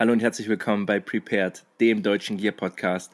[0.00, 3.12] Hallo und herzlich willkommen bei Prepared, dem deutschen Gear Podcast.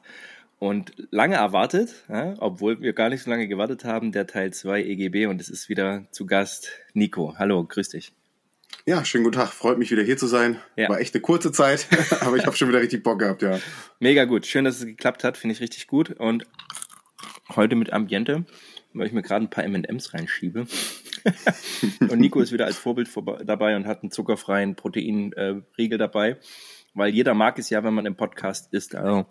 [0.61, 4.85] Und lange erwartet, ja, obwohl wir gar nicht so lange gewartet haben, der Teil 2
[4.85, 7.35] EGB und es ist wieder zu Gast Nico.
[7.39, 8.13] Hallo, grüß dich.
[8.85, 9.49] Ja, schönen guten Tag.
[9.49, 10.61] Freut mich wieder hier zu sein.
[10.77, 10.89] Ja.
[10.89, 11.89] War echt eine kurze Zeit,
[12.21, 13.59] aber ich habe schon wieder richtig Bock gehabt, ja.
[13.99, 14.47] Mega gut.
[14.47, 15.37] Schön, dass es geklappt hat.
[15.37, 16.13] Finde ich richtig gut.
[16.13, 16.47] Und
[17.57, 18.45] heute mit Ambiente,
[18.95, 20.69] weil ich mir gerade ein paar M&Ms reinschiebe.
[22.09, 23.11] und Nico ist wieder als Vorbild
[23.45, 26.37] dabei und hat einen zuckerfreien Proteinriegel dabei
[26.97, 28.95] weil jeder mag es ja, wenn man im Podcast ist.
[28.95, 29.27] Also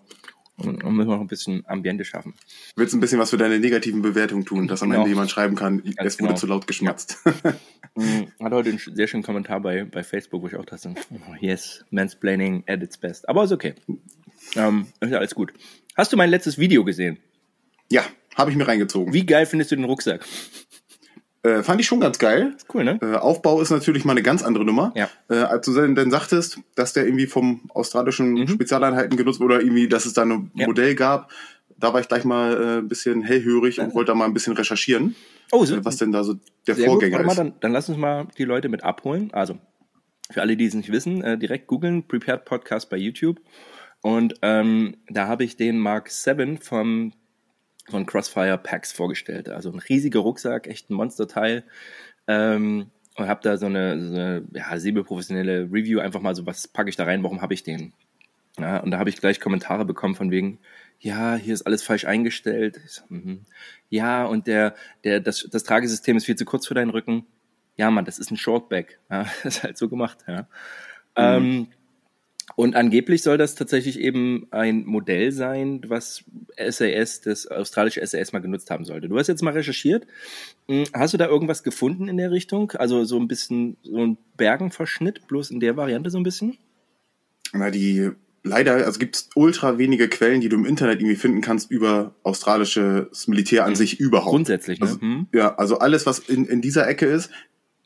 [0.58, 2.34] und, und müssen wir noch ein bisschen Ambiente schaffen.
[2.78, 5.02] Willst du ein bisschen was für deine negativen Bewertungen tun, dass am genau.
[5.02, 6.40] Ende jemand schreiben kann, Ganz es wurde genau.
[6.40, 7.18] zu laut geschmatzt.
[7.26, 7.56] Ja.
[7.98, 8.28] Mhm.
[8.44, 11.86] Hat heute einen sehr schönen Kommentar bei, bei Facebook, wo ich auch dachte, oh, yes,
[11.92, 13.30] Mansplaining at its best.
[13.30, 13.74] Aber ist okay.
[14.58, 15.54] Ähm, ist ja alles gut.
[15.96, 17.20] Hast du mein letztes Video gesehen?
[17.90, 18.04] Ja,
[18.36, 19.14] habe ich mir reingezogen.
[19.14, 20.26] Wie geil findest du den Rucksack?
[21.46, 22.54] Äh, fand ich schon ganz geil.
[22.58, 22.98] Ist cool, ne?
[23.04, 24.92] Äh, Aufbau ist natürlich mal eine ganz andere Nummer.
[24.96, 25.10] Ja.
[25.30, 28.48] Äh, als du dann sagtest, dass der irgendwie vom australischen mhm.
[28.48, 30.66] Spezialeinheiten genutzt wurde oder irgendwie, dass es da ein ja.
[30.66, 31.30] Modell gab,
[31.78, 34.54] da war ich gleich mal äh, ein bisschen hellhörig und wollte da mal ein bisschen
[34.54, 35.16] recherchieren.
[35.52, 37.28] Oh, so, äh, was denn da so der Vorgänger gut.
[37.28, 39.30] Mal, dann, dann lass uns mal die Leute mit abholen.
[39.32, 39.60] Also,
[40.32, 43.40] für alle, die es nicht wissen, äh, direkt googeln, Prepared Podcast bei YouTube.
[44.02, 47.14] Und ähm, da habe ich den Mark 7 vom
[47.90, 49.50] von Crossfire Packs vorgestellt.
[49.50, 51.64] Also ein riesiger Rucksack, echt ein Monsterteil.
[52.28, 56.68] Ähm, und habe da so eine, so eine ja, semi-professionelle Review, einfach mal so, was
[56.68, 57.94] packe ich da rein, warum habe ich den?
[58.60, 60.60] Ja, und da habe ich gleich Kommentare bekommen von wegen,
[61.00, 62.80] ja, hier ist alles falsch eingestellt.
[62.88, 63.46] So, mm
[63.90, 67.26] Ja, und der, der, das, das Tragesystem ist viel zu kurz für deinen Rücken.
[67.78, 69.00] Ja, Mann, das ist ein Shortback.
[69.10, 70.42] Ja, das ist halt so gemacht, ja.
[70.42, 70.48] Mhm.
[71.18, 71.68] Ähm,
[72.56, 76.24] und angeblich soll das tatsächlich eben ein Modell sein, was
[76.58, 79.10] SAS, das australische SAS mal genutzt haben sollte.
[79.10, 80.08] Du hast jetzt mal recherchiert.
[80.68, 82.72] Hm, hast du da irgendwas gefunden in der Richtung?
[82.72, 86.58] Also so ein bisschen so ein Bergenverschnitt, bloß in der Variante so ein bisschen?
[87.52, 88.12] Na, die
[88.44, 92.14] leider, also gibt es ultra wenige Quellen, die du im Internet irgendwie finden kannst über
[92.24, 93.76] australisches Militär an mhm.
[93.76, 94.30] sich überhaupt.
[94.30, 94.86] Grundsätzlich, ne?
[94.86, 95.28] Also, mhm.
[95.34, 97.30] Ja, also alles, was in, in dieser Ecke ist,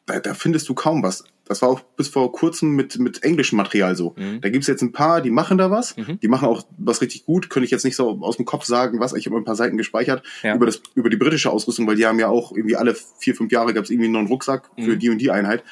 [0.05, 1.23] da, da findest du kaum was.
[1.49, 4.15] Das war auch bis vor kurzem mit, mit englischem Material so.
[4.17, 4.39] Mhm.
[4.39, 5.97] Da gibt's jetzt ein paar, die machen da was.
[5.97, 6.19] Mhm.
[6.21, 7.49] Die machen auch was richtig gut.
[7.49, 9.13] Könnte ich jetzt nicht so aus dem Kopf sagen, was.
[9.13, 10.55] Ich habe ein paar Seiten gespeichert ja.
[10.55, 13.51] über, das, über die britische Ausrüstung, weil die haben ja auch irgendwie alle vier, fünf
[13.51, 14.99] Jahre gab's irgendwie einen Rucksack für mhm.
[14.99, 15.63] die und die Einheit.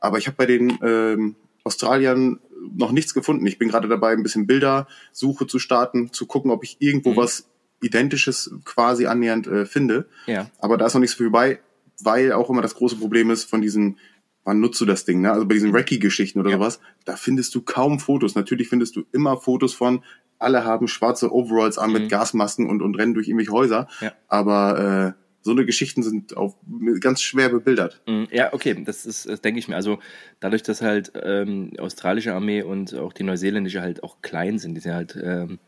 [0.00, 1.34] Aber ich habe bei den ähm,
[1.64, 2.38] Australiern
[2.72, 3.46] noch nichts gefunden.
[3.46, 7.16] Ich bin gerade dabei, ein bisschen Bildersuche zu starten, zu gucken, ob ich irgendwo mhm.
[7.16, 7.48] was
[7.82, 10.08] Identisches quasi annähernd äh, finde.
[10.26, 10.50] Ja.
[10.58, 11.58] Aber da ist noch nichts für bei,
[12.02, 13.98] weil auch immer das große Problem ist von diesen
[14.44, 15.32] wann nutzt du das Ding, ne?
[15.32, 16.56] Also bei diesen Recce-Geschichten oder ja.
[16.56, 18.34] sowas, da findest du kaum Fotos.
[18.34, 20.02] Natürlich findest du immer Fotos von,
[20.38, 22.00] alle haben schwarze Overalls an mhm.
[22.00, 23.88] mit Gasmasken und, und rennen durch irgendwelche Häuser.
[24.00, 24.12] Ja.
[24.28, 26.56] Aber äh, so eine Geschichten sind auch
[27.00, 28.00] ganz schwer bebildert.
[28.06, 28.28] Mhm.
[28.30, 29.76] Ja, okay, das ist, das denke ich mir.
[29.76, 29.98] Also
[30.40, 34.80] dadurch, dass halt ähm, australische Armee und auch die neuseeländische halt auch klein sind, die
[34.80, 35.58] sind halt ähm,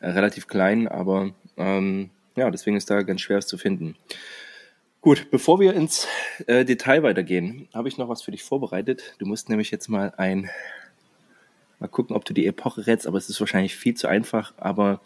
[0.00, 3.96] relativ klein, aber ähm, ja, deswegen ist da ganz schwer es zu finden.
[5.04, 6.08] Gut, bevor wir ins
[6.46, 9.14] äh, Detail weitergehen, habe ich noch was für dich vorbereitet.
[9.18, 10.48] Du musst nämlich jetzt mal ein,
[11.78, 14.54] mal gucken, ob du die Epoche rätst, aber es ist wahrscheinlich viel zu einfach.
[14.56, 15.02] Aber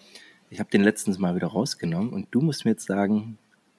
[0.51, 3.39] ich habe den letztens mal wieder rausgenommen und du musst mir jetzt sagen,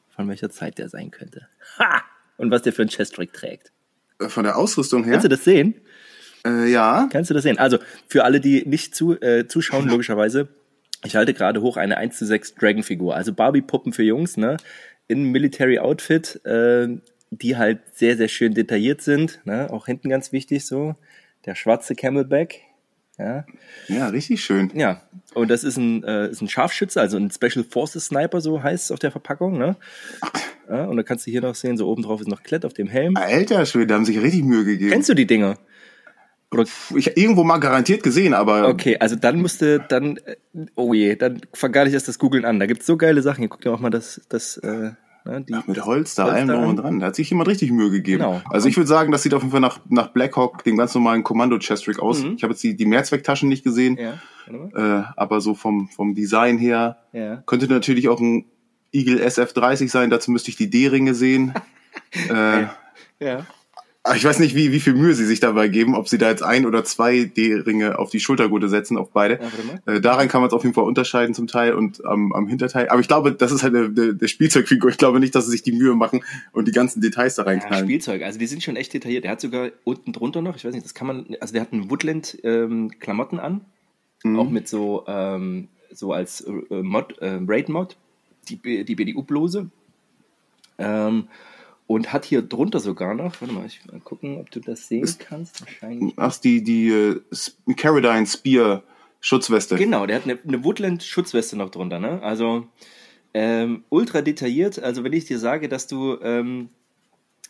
[0.10, 1.48] von welcher Zeit der sein könnte.
[1.78, 2.02] Ha!
[2.36, 3.72] Und was der für einen Chest-Trick trägt.
[4.20, 5.14] Äh, von der Ausrüstung her?
[5.14, 5.76] Kannst du das sehen?
[6.46, 7.08] Äh, ja.
[7.10, 7.60] Kannst du das sehen?
[7.60, 7.78] Also
[8.10, 10.50] für alle, die nicht zu, äh, zuschauen, logischerweise,
[11.06, 13.16] ich halte gerade hoch eine 1 zu 6 Dragon-Figur.
[13.16, 14.58] Also Barbie-Puppen für Jungs, ne?
[15.10, 16.88] In Military Outfit, äh,
[17.32, 19.42] die halt sehr, sehr schön detailliert sind.
[19.44, 19.70] Ne?
[19.72, 20.96] Auch hinten ganz wichtig so.
[21.46, 22.62] Der schwarze Camelback.
[23.18, 23.46] Ja,
[23.88, 24.72] ja richtig schön.
[24.74, 25.02] Ja,
[25.34, 28.86] und das ist ein, äh, ist ein Scharfschütze, also ein Special Forces Sniper, so heißt
[28.86, 29.58] es auf der Verpackung.
[29.58, 29.76] Ne?
[30.70, 32.74] Ja, und da kannst du hier noch sehen, so oben drauf ist noch Klett auf
[32.74, 33.18] dem Helm.
[33.18, 34.92] Alter Schwede, da haben sich richtig Mühe gegeben.
[34.92, 35.58] Kennst du die Dinger?
[36.96, 38.68] Ich irgendwo mal garantiert gesehen, aber.
[38.70, 40.36] Okay, also dann musste dann, äh,
[40.76, 42.60] oh je, dann fang gar nicht erst das Googeln an.
[42.60, 43.44] Da gibt's so geile Sachen.
[43.44, 44.92] Ihr guckt ja auch mal das, das, äh,
[45.26, 45.54] ne, die.
[45.54, 47.00] Ach, mit Holz da, allem drum und dran.
[47.00, 48.24] Da hat sich jemand richtig Mühe gegeben.
[48.24, 48.42] Genau.
[48.50, 51.24] Also ich würde sagen, das sieht auf jeden Fall nach, nach Blackhawk, dem ganz normalen
[51.24, 52.24] Kommando-Chestrick aus.
[52.24, 52.34] Mhm.
[52.38, 54.00] Ich habe jetzt die, die Mehrzwecktaschen nicht gesehen.
[54.00, 54.20] Ja.
[54.50, 57.44] Äh, aber so vom, vom Design her ja.
[57.46, 58.46] könnte natürlich auch ein
[58.92, 60.10] Eagle SF30 sein.
[60.10, 61.54] Dazu müsste ich die D-Ringe sehen.
[62.30, 62.66] äh,
[63.20, 63.46] ja.
[64.16, 66.44] Ich weiß nicht, wie, wie viel Mühe sie sich dabei geben, ob sie da jetzt
[66.44, 69.40] ein oder zwei D-Ringe auf die Schultergurte setzen, auf beide.
[69.86, 72.48] Ja, äh, daran kann man es auf jeden Fall unterscheiden zum Teil und am, am
[72.48, 72.90] Hinterteil.
[72.90, 74.90] Aber ich glaube, das ist halt eine, eine Spielzeugfigur.
[74.90, 77.86] Ich glaube nicht, dass sie sich die Mühe machen und die ganzen Details da reinknallen.
[77.86, 79.24] Ja, Spielzeug, also die sind schon echt detailliert.
[79.24, 81.74] Der hat sogar unten drunter noch, ich weiß nicht, das kann man, also der hat
[81.74, 83.62] einen Woodland-Klamotten ähm, an,
[84.24, 84.40] mhm.
[84.40, 87.98] auch mit so, ähm, so als äh, Mod, äh, Raid-Mod,
[88.50, 89.70] die, die BDU-Bluse.
[90.78, 91.28] Ähm,
[91.90, 95.04] und hat hier drunter sogar noch, warte mal, ich mal gucken, ob du das sehen
[95.04, 95.62] Ist- kannst.
[95.62, 96.14] Wahrscheinlich.
[96.18, 97.20] Ach, die, die äh,
[97.76, 98.84] Caradine Spear
[99.22, 99.76] Schutzweste.
[99.76, 102.22] Genau, der hat eine, eine Woodland-Schutzweste noch drunter, ne?
[102.22, 102.68] Also
[103.34, 104.78] ähm, ultra detailliert.
[104.78, 106.70] Also wenn ich dir sage, dass du, ähm,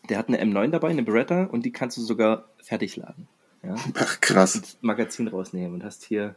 [0.07, 3.27] der hat eine M9 dabei, eine Beretta, und die kannst du sogar fertig laden.
[3.62, 3.75] Ja?
[3.95, 4.53] Ach, krass.
[4.53, 6.35] Das Magazin rausnehmen und hast hier.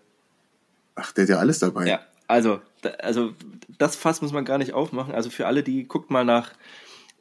[0.97, 1.87] Ach, der hat ja alles dabei.
[1.87, 3.33] Ja, also, da, also
[3.79, 5.15] das Fass muss man gar nicht aufmachen.
[5.15, 6.53] Also für alle, die guckt mal nach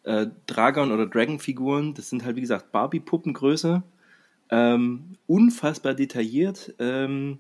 [0.04, 1.94] äh, Dragon oder Dragon-Figuren.
[1.94, 3.84] Das sind halt, wie gesagt, Barbie-Puppengröße.
[4.50, 6.74] Ähm, unfassbar detailliert.
[6.80, 7.40] Ähm,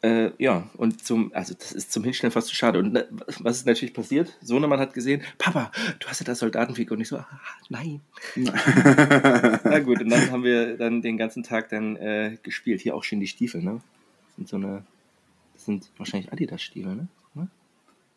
[0.00, 2.78] äh, ja, und zum, also das ist zum Hinstellen fast zu schade.
[2.78, 3.08] Und ne,
[3.40, 4.36] was ist natürlich passiert?
[4.40, 6.96] Sohnemann hat gesehen, Papa, du hast ja das Soldatenfigur.
[6.96, 7.26] Und ich so, ah,
[7.68, 8.00] nein.
[8.36, 12.80] Na gut, und dann haben wir dann den ganzen Tag dann äh, gespielt.
[12.80, 13.80] Hier auch schön die Stiefel, ne?
[14.26, 14.84] Das sind so eine,
[15.54, 17.08] das sind wahrscheinlich Adidas-Stiefel, ne?
[17.34, 17.48] Ne?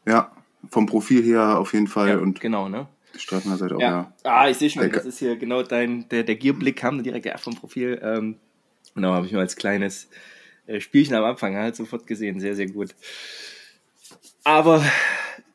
[0.06, 0.32] Ja,
[0.70, 2.88] vom Profil her auf jeden Fall Ja, und genau, ne?
[3.14, 3.88] Die Streifenseite auch, Ja.
[3.90, 4.14] ja.
[4.24, 7.38] Ah, ich sehe schon, das ist hier genau dein, der, der Gearblick kam direkt ja,
[7.38, 8.00] vom Profil.
[8.04, 8.38] Ähm,
[8.96, 10.10] genau, habe ich mir als kleines
[10.68, 12.40] äh, Spielchen am Anfang halt sofort gesehen.
[12.40, 12.96] Sehr, sehr gut.
[14.44, 14.84] Aber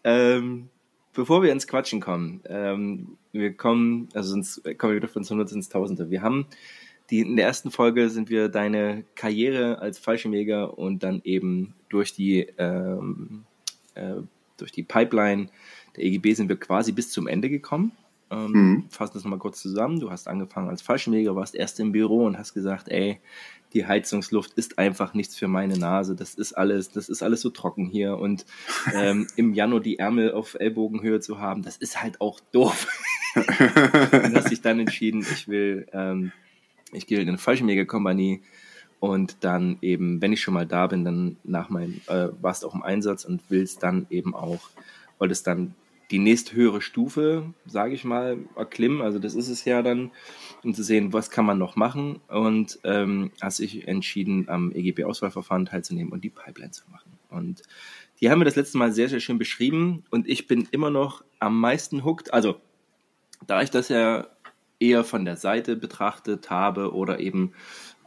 [0.04, 0.68] ähm,
[1.12, 5.52] bevor wir ins Quatschen kommen, ähm, wir kommen, also sonst kommen wir wieder von 100
[5.52, 6.10] ins Tausende.
[6.10, 6.46] Wir haben
[7.10, 12.12] die, in der ersten Folge sind wir deine Karriere als Fallschirmjäger und dann eben durch
[12.14, 13.44] die, ähm,
[13.94, 14.14] äh,
[14.56, 15.48] durch die Pipeline
[15.96, 17.92] der EGB sind wir quasi bis zum Ende gekommen.
[18.30, 18.84] Ähm, Mhm.
[18.90, 20.00] Fassen das nochmal kurz zusammen.
[20.00, 23.20] Du hast angefangen als Fallschirmjäger, warst erst im Büro und hast gesagt, ey,
[23.72, 26.16] die Heizungsluft ist einfach nichts für meine Nase.
[26.16, 28.16] Das ist alles, das ist alles so trocken hier.
[28.16, 28.46] Und
[28.94, 32.86] ähm, im Januar die Ärmel auf Ellbogenhöhe zu haben, das ist halt auch doof.
[33.36, 36.32] und hast dich dann entschieden, ich will, ähm,
[36.92, 38.42] ich gehe in eine Fallschirmjägerkompanie
[38.98, 42.74] und dann eben, wenn ich schon mal da bin, dann nach meinem, äh, warst auch
[42.74, 44.70] im Einsatz und willst dann eben auch,
[45.18, 45.74] wolltest dann
[46.10, 49.02] die nächsthöhere Stufe, sage ich mal, erklimmen.
[49.02, 50.12] Also das ist es ja dann,
[50.62, 52.20] um zu sehen, was kann man noch machen.
[52.28, 57.10] Und ähm, hast dich entschieden, am EGB-Auswahlverfahren teilzunehmen und die Pipeline zu machen.
[57.28, 57.62] Und
[58.20, 60.04] die haben wir das letzte Mal sehr, sehr schön beschrieben.
[60.10, 62.32] Und ich bin immer noch am meisten hooked.
[62.32, 62.60] Also
[63.46, 64.28] da ich das ja
[64.78, 67.52] eher von der Seite betrachtet habe oder eben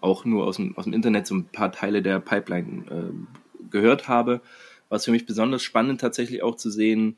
[0.02, 4.08] auch nur aus dem, aus dem Internet so ein paar Teile der Pipeline äh, gehört
[4.08, 4.42] habe,
[4.88, 7.18] war es für mich besonders spannend tatsächlich auch zu sehen,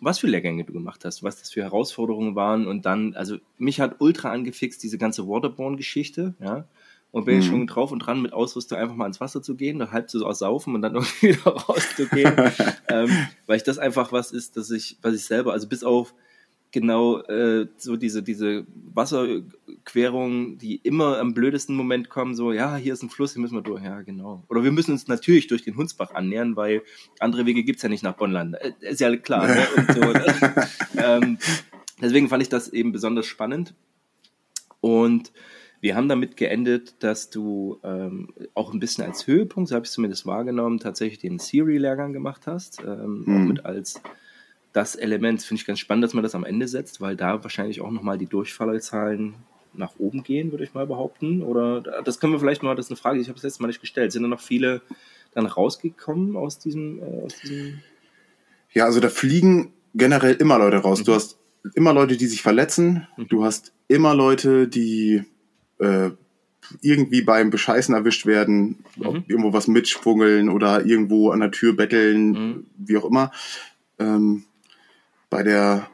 [0.00, 3.80] was für Lehrgänge du gemacht hast, was das für Herausforderungen waren und dann, also mich
[3.80, 6.66] hat ultra angefixt diese ganze Waterborne-Geschichte, ja,
[7.12, 7.50] und bin ich Mhm.
[7.50, 10.26] schon drauf und dran mit Ausrüstung einfach mal ins Wasser zu gehen, da halb so
[10.26, 12.34] aussaufen und dann irgendwie wieder rauszugehen,
[12.88, 13.08] ähm,
[13.46, 16.12] weil ich das einfach was ist, dass ich, was ich selber, also bis auf
[16.74, 22.92] genau äh, so diese, diese Wasserquerungen, die immer am blödesten Moment kommen, so, ja, hier
[22.92, 24.42] ist ein Fluss, hier müssen wir durch, ja, genau.
[24.48, 26.82] Oder wir müssen uns natürlich durch den Hunsbach annähern, weil
[27.20, 28.56] andere Wege gibt's ja nicht nach Bonnland.
[28.56, 29.46] Äh, Ist ja klar.
[29.46, 29.66] Ne?
[29.94, 30.68] So, ne?
[30.96, 31.38] ähm,
[32.02, 33.74] deswegen fand ich das eben besonders spannend.
[34.80, 35.32] Und
[35.80, 39.90] wir haben damit geendet, dass du ähm, auch ein bisschen als Höhepunkt, so habe ich
[39.90, 42.80] es zumindest wahrgenommen, tatsächlich den Siri-Lehrgang gemacht hast.
[42.82, 43.48] Ähm, Auch Mhm.
[43.48, 44.00] mit als
[44.74, 45.40] das Element.
[45.42, 48.18] Finde ich ganz spannend, dass man das am Ende setzt, weil da wahrscheinlich auch nochmal
[48.18, 49.34] die Durchfallerzahlen
[49.72, 51.42] nach oben gehen, würde ich mal behaupten.
[51.42, 53.68] Oder das können wir vielleicht mal, das ist eine Frage, ich habe das letzte Mal
[53.68, 54.12] nicht gestellt.
[54.12, 54.82] Sind da noch viele
[55.32, 57.80] dann rausgekommen aus diesem, äh, aus diesem
[58.72, 61.00] Ja, also da fliegen generell immer Leute raus.
[61.00, 61.04] Mhm.
[61.04, 61.38] Du hast
[61.74, 63.06] immer Leute, die sich verletzen.
[63.30, 65.24] Du hast immer Leute, die
[65.80, 66.10] äh,
[66.80, 69.24] irgendwie beim Bescheißen erwischt werden, ob Mhm.
[69.28, 72.66] irgendwo was mitschwungeln oder irgendwo an der Tür betteln, Mhm.
[72.78, 73.32] wie auch immer.
[73.98, 74.44] Ähm,
[75.30, 75.88] bei der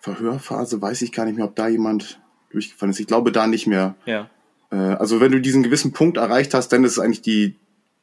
[0.00, 2.20] Verhörphase weiß ich gar nicht mehr, ob da jemand
[2.50, 3.00] durchgefallen ist.
[3.00, 3.94] Ich glaube da nicht mehr.
[4.04, 4.28] Ja.
[4.70, 7.56] Äh, also wenn du diesen gewissen Punkt erreicht hast, dann ist eigentlich die,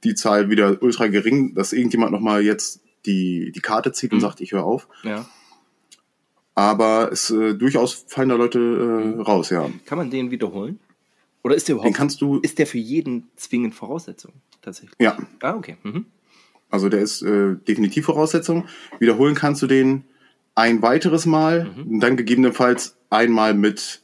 [0.03, 4.21] die Zahl wieder ultra gering, dass irgendjemand nochmal jetzt die, die Karte zieht und Mhm.
[4.21, 4.87] sagt, ich höre auf.
[5.03, 5.25] Ja.
[6.55, 8.59] Aber es äh, durchaus fallen da Leute
[9.17, 9.69] äh, raus, ja.
[9.85, 10.79] Kann man den wiederholen?
[11.43, 14.33] Oder ist der Den überhaupt, kannst du, ist der für jeden zwingend Voraussetzung?
[14.61, 14.93] Tatsächlich.
[14.99, 15.77] ja, Ah, okay.
[15.83, 16.05] Mhm.
[16.69, 18.65] also der ist äh, definitiv Voraussetzung.
[18.99, 20.03] Wiederholen kannst du den
[20.59, 21.93] ein weiteres Mal Mhm.
[21.93, 24.01] und dann gegebenenfalls einmal mit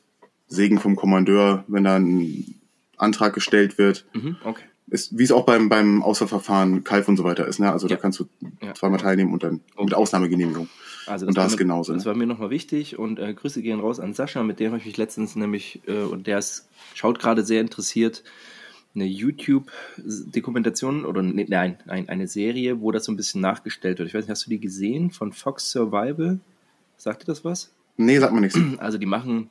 [0.48, 2.56] Segen vom Kommandeur, wenn dann ein
[2.98, 4.06] Antrag gestellt wird.
[4.14, 4.38] Mhm.
[4.44, 4.64] Okay.
[4.88, 7.60] Ist, wie es auch beim, beim Auswahlverfahren Kalf und so weiter ist.
[7.60, 7.72] Ne?
[7.72, 7.96] Also Ja.
[7.96, 8.26] da kannst du
[8.62, 8.74] Ja.
[8.76, 9.86] zweimal teilnehmen und dann Okay.
[9.86, 10.70] mit Ausnahmegenehmigung.
[11.08, 12.10] Also Und da ist genauso, Das ne?
[12.10, 14.86] war mir nochmal wichtig und äh, Grüße gehen raus an Sascha, mit dem habe ich
[14.86, 18.24] mich letztens nämlich, äh, und der ist, schaut gerade sehr interessiert,
[18.96, 24.08] eine YouTube-Dokumentation oder ne, nein, nein, eine Serie, wo das so ein bisschen nachgestellt wird.
[24.08, 26.40] Ich weiß nicht, hast du die gesehen von Fox Survival?
[26.98, 27.72] Sagt dir das was?
[27.98, 28.60] Nee, sagt man nichts.
[28.78, 29.50] Also die machen,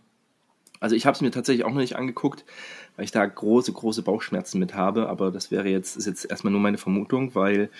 [0.80, 2.44] also ich habe es mir tatsächlich auch noch nicht angeguckt,
[2.96, 6.52] weil ich da große, große Bauchschmerzen mit habe, aber das wäre jetzt, ist jetzt erstmal
[6.52, 7.70] nur meine Vermutung, weil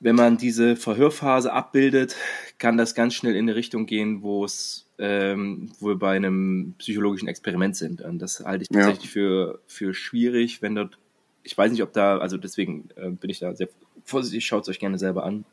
[0.00, 2.16] wenn man diese Verhörphase abbildet,
[2.58, 6.74] kann das ganz schnell in eine Richtung gehen, wo es ähm, wo wir bei einem
[6.78, 8.00] psychologischen Experiment sind.
[8.00, 9.10] Und das halte ich tatsächlich ja.
[9.10, 10.98] für, für schwierig, wenn dort,
[11.42, 13.68] ich weiß nicht, ob da, also deswegen äh, bin ich da sehr
[14.04, 15.44] vorsichtig, schaut es euch gerne selber an.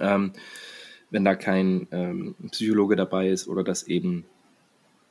[0.00, 0.32] Ähm,
[1.10, 4.24] wenn da kein ähm, Psychologe dabei ist oder das eben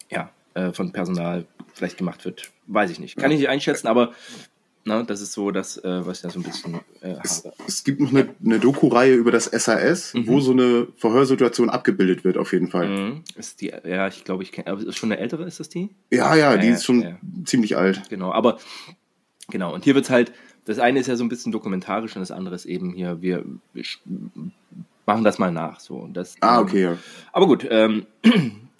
[0.10, 3.17] ja, äh, von Personal vielleicht gemacht wird, weiß ich nicht.
[3.17, 4.13] Kann ich nicht einschätzen, aber
[4.83, 7.43] na, das ist so das, äh, was ich da so ein bisschen äh, es.
[7.67, 10.27] Es gibt noch eine, eine Doku-Reihe über das SAS, mhm.
[10.27, 12.88] wo so eine Verhörsituation abgebildet wird, auf jeden Fall.
[12.88, 13.23] Mhm.
[13.35, 15.89] Ist die, ja, ich glaube, ich kenne, ist schon eine ältere, ist das die?
[16.09, 17.17] Ja, ja, die ja, ist schon ja.
[17.45, 18.09] ziemlich alt.
[18.09, 18.57] Genau, aber
[19.50, 20.31] genau, und hier wird es halt,
[20.65, 23.45] das eine ist ja so ein bisschen dokumentarisch und das andere ist eben hier, wir,
[23.73, 23.83] wir
[25.05, 25.79] machen das mal nach.
[25.79, 26.09] So.
[26.11, 26.97] Das, ah, okay, ja.
[27.33, 28.05] Aber gut, ähm,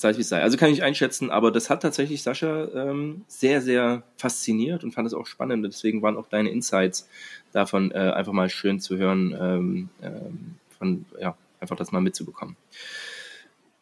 [0.01, 0.41] sei es wie es sei.
[0.41, 5.08] Also kann ich einschätzen, aber das hat tatsächlich Sascha ähm, sehr, sehr fasziniert und fand
[5.08, 5.65] es auch spannend.
[5.65, 7.08] Deswegen waren auch deine Insights
[7.51, 12.58] davon äh, einfach mal schön zu hören, ähm, ähm, von, ja, einfach das mal mitzubekommen.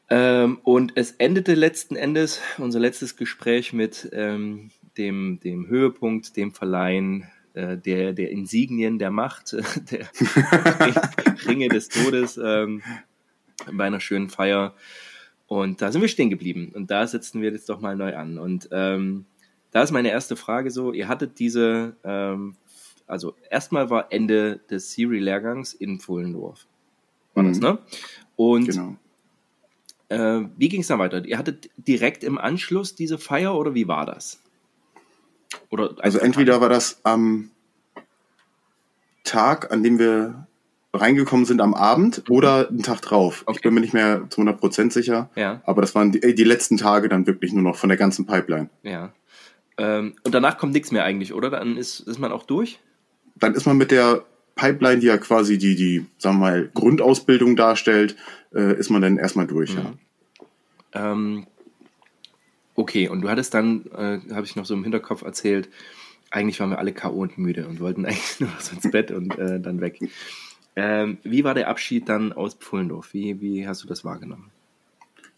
[0.09, 6.51] Ähm, und es endete letzten Endes unser letztes Gespräch mit ähm, dem, dem Höhepunkt, dem
[6.51, 9.53] Verleihen äh, der, der Insignien der Macht,
[9.91, 10.07] der
[11.47, 12.81] Ringe des Todes ähm,
[13.71, 14.73] bei einer schönen Feier
[15.50, 16.72] und da sind wir stehen geblieben.
[16.75, 18.38] Und da setzen wir jetzt doch mal neu an.
[18.38, 19.25] Und ähm,
[19.72, 22.56] da ist meine erste Frage so, ihr hattet diese, ähm,
[23.08, 26.68] also erstmal war Ende des Siri-Lehrgangs in Pfullendorf.
[27.34, 27.48] War mhm.
[27.48, 27.79] das, ne?
[28.36, 28.96] Und genau.
[30.10, 31.25] äh, wie ging es dann weiter?
[31.25, 34.44] Ihr hattet direkt im Anschluss diese Feier oder wie war das?
[35.72, 37.50] Oder also entweder war das am
[39.24, 40.48] Tag, an dem wir
[40.93, 43.43] reingekommen sind am Abend oder einen Tag drauf.
[43.46, 43.58] Okay.
[43.58, 45.29] Ich bin mir nicht mehr zu 100% sicher.
[45.36, 45.62] Ja.
[45.65, 48.69] Aber das waren die, die, letzten Tage dann wirklich nur noch von der ganzen Pipeline.
[48.84, 49.13] Ja.
[49.77, 51.50] Ähm, und danach kommt nichts mehr eigentlich, oder?
[51.51, 52.79] Dann ist, ist man auch durch?
[53.36, 54.24] Dann ist man mit der
[54.55, 58.15] Pipeline, die ja quasi die, die sagen wir mal, Grundausbildung darstellt,
[58.53, 59.79] äh, ist man dann erstmal durch, mhm.
[59.81, 59.93] ja.
[61.12, 61.48] Ähm,
[62.75, 65.69] okay, und du hattest dann, äh, habe ich noch so im Hinterkopf erzählt,
[66.31, 67.22] eigentlich waren wir alle K.O.
[67.22, 70.00] und müde und wollten eigentlich nur so ins Bett und äh, dann weg.
[70.81, 73.13] Ähm, wie war der Abschied dann aus Pfullendorf?
[73.13, 74.50] Wie, wie hast du das wahrgenommen?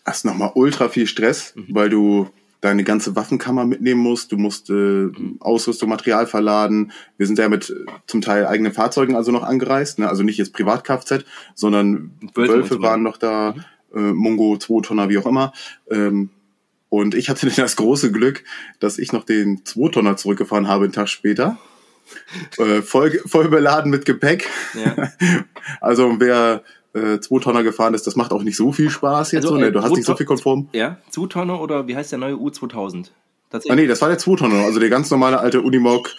[0.06, 1.66] Hast nochmal ultra viel Stress, mhm.
[1.70, 2.30] weil du
[2.60, 4.32] deine ganze Waffenkammer mitnehmen musst.
[4.32, 5.38] Du musst äh, mhm.
[5.40, 6.92] Ausrüstung, Material verladen.
[7.18, 9.98] Wir sind ja mit äh, zum Teil eigenen Fahrzeugen also noch angereist.
[9.98, 10.08] Ne?
[10.08, 13.56] Also nicht jetzt Privat-Kfz, sondern Wölfe, Wölfe waren noch da,
[13.94, 13.98] mhm.
[13.98, 15.54] äh, Mungo, 2 Tonner, wie auch immer.
[15.90, 16.30] Ähm,
[16.90, 18.44] und ich hatte das große Glück,
[18.80, 21.58] dass ich noch den 2 Tonner zurückgefahren habe, einen Tag später
[22.58, 24.48] äh, voll, voll beladen mit Gepäck.
[24.74, 25.12] Ja.
[25.80, 26.64] Also wer
[26.94, 29.44] äh, zwei Tonner gefahren ist, das macht auch nicht so viel Spaß jetzt.
[29.44, 29.72] Also, so, ne?
[29.72, 30.70] Du hast nicht so viel konform.
[30.74, 33.10] Ja, zwei Tonner oder wie heißt der neue U2000?
[33.70, 36.10] Ah nee, das war der 2 Tonner, also der ganz normale alte Unimog.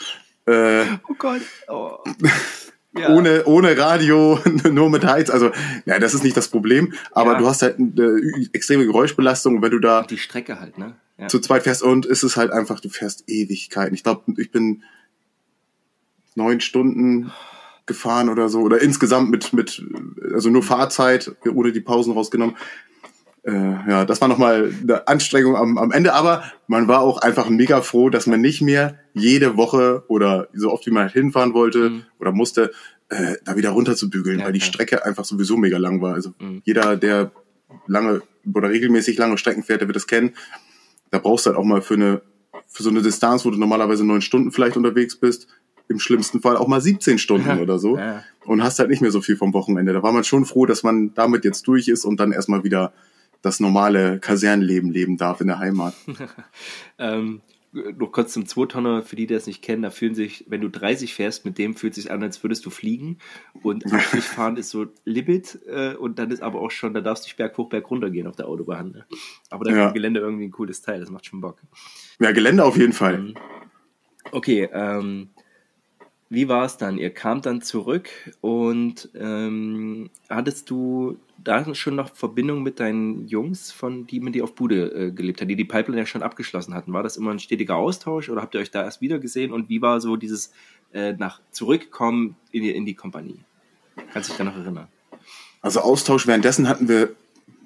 [0.46, 1.42] Äh, oh Gott.
[1.68, 1.98] Oh.
[2.94, 3.08] Ja.
[3.08, 4.38] Ohne, ohne Radio,
[4.70, 5.30] nur mit Heiz.
[5.30, 5.50] Also,
[5.86, 6.92] ja, das ist nicht das Problem.
[7.12, 7.38] Aber ja.
[7.38, 8.20] du hast halt eine
[8.52, 10.02] extreme Geräuschbelastung, wenn du da.
[10.02, 10.94] Die Strecke halt, ne?
[11.16, 11.28] Ja.
[11.28, 13.94] Zu zweit fährst und ist es halt einfach, du fährst Ewigkeiten.
[13.94, 14.82] Ich glaube, ich bin
[16.34, 17.32] neun Stunden
[17.86, 18.60] gefahren oder so.
[18.60, 19.84] Oder insgesamt mit, mit
[20.32, 22.56] also nur Fahrzeit, ohne die Pausen rausgenommen.
[23.44, 27.48] Äh, ja, das war nochmal eine Anstrengung am, am Ende, aber man war auch einfach
[27.48, 31.52] mega froh, dass man nicht mehr jede Woche oder so oft wie man halt hinfahren
[31.52, 32.02] wollte mhm.
[32.20, 32.70] oder musste,
[33.08, 34.64] äh, da wieder runter zu bügeln, ja, weil die ja.
[34.64, 36.14] Strecke einfach sowieso mega lang war.
[36.14, 36.62] Also mhm.
[36.64, 37.32] jeder, der
[37.88, 38.22] lange
[38.54, 40.34] oder regelmäßig lange Strecken fährt, der wird das kennen.
[41.10, 42.22] Da brauchst du halt auch mal für eine
[42.68, 45.46] für so eine Distanz, wo du normalerweise neun Stunden vielleicht unterwegs bist,
[45.88, 48.22] im schlimmsten Fall auch mal 17 Stunden oder so ja.
[48.44, 49.92] und hast halt nicht mehr so viel vom Wochenende.
[49.92, 52.92] Da war man schon froh, dass man damit jetzt durch ist und dann erstmal wieder
[53.42, 55.94] das normale Kasernenleben leben darf in der Heimat.
[56.98, 57.40] ähm,
[57.72, 60.68] noch kurz zum Zweitonner, für die, die das nicht kennen, da fühlen sich, wenn du
[60.68, 63.18] 30 fährst, mit dem fühlt sich an, als würdest du fliegen.
[63.62, 67.30] Und 80 fahren ist so Limit äh, und dann ist aber auch schon, da darfst
[67.30, 68.92] du Berg hoch, Berg runter gehen auf der Autobahn.
[68.92, 69.06] Ne?
[69.50, 69.86] Aber dann ja.
[69.88, 71.60] ist Gelände irgendwie ein cooles Teil, das macht schon Bock.
[72.20, 73.14] Ja, Gelände auf jeden Fall.
[73.14, 73.34] Ähm,
[74.32, 75.30] okay, ähm,
[76.32, 76.96] wie war es dann?
[76.96, 78.08] Ihr kamt dann zurück
[78.40, 84.44] und ähm, hattest du da schon noch Verbindung mit deinen Jungs, von die mit dir
[84.44, 86.94] auf Bude äh, gelebt haben, die die Pipeline ja schon abgeschlossen hatten?
[86.94, 89.52] War das immer ein stetiger Austausch oder habt ihr euch da erst wieder gesehen?
[89.52, 90.52] Und wie war so dieses
[90.94, 93.40] äh, nach Zurückkommen in die, in die Kompanie?
[94.14, 94.88] Kannst du dich da noch erinnern?
[95.60, 97.14] Also Austausch währenddessen hatten wir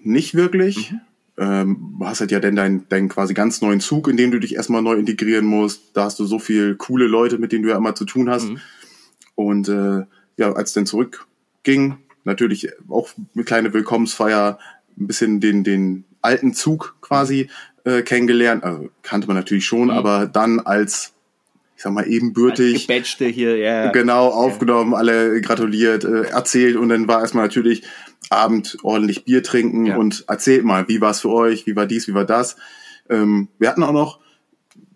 [0.03, 0.91] nicht wirklich.
[0.91, 1.01] Mhm
[1.39, 4.55] ähm, hast halt ja dann deinen dein quasi ganz neuen Zug, in dem du dich
[4.55, 5.91] erstmal neu integrieren musst.
[5.95, 8.49] Da hast du so viel coole Leute, mit denen du ja immer zu tun hast.
[8.49, 8.61] Mhm.
[9.35, 10.05] Und äh,
[10.37, 14.59] ja, als es dann zurückging, natürlich auch eine kleine Willkommensfeier,
[14.99, 17.51] ein bisschen den, den alten Zug quasi
[17.85, 18.65] äh, kennengelernt.
[18.65, 19.91] Also kannte man natürlich schon, mhm.
[19.91, 21.13] aber dann als
[21.77, 22.87] ich sag mal, ebenbürtig.
[22.87, 23.91] Gebatchte hier, ja.
[23.93, 24.99] Genau, aufgenommen, ja.
[24.99, 27.83] alle gratuliert, äh, erzählt und dann war erstmal natürlich
[28.31, 29.97] Abend ordentlich Bier trinken ja.
[29.97, 32.57] und erzählt mal, wie war es für euch, wie war dies, wie war das.
[33.09, 34.21] Ähm, wir hatten auch noch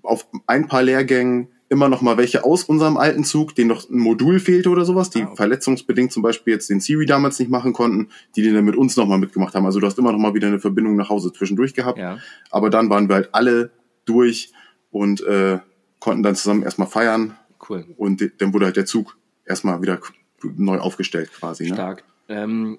[0.03, 3.99] auf ein paar Lehrgängen immer noch mal welche aus unserem alten Zug, denen noch ein
[3.99, 5.37] Modul fehlte oder sowas, die ah, okay.
[5.37, 8.97] verletzungsbedingt zum Beispiel jetzt den Siri damals nicht machen konnten, die den dann mit uns
[8.97, 9.65] noch mal mitgemacht haben.
[9.65, 11.99] Also du hast immer noch mal wieder eine Verbindung nach Hause zwischendurch gehabt.
[11.99, 12.19] Ja.
[12.51, 13.71] Aber dann waren wir halt alle
[14.05, 14.53] durch
[14.91, 15.61] und äh,
[16.01, 17.37] konnten dann zusammen erstmal feiern.
[17.69, 17.87] Cool.
[17.97, 20.01] Und dann wurde halt der Zug erstmal wieder
[20.43, 21.69] neu aufgestellt quasi.
[21.69, 21.75] Ne?
[21.75, 22.03] Stark.
[22.29, 22.79] Ähm,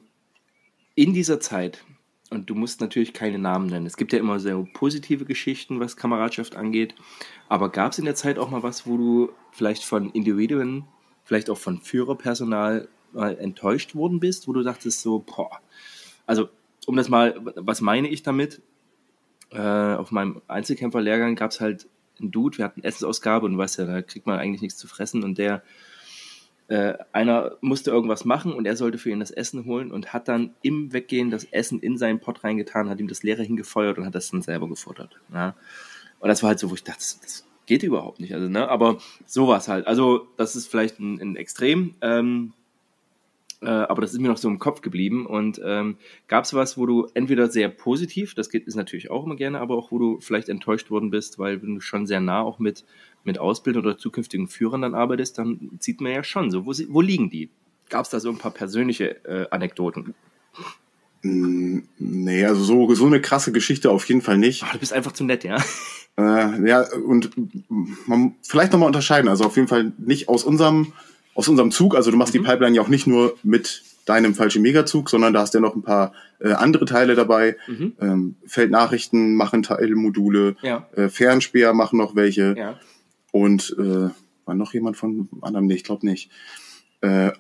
[0.95, 1.83] in dieser Zeit,
[2.29, 5.97] und du musst natürlich keine Namen nennen, es gibt ja immer sehr positive Geschichten, was
[5.97, 6.95] Kameradschaft angeht,
[7.49, 10.85] aber gab es in der Zeit auch mal was, wo du vielleicht von Individuen,
[11.23, 15.59] vielleicht auch von Führerpersonal mal enttäuscht worden bist, wo du dachtest so, boah,
[16.25, 16.49] also
[16.87, 18.61] um das mal, was meine ich damit?
[19.51, 21.87] Äh, auf meinem Einzelkämpferlehrgang gab es halt
[22.19, 25.23] einen Dude, wir hatten Essensausgabe und weißt ja, da kriegt man eigentlich nichts zu fressen
[25.23, 25.63] und der
[26.71, 30.29] äh, einer musste irgendwas machen und er sollte für ihn das Essen holen und hat
[30.29, 34.05] dann im Weggehen das Essen in seinen Pott reingetan, hat ihm das leere hingefeuert und
[34.05, 35.19] hat das dann selber gefuttert.
[35.33, 35.53] Ja.
[36.21, 38.33] Und das war halt so, wo ich dachte, das, das geht überhaupt nicht.
[38.33, 38.69] Also, ne?
[38.69, 39.85] Aber es halt.
[39.85, 41.95] Also, das ist vielleicht ein, ein Extrem.
[41.99, 42.53] Ähm,
[43.61, 45.25] äh, aber das ist mir noch so im Kopf geblieben.
[45.25, 45.97] Und ähm,
[46.27, 49.59] gab es was, wo du entweder sehr positiv, das geht, ist natürlich auch immer gerne,
[49.59, 52.85] aber auch wo du vielleicht enttäuscht worden bist, weil du schon sehr nah auch mit,
[53.23, 57.01] mit Ausbildern oder zukünftigen Führern dann arbeitest, dann sieht man ja schon so, wo, wo
[57.01, 57.49] liegen die?
[57.89, 60.13] Gab es da so ein paar persönliche äh, Anekdoten?
[61.23, 64.63] Mm, nee, also so, so eine krasse Geschichte auf jeden Fall nicht.
[64.65, 65.57] Ach, du bist einfach zu nett, ja.
[66.17, 67.31] Äh, ja, und
[68.05, 69.29] man vielleicht nochmal unterscheiden.
[69.29, 70.93] Also auf jeden Fall nicht aus unserem
[71.33, 72.39] aus unserem Zug, also du machst mhm.
[72.39, 75.61] die Pipeline ja auch nicht nur mit deinem falschen Megazug, sondern da hast du ja
[75.61, 77.55] noch ein paar äh, andere Teile dabei.
[77.67, 77.93] Mhm.
[78.01, 80.87] Ähm, Feldnachrichten machen Teilmodule, ja.
[80.95, 82.55] äh, Fernspeher machen noch welche.
[82.57, 82.79] Ja.
[83.31, 84.09] Und äh,
[84.45, 85.67] war noch jemand von anderem?
[85.67, 86.29] Nee, ich glaube nicht.
[87.01, 87.31] Äh,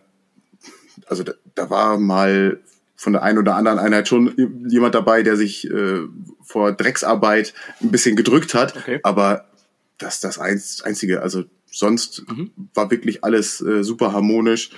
[1.07, 2.61] also da, da war mal
[2.95, 6.01] von der einen oder anderen Einheit schon jemand dabei, der sich äh,
[6.43, 8.77] vor Drecksarbeit ein bisschen gedrückt hat.
[8.77, 8.99] Okay.
[9.03, 9.49] Aber
[9.97, 11.21] das ist das Einzige.
[11.21, 12.51] Also sonst mhm.
[12.73, 14.69] war wirklich alles äh, super harmonisch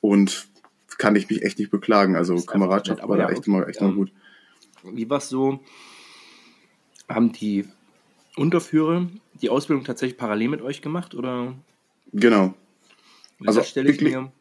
[0.00, 0.48] und
[0.96, 2.16] kann ich mich echt nicht beklagen.
[2.16, 4.12] Also Kameradschaft war da echt immer echt ähm, gut.
[4.82, 5.60] Wie war es so?
[7.08, 7.66] Haben die
[8.38, 9.08] Unterführer
[9.40, 11.54] die Ausbildung tatsächlich parallel mit euch gemacht oder?
[12.12, 12.54] Genau.
[13.44, 14.32] Also das stelle ich mir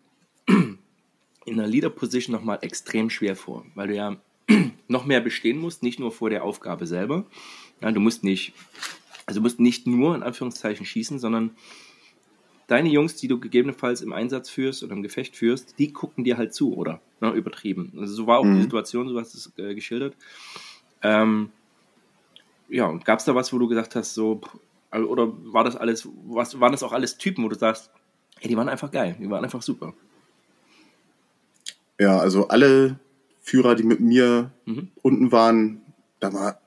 [1.45, 4.17] in einer Leader Position nochmal extrem schwer vor, weil du ja
[4.87, 7.25] noch mehr bestehen musst, nicht nur vor der Aufgabe selber.
[7.81, 8.53] Ja, du musst nicht,
[9.25, 11.51] also musst nicht nur in Anführungszeichen schießen, sondern
[12.67, 16.37] deine Jungs, die du gegebenenfalls im Einsatz führst oder im Gefecht führst, die gucken dir
[16.37, 17.01] halt zu, oder?
[17.21, 17.93] Ne, übertrieben.
[17.97, 18.57] Also so war auch mhm.
[18.57, 20.15] die Situation, so hast du es äh, geschildert.
[21.01, 21.51] Ähm,
[22.69, 24.41] ja, und gab es da was, wo du gesagt hast, so,
[24.91, 27.91] oder war das alles, was, waren das auch alles Typen, wo du sagst,
[28.39, 29.93] hey, die waren einfach geil, die waren einfach super?
[31.99, 32.99] Ja, also alle
[33.41, 34.89] Führer, die mit mir mhm.
[35.01, 35.81] unten waren,
[36.19, 36.59] da war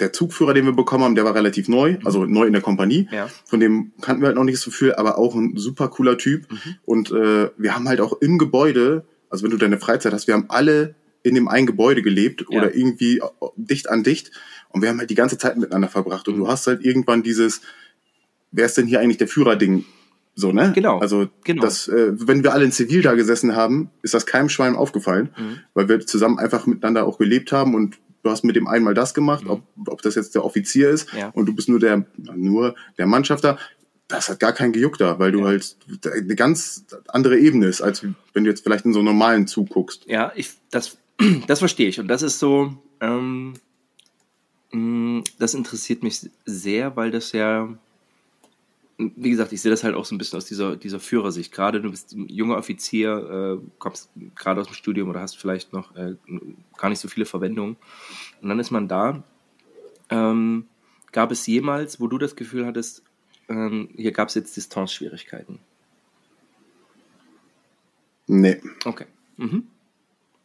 [0.00, 2.06] der Zugführer, den wir bekommen haben, der war relativ neu, mhm.
[2.06, 3.08] also neu in der Kompanie.
[3.10, 3.28] Ja.
[3.44, 6.50] Von dem kannten wir halt noch nicht so viel, aber auch ein super cooler Typ.
[6.50, 6.76] Mhm.
[6.84, 10.34] Und äh, wir haben halt auch im Gebäude, also wenn du deine Freizeit hast, wir
[10.34, 12.58] haben alle in dem einen Gebäude gelebt ja.
[12.58, 13.24] oder irgendwie äh,
[13.56, 14.32] dicht an dicht.
[14.70, 16.28] Und wir haben halt die ganze Zeit miteinander verbracht.
[16.28, 16.40] Und mhm.
[16.40, 17.60] du hast halt irgendwann dieses,
[18.52, 19.84] wer ist denn hier eigentlich der Führer-Ding?
[20.34, 20.72] So, ne?
[20.74, 20.98] Genau.
[20.98, 21.62] Also, genau.
[21.62, 25.30] Das, äh, wenn wir alle in Zivil da gesessen haben, ist das keinem Schwein aufgefallen,
[25.36, 25.58] mhm.
[25.74, 29.12] weil wir zusammen einfach miteinander auch gelebt haben und du hast mit dem einmal das
[29.14, 29.50] gemacht, mhm.
[29.50, 31.28] ob, ob das jetzt der Offizier ist ja.
[31.30, 33.58] und du bist nur der, nur der Mannschafter.
[34.08, 35.46] Das hat gar keinen Gejuck da, weil du ja.
[35.46, 39.46] halt eine ganz andere Ebene ist, als wenn du jetzt vielleicht in so einen normalen
[39.46, 40.06] Zug guckst.
[40.06, 40.98] Ja, ich, das,
[41.46, 42.00] das verstehe ich.
[42.00, 43.54] Und das ist so, ähm,
[44.72, 47.68] das interessiert mich sehr, weil das ja
[49.16, 51.52] wie gesagt, ich sehe das halt auch so ein bisschen aus dieser, dieser Führersicht.
[51.52, 55.72] Gerade du bist ein junger Offizier, äh, kommst gerade aus dem Studium oder hast vielleicht
[55.72, 56.16] noch äh,
[56.76, 57.76] gar nicht so viele Verwendungen.
[58.42, 59.22] Und dann ist man da.
[60.10, 60.66] Ähm,
[61.12, 63.02] gab es jemals, wo du das Gefühl hattest,
[63.48, 65.58] ähm, hier gab es jetzt Distanzschwierigkeiten?
[68.26, 68.60] Nee.
[68.84, 69.06] Okay.
[69.38, 69.66] Mhm.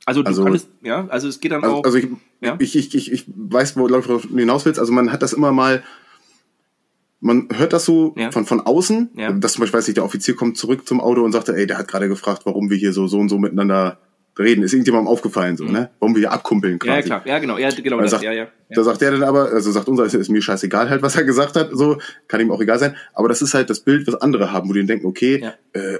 [0.05, 1.83] Also du also, kannst, ja, also es geht dann also, auch.
[1.83, 2.07] Also ich,
[2.41, 2.55] ja?
[2.59, 4.79] ich, ich, ich, ich weiß, wo du hinaus willst.
[4.79, 5.83] Also man hat das immer mal
[7.25, 8.31] man hört das so ja.
[8.31, 9.31] von, von außen, ja.
[9.31, 11.79] dass zum Beispiel, weiß ich, der Offizier kommt zurück zum Auto und sagt, ey, der
[11.79, 13.97] hat gerade gefragt, warum wir hier so, so und so miteinander
[14.37, 14.63] reden.
[14.63, 15.71] Ist irgendjemandem aufgefallen, so, mhm.
[15.71, 15.89] ne?
[15.99, 16.97] Warum wir hier abkumpeln quasi.
[16.97, 17.21] Ja, klar.
[17.25, 17.57] Ja, genau.
[17.57, 17.99] Ja, genau.
[17.99, 18.47] Das, sagt, ja, ja.
[18.69, 21.55] Da sagt er dann aber, also sagt unser, ist mir scheißegal halt, was er gesagt
[21.55, 22.95] hat, so, kann ihm auch egal sein.
[23.13, 25.97] Aber das ist halt das Bild, was andere haben, wo die denken, okay, äh,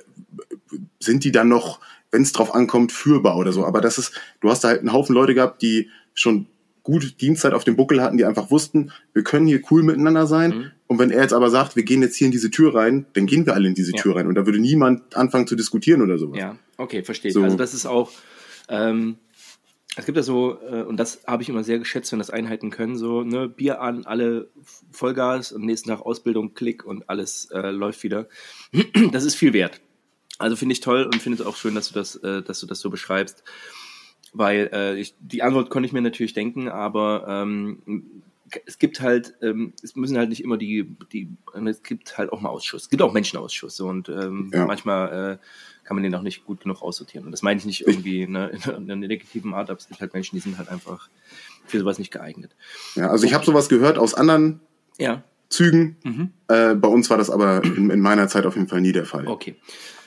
[1.00, 1.80] sind die dann noch,
[2.16, 3.66] wenn es drauf ankommt, führbar oder so.
[3.66, 6.48] Aber das ist, du hast da halt einen Haufen Leute gehabt, die schon
[6.82, 10.50] gut Dienstzeit auf dem Buckel hatten, die einfach wussten, wir können hier cool miteinander sein,
[10.52, 10.72] mhm.
[10.88, 13.26] Und wenn er jetzt aber sagt, wir gehen jetzt hier in diese Tür rein, dann
[13.26, 14.02] gehen wir alle in diese Ja.
[14.02, 14.28] Tür rein.
[14.28, 16.38] Und da würde niemand anfangen zu diskutieren oder sowas.
[16.38, 17.32] Ja, okay, verstehe.
[17.32, 17.44] So.
[17.44, 18.12] Also das ist auch,
[18.70, 19.18] ähm,
[19.98, 22.70] es gibt ja so, äh, und das habe ich immer sehr geschätzt, wenn das Einheiten
[22.70, 24.50] können, so, ne, Bier an, alle
[24.92, 28.28] Vollgas und nächsten Tag Ausbildung, Klick und alles äh, läuft wieder.
[29.12, 29.82] Das ist viel wert.
[30.38, 32.68] Also finde ich toll und finde es auch schön, dass du das, äh, dass du
[32.68, 33.44] das so beschreibst.
[34.34, 37.82] Weil äh, ich, die Antwort konnte ich mir natürlich denken, aber ähm,
[38.66, 41.30] es gibt halt, ähm, es müssen halt nicht immer die, die,
[41.66, 42.84] es gibt halt auch mal Ausschuss.
[42.84, 44.66] Es gibt auch Menschenausschüsse und ähm, Ja.
[44.66, 47.26] manchmal äh, kann man den auch nicht gut genug aussortieren.
[47.26, 49.88] Und das meine ich nicht irgendwie ne, in, einer- in einer negativen Art, aber es
[49.88, 51.08] gibt halt Menschen, die sind halt einfach
[51.66, 52.52] für sowas nicht geeignet.
[52.96, 54.60] Ja, also ich habe sowas gehört aus anderen
[54.98, 55.96] Ja, Zügen.
[56.04, 56.32] Mhm.
[56.50, 59.06] Äh, bei uns war das aber in, in meiner Zeit auf jeden Fall nie der
[59.06, 59.28] Fall.
[59.28, 59.56] okay.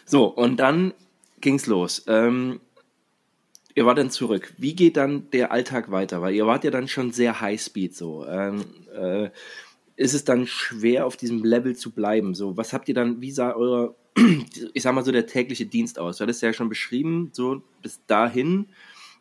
[0.09, 0.95] So, und dann
[1.43, 2.05] ging's los.
[2.07, 2.61] Ähm,
[3.75, 4.55] ihr wart dann zurück.
[4.57, 6.23] Wie geht dann der Alltag weiter?
[6.23, 8.27] Weil ihr wart ja dann schon sehr Highspeed so.
[8.27, 9.29] Ähm, äh,
[9.97, 12.35] ist es dann schwer, auf diesem Level zu bleiben?
[12.35, 13.95] So, was habt ihr dann, wie sah euer,
[14.73, 16.17] ich sag mal so, der tägliche Dienst aus?
[16.17, 18.69] Du hattest ja schon beschrieben, so bis dahin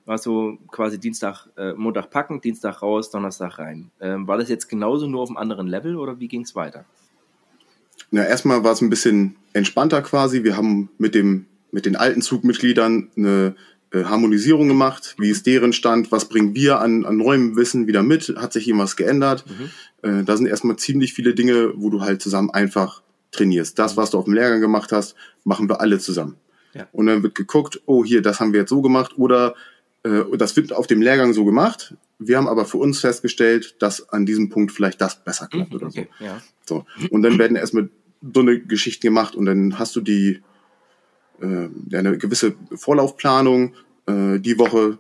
[0.06, 3.92] war so quasi Dienstag, äh, Montag packen, Dienstag raus, Donnerstag rein.
[4.00, 6.86] Ähm, war das jetzt genauso nur auf einem anderen Level oder wie ging's weiter?
[8.12, 10.44] Na, erstmal war es ein bisschen entspannter quasi.
[10.44, 13.56] Wir haben mit dem mit den alten Zugmitgliedern eine
[13.92, 15.16] äh, Harmonisierung gemacht.
[15.18, 16.12] Wie ist deren Stand?
[16.12, 18.34] Was bringen wir an, an neuem Wissen wieder mit?
[18.38, 19.46] Hat sich irgendwas geändert?
[20.02, 23.78] Äh, da sind erstmal ziemlich viele Dinge, wo du halt zusammen einfach trainierst.
[23.78, 26.36] Das, was du auf dem Lehrgang gemacht hast, machen wir alle zusammen.
[26.74, 26.88] Ja.
[26.92, 29.56] Und dann wird geguckt, oh hier, das haben wir jetzt so gemacht oder
[30.04, 31.96] äh, das wird auf dem Lehrgang so gemacht.
[32.20, 35.92] Wir haben aber für uns festgestellt, dass an diesem Punkt vielleicht das besser klappt oder
[35.92, 36.00] so.
[36.00, 36.42] Okay, ja.
[36.68, 36.86] So.
[37.12, 37.90] Und dann werden erstmal
[38.34, 40.42] so eine Geschichten gemacht und dann hast du die
[41.42, 43.74] äh, ja, eine gewisse Vorlaufplanung.
[44.08, 44.98] Äh, die Woche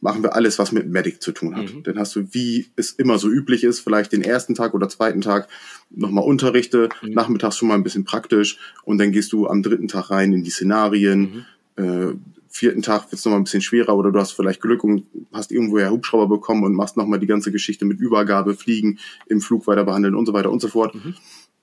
[0.00, 1.72] machen wir alles, was mit Medic zu tun hat.
[1.72, 1.82] Mhm.
[1.84, 5.20] Dann hast du, wie es immer so üblich ist, vielleicht den ersten Tag oder zweiten
[5.20, 5.48] Tag
[5.90, 7.10] nochmal Unterrichte, Mhm.
[7.10, 10.42] nachmittags schon mal ein bisschen praktisch und dann gehst du am dritten Tag rein in
[10.42, 11.44] die Szenarien.
[11.76, 11.84] Mhm.
[11.84, 12.14] Äh,
[12.52, 15.50] vierten Tag wird es nochmal ein bisschen schwerer oder du hast vielleicht Glück und hast
[15.50, 19.84] irgendwoher Hubschrauber bekommen und machst nochmal die ganze Geschichte mit Übergabe, Fliegen, im Flug weiter
[19.84, 20.94] behandeln und so weiter und so fort.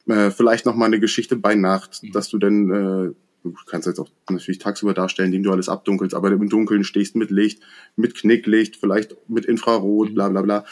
[0.08, 4.10] Äh, vielleicht nochmal eine Geschichte bei Nacht, dass du dann, äh, du kannst jetzt auch
[4.30, 7.62] natürlich tagsüber darstellen, indem du alles abdunkelst, aber im Dunkeln stehst mit Licht,
[7.96, 10.66] mit Knicklicht, vielleicht mit Infrarot, bla bla bla.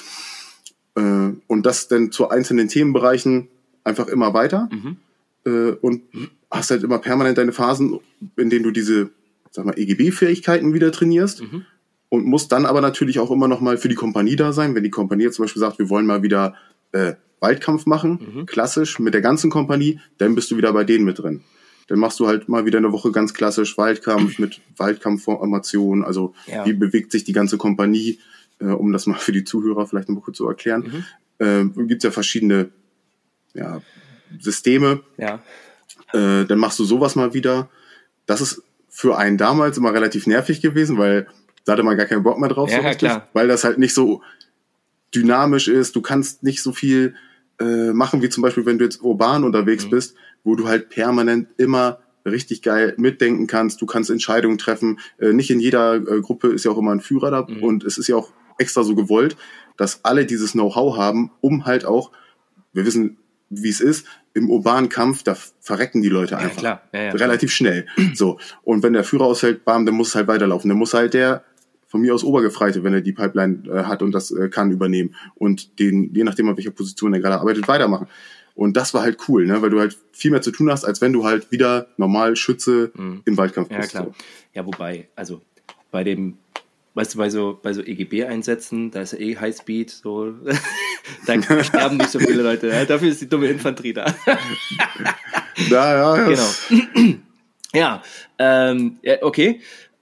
[0.96, 3.50] Äh, und das dann zu einzelnen Themenbereichen
[3.84, 4.98] einfach immer weiter Mhm.
[5.46, 6.02] äh, und
[6.50, 8.00] hast halt immer permanent deine Phasen,
[8.36, 9.12] in denen du diese,
[9.52, 11.66] sag mal, EGB-Fähigkeiten wieder trainierst Mhm.
[12.10, 14.76] und musst dann aber natürlich auch immer noch mal für die Kompanie da sein.
[14.76, 16.56] Wenn die Kompanie jetzt zum Beispiel sagt, wir wollen mal wieder
[16.94, 18.46] äh, Waldkampf machen, Mhm.
[18.46, 21.42] klassisch mit der ganzen Kompanie, dann bist du wieder bei denen mit drin.
[21.88, 26.04] Dann machst du halt mal wieder eine Woche ganz klassisch Waldkampf mit Waldkampfformation.
[26.04, 26.66] Also Ja.
[26.66, 28.20] wie bewegt sich die ganze Kompanie,
[28.60, 31.06] äh, um das mal für die Zuhörer vielleicht noch kurz zu erklären.
[31.40, 31.46] Mhm.
[31.78, 32.70] Äh, Gibt ja verschiedene
[33.54, 33.82] ja,
[34.40, 35.42] Systeme, Ja.
[36.14, 37.70] äh, dann machst du sowas mal wieder.
[38.26, 38.62] Das ist
[39.00, 41.28] für einen damals immer relativ nervig gewesen, weil
[41.66, 43.28] da hatte man gar keinen Bock mehr drauf, Ja, so richtig, klar.
[43.34, 44.24] weil das halt nicht so
[45.14, 45.96] dynamisch ist.
[45.96, 47.14] Du kannst nicht so viel
[47.60, 49.90] äh, machen, wie zum Beispiel, wenn du jetzt urban unterwegs Mhm.
[49.92, 53.82] bist, wo du halt permanent immer richtig geil mitdenken kannst.
[53.82, 55.00] Du kannst Entscheidungen treffen.
[55.20, 57.64] Äh, nicht in jeder äh, Gruppe ist ja auch immer ein Führer da Mhm.
[57.64, 59.38] und es ist ja auch extra so gewollt,
[59.78, 62.12] dass alle dieses Know-how haben, um halt auch,
[62.74, 63.18] wir wissen,
[63.50, 64.06] wie es ist,
[64.38, 66.82] im urbanen Kampf, da verrecken die Leute Ja, einfach klar.
[66.94, 67.88] Ja, ja, relativ schnell.
[68.14, 68.38] So.
[68.64, 70.70] Und wenn der Führer ausfällt, bam, dann muss es halt weiterlaufen.
[70.70, 71.44] Dann muss halt der
[71.88, 75.16] von mir aus Obergefreite, wenn er die Pipeline äh, hat und das äh, kann, übernehmen.
[75.36, 78.08] Und den, je nachdem, auf welcher Position er gerade arbeitet, weitermachen.
[78.56, 79.62] Und das war halt cool, ne?
[79.62, 82.92] weil du halt viel mehr zu tun hast, als wenn du halt wieder normal Schütze
[83.26, 83.74] im Waldkampf Mhm.
[83.76, 83.92] Ja, bist.
[83.92, 84.04] klar.
[84.06, 84.14] So.
[84.54, 85.42] Ja, wobei, also
[85.92, 86.38] bei dem,
[86.98, 90.34] weißt du, bei so, bei so EGB-Einsätzen, da ist ja eh Highspeed, so,
[91.28, 92.70] da sterben nicht so viele Leute.
[92.70, 94.14] Ja, dafür ist die dumme Infanterie da.
[95.70, 96.28] Ja, ja, ja.
[96.30, 97.18] genau.
[97.74, 98.04] ja,
[98.38, 99.60] ähm, ja, okay.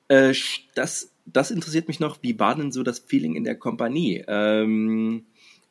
[0.10, 0.34] Äh,
[0.74, 2.18] das, das interessiert mich noch.
[2.22, 4.22] Wie war denn so das Feeling in der Kompanie?
[4.28, 5.24] Ähm,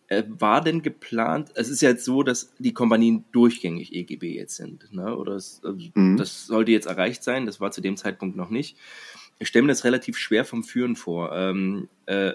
[0.08, 4.56] äh, war denn geplant, es ist ja jetzt so, dass die Kompanien durchgängig EGB jetzt
[4.56, 5.14] sind, ne?
[5.16, 6.16] Oder es, also, Mhm.
[6.16, 8.76] das sollte jetzt erreicht sein, das war zu dem Zeitpunkt noch nicht.
[9.38, 11.33] Ich stelle mir das relativ schwer vom Führen vor.
[11.35, 12.33] Ähm, äh,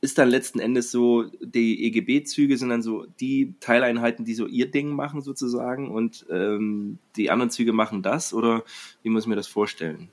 [0.00, 4.70] ist dann letzten Endes so, die EGB-Züge sind dann so die Teileinheiten, die so ihr
[4.70, 8.64] Ding machen sozusagen und ähm, die anderen Züge machen das oder
[9.02, 10.08] wie muss ich mir das vorstellen?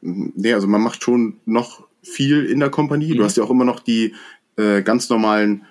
[0.00, 3.12] Nee, also man macht schon noch viel in der Kompanie.
[3.12, 3.18] Mhm.
[3.18, 4.14] Du hast ja auch immer noch die
[4.56, 5.66] äh, ganz normalen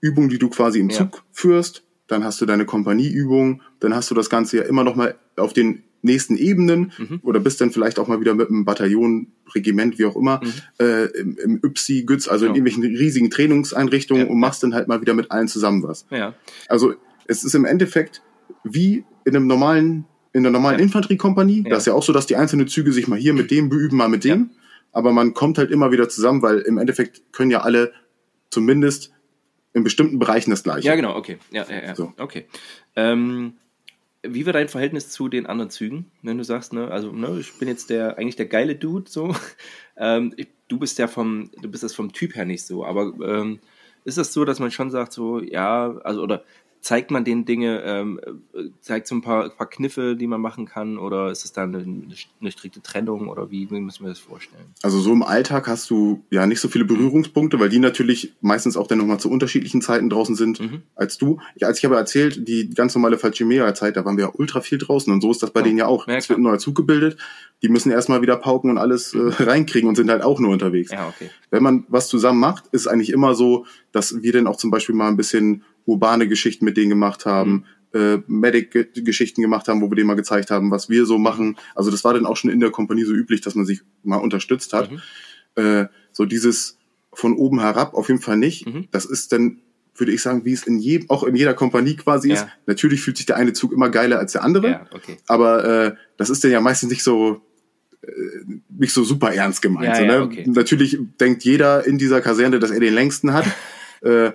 [0.00, 0.96] Übungen, die du quasi im Ja.
[0.96, 1.82] Zug führst.
[2.06, 3.62] Dann hast du deine Kompanieübung.
[3.80, 7.20] Dann hast du das Ganze ja immer noch mal auf den nächsten Ebenen Mhm.
[7.22, 10.40] oder bist dann vielleicht auch mal wieder mit einem Bataillon, Regiment, wie auch immer,
[10.80, 12.56] äh, im, im YPSI, GÜTS, also in Mhm.
[12.56, 12.62] Ja.
[12.64, 14.32] irgendwelchen riesigen Trainingseinrichtungen Ja.
[14.32, 16.06] und machst dann halt mal wieder mit allen zusammen was.
[16.10, 16.34] Ja,
[16.68, 16.94] Also
[17.28, 18.22] Es ist im Endeffekt
[18.64, 20.84] wie in einem normalen, in einer normalen Ja.
[20.84, 21.64] Infanteriekompanie.
[21.64, 21.70] Ja.
[21.70, 23.96] Das ist ja auch so, dass die einzelnen Züge sich mal hier mit dem beüben,
[23.96, 24.50] mal mit dem.
[24.92, 27.92] Aber man kommt halt immer wieder zusammen, weil im Endeffekt können ja alle
[28.50, 29.12] zumindest
[29.72, 30.86] in bestimmten Bereichen das Gleiche.
[30.86, 31.38] Ja, genau, okay.
[31.50, 31.94] Ja, ja, ja.
[31.96, 32.12] So.
[32.16, 32.46] Okay.
[32.94, 33.54] Ähm,
[34.34, 37.58] wie war dein Verhältnis zu den anderen Zügen, wenn du sagst, ne, also ne, ich
[37.58, 39.34] bin jetzt der eigentlich der geile Dude, so.
[39.98, 43.14] Ähm, ich, du bist ja vom, du bist das vom Typ her nicht so, aber
[43.26, 43.60] ähm,
[44.04, 46.44] ist das so, dass man schon sagt, so, ja, also oder
[46.86, 48.20] zeigt man den Dinge, ähm,
[48.54, 51.74] äh, zeigt so ein paar, paar Kniffe, die man machen kann, oder ist es dann
[51.74, 52.06] eine,
[52.40, 54.66] eine strikte Trennung oder wie, wie müssen wir das vorstellen?
[54.84, 58.76] Also so im Alltag hast du ja nicht so viele Berührungspunkte, weil die natürlich meistens
[58.76, 60.82] auch dann nochmal zu unterschiedlichen Zeiten draußen sind Mhm.
[60.94, 61.40] als du.
[61.56, 64.78] Ich, als ich aber erzählt, die ganz normale Fallschirmjäger-Zeit, da waren wir ja ultra viel
[64.78, 65.64] draußen und so ist das bei Ja.
[65.66, 66.06] denen ja auch.
[66.06, 67.18] Ja, es wird ein neuer Zug gebildet,
[67.62, 70.92] die müssen erstmal wieder pauken und alles äh, reinkriegen und sind halt auch nur unterwegs.
[70.92, 71.30] Ja, okay.
[71.50, 74.94] Wenn man was zusammen macht, ist eigentlich immer so, dass wir dann auch zum Beispiel
[74.94, 79.96] mal ein bisschen urbane Geschichten mit denen gemacht haben, äh, Medic-Geschichten gemacht haben, wo wir
[79.96, 81.56] denen mal gezeigt haben, was wir so machen.
[81.74, 84.16] Also das war dann auch schon in der Kompanie so üblich, dass man sich mal
[84.16, 84.90] unterstützt hat.
[84.90, 85.00] Mhm.
[85.54, 86.76] Äh, so dieses
[87.12, 88.66] von oben herab auf jeden Fall nicht.
[88.66, 88.88] Mhm.
[88.90, 89.60] Das ist dann,
[89.94, 92.40] würde ich sagen, wie es in jedem, auch in jeder Kompanie quasi ist.
[92.40, 92.48] Ja.
[92.66, 94.68] Natürlich fühlt sich der eine Zug immer geiler als der andere.
[94.68, 95.16] Ja, okay.
[95.26, 97.40] Aber äh, das ist dann ja meistens nicht so
[98.02, 98.10] äh,
[98.68, 99.86] nicht so super ernst gemeint.
[99.86, 100.22] Ja, so, ja, ne?
[100.22, 100.44] okay.
[100.46, 103.46] Natürlich denkt jeder in dieser Kaserne, dass er den längsten hat.
[104.02, 104.32] äh,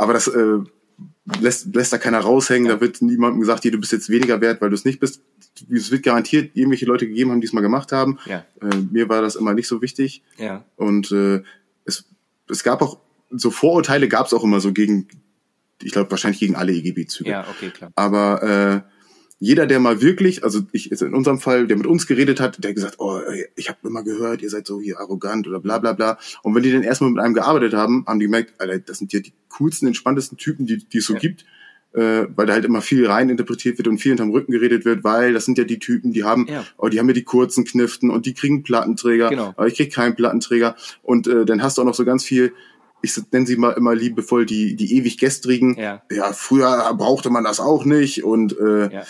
[0.00, 0.58] aber das äh,
[1.40, 2.68] lässt, lässt da keiner raushängen.
[2.68, 5.22] Da wird niemandem gesagt, hier, du bist jetzt weniger wert, weil du es nicht bist.
[5.70, 8.18] Es wird garantiert irgendwelche Leute gegeben haben, die es mal gemacht haben.
[8.26, 10.22] Ja, Äh, mir war das immer nicht so wichtig.
[10.38, 11.42] ja, Und äh,
[11.84, 12.04] es,
[12.48, 12.98] es gab auch,
[13.30, 15.06] so Vorurteile gab es auch immer so gegen,
[15.82, 17.30] ich glaube wahrscheinlich gegen alle EGB-Züge.
[17.30, 17.90] ja, okay, klar.
[17.94, 18.42] Aber
[18.86, 18.90] äh,
[19.42, 22.68] jeder, der mal wirklich, also ich in unserem Fall, der mit uns geredet hat, der
[22.68, 23.18] hat gesagt, oh,
[23.56, 26.18] ich habe immer gehört, ihr seid so hier arrogant oder bla bla bla.
[26.42, 29.12] Und wenn die dann erstmal mit einem gearbeitet haben, haben die gemerkt, Alter, das sind
[29.14, 31.18] ja die coolsten, entspanntesten Typen, die, die es so Ja.
[31.18, 31.44] gibt.
[31.92, 35.02] Äh, weil da halt immer viel rein interpretiert wird und viel hinterm Rücken geredet wird,
[35.02, 36.64] weil das sind ja die Typen, die haben, Ja.
[36.78, 39.48] oh, die haben ja die kurzen Kniften und die kriegen Plattenträger, Genau.
[39.56, 40.76] aber ich krieg keinen Plattenträger.
[41.02, 42.52] Und äh, dann hast du auch noch so ganz viel,
[43.02, 45.76] ich nenne sie mal immer liebevoll die, die ewig gestrigen.
[45.78, 46.02] Ja.
[46.10, 49.02] ja, früher brauchte man das auch nicht und äh, Ja.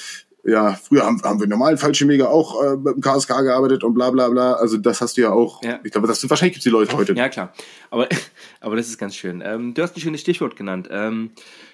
[0.44, 4.10] ja, früher haben, haben wir normalen Fallschirmjäger auch äh, mit dem KSK gearbeitet und bla
[4.10, 4.54] bla bla.
[4.54, 5.62] Also das hast du ja auch.
[5.62, 5.80] Ja.
[5.84, 7.14] Ich glaube, das sind wahrscheinlich gibt's die Leute heute.
[7.14, 7.52] Ja, klar.
[7.90, 8.08] Aber,
[8.60, 9.42] aber das ist ganz schön.
[9.44, 10.88] Ähm, du hast ein schönes Stichwort genannt.
[10.90, 11.30] Ähm,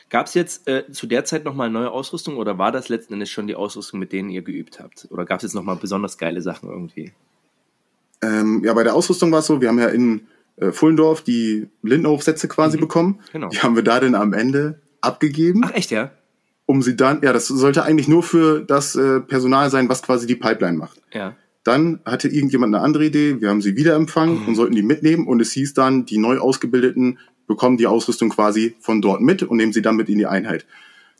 [0.08, 3.28] Gab es jetzt äh, zu der Zeit nochmal neue Ausrüstung oder war das letzten Endes
[3.28, 5.08] schon die Ausrüstung, mit denen ihr geübt habt?
[5.10, 7.12] Oder gab es jetzt nochmal besonders geile Sachen irgendwie?
[8.22, 11.68] Ähm, ja, bei der Ausrüstung war es so, wir haben ja in äh, Fullendorf die
[11.82, 13.20] Lindenaufsätze quasi bekommen.
[13.32, 13.48] genau.
[13.48, 16.10] Die haben wir da dann am Ende abgegeben, Ach, echt, ja?
[16.66, 20.26] um sie dann, ja, das sollte eigentlich nur für das äh, Personal sein, was quasi
[20.26, 21.00] die Pipeline macht.
[21.12, 21.36] Ja.
[21.62, 24.48] Dann hatte irgendjemand eine andere Idee, wir haben sie wieder empfangen Mhm.
[24.48, 28.74] und sollten die mitnehmen und es hieß dann, die neu ausgebildeten bekommen die Ausrüstung quasi
[28.80, 30.66] von dort mit und nehmen sie dann mit in die Einheit.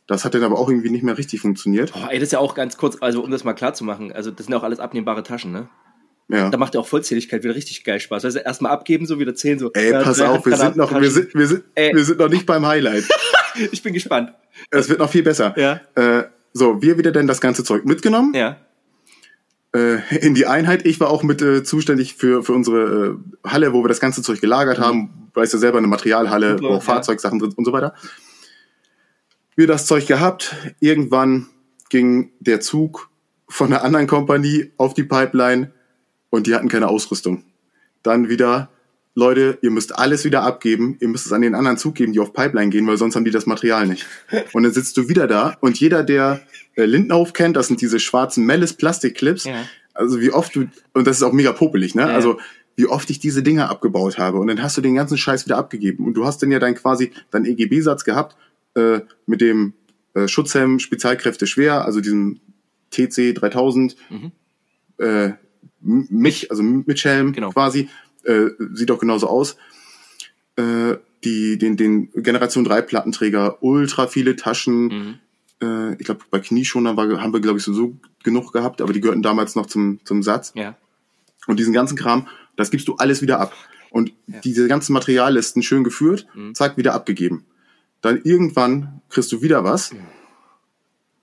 [0.09, 1.92] Das hat dann aber auch irgendwie nicht mehr richtig funktioniert.
[1.92, 4.12] Boah, ey, das ist ja auch ganz kurz, also um das mal klar zu machen,
[4.12, 5.68] also das sind ja auch alles abnehmbare Taschen, ne?
[6.28, 6.50] Ja.
[6.50, 8.24] Da macht ja auch Vollzähligkeit wieder richtig geil Spaß.
[8.24, 9.70] Also erstmal abgeben, so wieder zehn, so.
[9.72, 11.94] Ey, pass auf, wir sind noch, wir sind, wir sind, Ey.
[11.94, 13.04] wir sind noch nicht beim Highlight.
[13.72, 14.34] Ich bin gespannt.
[14.70, 15.54] Es wird noch viel besser.
[15.56, 15.80] Ja.
[15.94, 18.58] Äh, so, wir wieder denn das ganze Zeug mitgenommen Ja.
[19.74, 20.84] äh, in die Einheit.
[20.84, 24.20] Ich war auch mit äh, zuständig für, für unsere äh, Halle, wo wir das ganze
[24.20, 25.30] Zeug gelagert haben.
[25.32, 26.82] Weißt du selber, eine Materialhalle, wo auch.
[26.82, 27.94] Fahrzeugsachen drin und so weiter.
[29.54, 30.54] Wir das Zeug gehabt.
[30.80, 31.46] Irgendwann
[31.88, 33.08] ging der Zug
[33.48, 35.72] von einer anderen Kompanie auf die Pipeline
[36.37, 37.42] und die hatten keine Ausrüstung.
[38.03, 38.68] Dann wieder,
[39.14, 42.20] Leute, ihr müsst alles wieder abgeben, ihr müsst es an den anderen Zug geben, die
[42.20, 44.07] auf Pipeline gehen, weil sonst haben die das Material nicht.
[44.53, 46.40] Und dann sitzt du wieder da und jeder, der
[46.75, 49.64] äh, Lindenhof kennt, das sind diese schwarzen Mellis Plastikclips, Ja.
[49.94, 52.03] also wie oft du, und das ist auch mega popelig, ne?
[52.03, 52.09] Ja.
[52.09, 52.38] Also
[52.77, 55.57] wie oft ich diese Dinger abgebaut habe und dann hast du den ganzen Scheiß wieder
[55.57, 58.37] abgegeben und du hast dann ja dann quasi deinen EGB-Satz gehabt
[58.75, 59.72] äh, mit dem
[60.12, 62.38] äh, Schutzhelm Spezialkräfte schwer, also diesem
[62.90, 64.33] TC 3000 Mhm.
[64.99, 65.31] äh,
[65.87, 67.51] mich, also mit Helm Genau.
[67.51, 67.88] quasi,
[68.25, 69.57] äh, sieht auch genauso aus.
[70.57, 75.14] Äh, die, den, den Generation 3 Plattenträger, ultra viele Taschen, Mhm.
[75.62, 79.01] äh, ich glaube bei Knieschonern war, haben wir glaube ich so genug gehabt, aber die
[79.01, 80.53] gehörten damals noch zum, zum Satz.
[80.55, 80.77] Ja.
[81.46, 83.53] Und diesen ganzen Kram, das gibst du alles wieder ab.
[83.90, 84.40] Und Ja.
[84.40, 86.55] diese ganzen Materiallisten schön geführt, Mhm.
[86.55, 87.44] zack, wieder abgegeben.
[88.03, 89.92] Dann irgendwann kriegst du wieder was,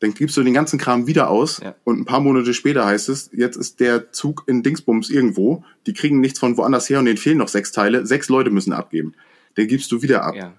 [0.03, 1.75] dann gibst du den ganzen Kram wieder aus Ja.
[1.85, 5.93] und ein paar Monate später heißt es, jetzt ist der Zug in Dingsbums irgendwo, die
[5.93, 9.13] kriegen nichts von woanders her und denen fehlen noch sechs Teile, sechs Leute müssen abgeben.
[9.55, 10.35] Den gibst du wieder ab.
[10.35, 10.53] Ja.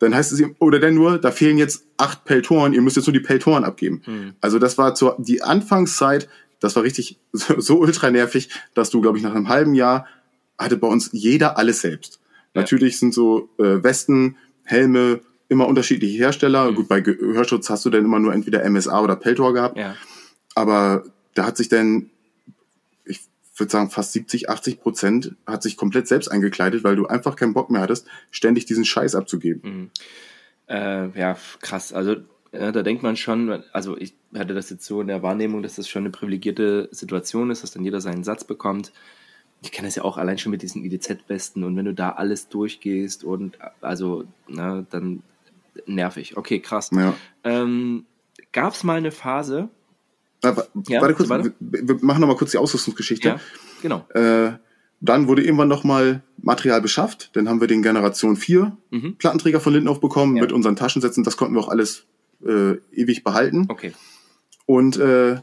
[0.00, 3.06] Dann heißt es, ihm- oder dann nur, da fehlen jetzt acht Peltoren, ihr müsst jetzt
[3.06, 4.02] nur die Peltoren abgeben.
[4.06, 4.32] Mhm.
[4.40, 6.28] Also das war zur, die Anfangszeit,
[6.60, 10.06] das war richtig so, so ultra nervig, dass du, glaube ich, nach einem halben Jahr
[10.58, 12.20] hatte bei uns jeder alles selbst.
[12.54, 12.60] Ja.
[12.62, 16.72] Natürlich sind so äh, Westen, Helme, immer unterschiedliche Hersteller.
[16.72, 19.76] Gut, bei Gehörschutz hast du dann immer nur entweder MSA oder Peltor gehabt.
[19.76, 19.96] Ja.
[20.54, 22.08] Aber da hat sich dann,
[23.04, 23.20] ich
[23.56, 27.52] würde sagen, fast 70, 80 Prozent hat sich komplett selbst eingekleidet, weil du einfach keinen
[27.52, 29.90] Bock mehr hattest, ständig diesen Scheiß abzugeben.
[30.68, 31.92] Äh, ja, krass.
[31.92, 32.16] Also
[32.52, 35.76] ja, da denkt man schon, also ich hatte das jetzt so in der Wahrnehmung, dass
[35.76, 38.92] das schon eine privilegierte Situation ist, dass dann jeder seinen Satz bekommt.
[39.62, 42.48] Ich kenne das ja auch allein schon mit diesen IDZ-Besten und wenn du da alles
[42.48, 45.22] durchgehst und also, na, dann
[45.86, 46.36] nervig.
[46.36, 46.90] Okay, krass.
[46.92, 47.14] Ja.
[47.44, 48.04] Ähm,
[48.52, 49.68] Gab es mal eine Phase,
[50.42, 51.52] Aber, Ja, warte kurz, warte.
[51.60, 53.28] Wir, wir machen nochmal kurz die Ausrüstungsgeschichte.
[53.28, 53.40] ja,
[53.82, 54.06] genau.
[54.14, 54.52] Äh,
[55.02, 57.30] dann wurde irgendwann nochmal Material beschafft.
[57.34, 59.16] Dann haben wir den Generation 4 Mhm.
[59.18, 60.42] Plattenträger von Lindenhof bekommen Ja.
[60.42, 61.24] mit unseren Taschensätzen.
[61.24, 62.04] Das konnten wir auch alles
[62.44, 63.66] äh, ewig behalten.
[63.68, 63.92] Okay.
[64.66, 65.36] Und äh,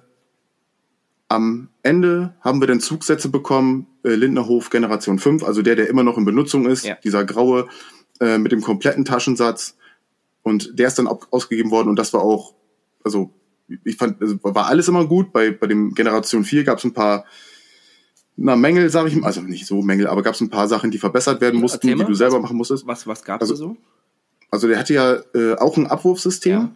[1.29, 6.03] am Ende haben wir dann Zugsätze bekommen, äh, Lindnerhof Generation 5, also der, der immer
[6.03, 6.95] noch in Benutzung ist, Ja.
[7.03, 7.67] dieser graue
[8.19, 9.77] äh, mit dem kompletten Taschensatz.
[10.47, 12.53] Und der ist dann auch ausgegeben worden und das war auch,
[13.03, 13.31] also
[13.83, 15.31] ich fand, also war alles immer gut.
[15.33, 17.25] Bei, bei dem Generation 4 gab es ein paar
[18.37, 20.91] na, Mängel, sage ich mal, also nicht so Mängel, aber gab es ein paar Sachen,
[20.91, 22.85] die verbessert werden mussten, die du selber machen musstest.
[22.85, 23.77] Was, was gab es Also- so?
[24.49, 26.51] Also der hatte ja äh, auch ein Abwurfsystem.
[26.53, 26.75] Ja.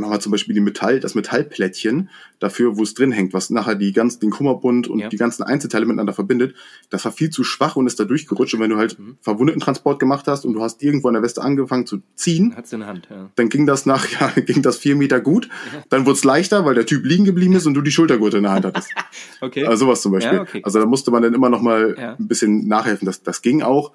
[0.00, 3.74] Haben wir zum Beispiel die Metall, das Metallplättchen dafür, wo es drin hängt, was nachher
[3.74, 5.08] die ganz, den Kummerbund und Ja.
[5.10, 6.54] die ganzen Einzelteile miteinander verbindet.
[6.88, 8.54] Das war viel zu schwach und ist da durchgerutscht.
[8.54, 9.18] Und wenn du halt Mhm.
[9.20, 12.72] verwundeten Transport gemacht hast und du hast irgendwo an der Weste angefangen zu ziehen, Hat's
[12.72, 13.30] in der Hand, ja.
[13.36, 15.48] dann ging das nach, ja, ging das vier Meter gut.
[15.90, 18.44] Dann wurde es leichter, weil der Typ liegen geblieben ist und du die Schultergurte in
[18.44, 18.88] der Hand hattest.
[19.42, 19.66] Okay.
[19.66, 20.34] Also sowas zum Beispiel.
[20.36, 20.60] Ja, okay.
[20.64, 22.14] Also da musste man dann immer noch mal Ja.
[22.18, 23.06] ein bisschen nachhelfen.
[23.06, 23.92] Das, das ging auch.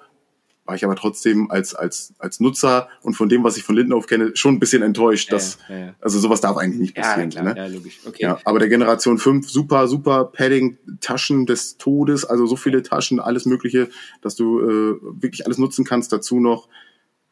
[0.68, 4.06] War ich aber trotzdem als, als, als Nutzer und von dem, was ich von Lindenhof
[4.06, 5.28] kenne, schon ein bisschen enttäuscht.
[5.30, 5.94] Ja, dass, ja, ja.
[5.98, 7.30] Also sowas darf eigentlich nicht ja, passieren.
[7.30, 7.54] klar, ne?
[7.56, 8.00] ja, logisch.
[8.06, 8.22] Okay.
[8.22, 13.18] Ja, aber der Generation 5, super, super Padding, Taschen des Todes, also so viele Taschen,
[13.18, 13.88] alles Mögliche,
[14.20, 16.12] dass du äh, wirklich alles nutzen kannst.
[16.12, 16.68] Dazu noch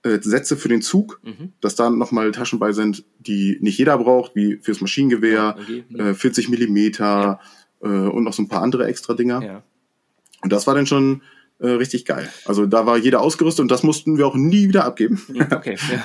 [0.02, 1.52] äh, Sätze für den Zug, Mhm.
[1.60, 5.84] dass da nochmal Taschen bei sind, die nicht jeder braucht, wie fürs Maschinengewehr, Ja, okay.
[5.94, 7.38] äh, 40 Millimeter
[7.82, 9.42] äh, und noch so ein paar andere extra Dinger.
[9.42, 9.62] Ja.
[10.42, 11.20] Und das war dann schon
[11.58, 12.28] äh, richtig geil.
[12.44, 15.20] Also da war jeder ausgerüstet und das mussten wir auch nie wieder abgeben.
[15.52, 16.04] Okay, ja.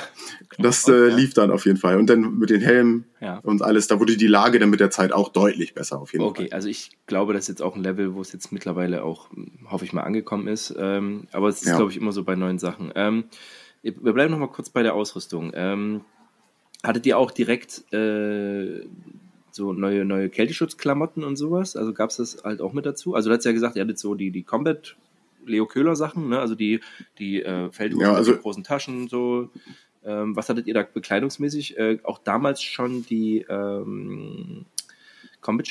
[0.60, 1.98] Das äh, lief dann auf jeden Fall.
[1.98, 3.40] Und dann mit den Helmen Ja.
[3.40, 6.26] und alles, da wurde die Lage dann mit der Zeit auch deutlich besser auf jeden
[6.26, 9.30] Okay, also ich glaube, das ist jetzt auch ein Level, wo es jetzt mittlerweile auch,
[9.32, 10.74] hm, hoffe ich mal, angekommen ist.
[10.78, 11.78] Ähm, aber es ist, Ja.
[11.78, 12.92] glaube ich, immer so bei neuen Sachen.
[12.96, 13.26] Ähm,
[13.82, 15.52] wir bleiben noch mal kurz bei der Ausrüstung.
[15.56, 16.02] Ähm,
[16.84, 18.82] hattet ihr auch direkt äh,
[19.52, 21.76] so neue, neue Kälteschutzklamotten und sowas?
[21.76, 23.16] Also gab es das halt auch mit dazu?
[23.16, 24.96] Also du hast ja gesagt, ihr hattet so die, die Combat
[25.46, 26.40] Leo Köhler Sachen, ne?
[26.40, 26.80] also die,
[27.20, 29.50] die äh, Feldhosen Ja, also- mit großen Taschen so.
[30.04, 31.78] Ähm, was hattet ihr da bekleidungsmäßig?
[31.78, 34.66] Äh, auch damals schon die ähm,
[35.42, 35.68] Combat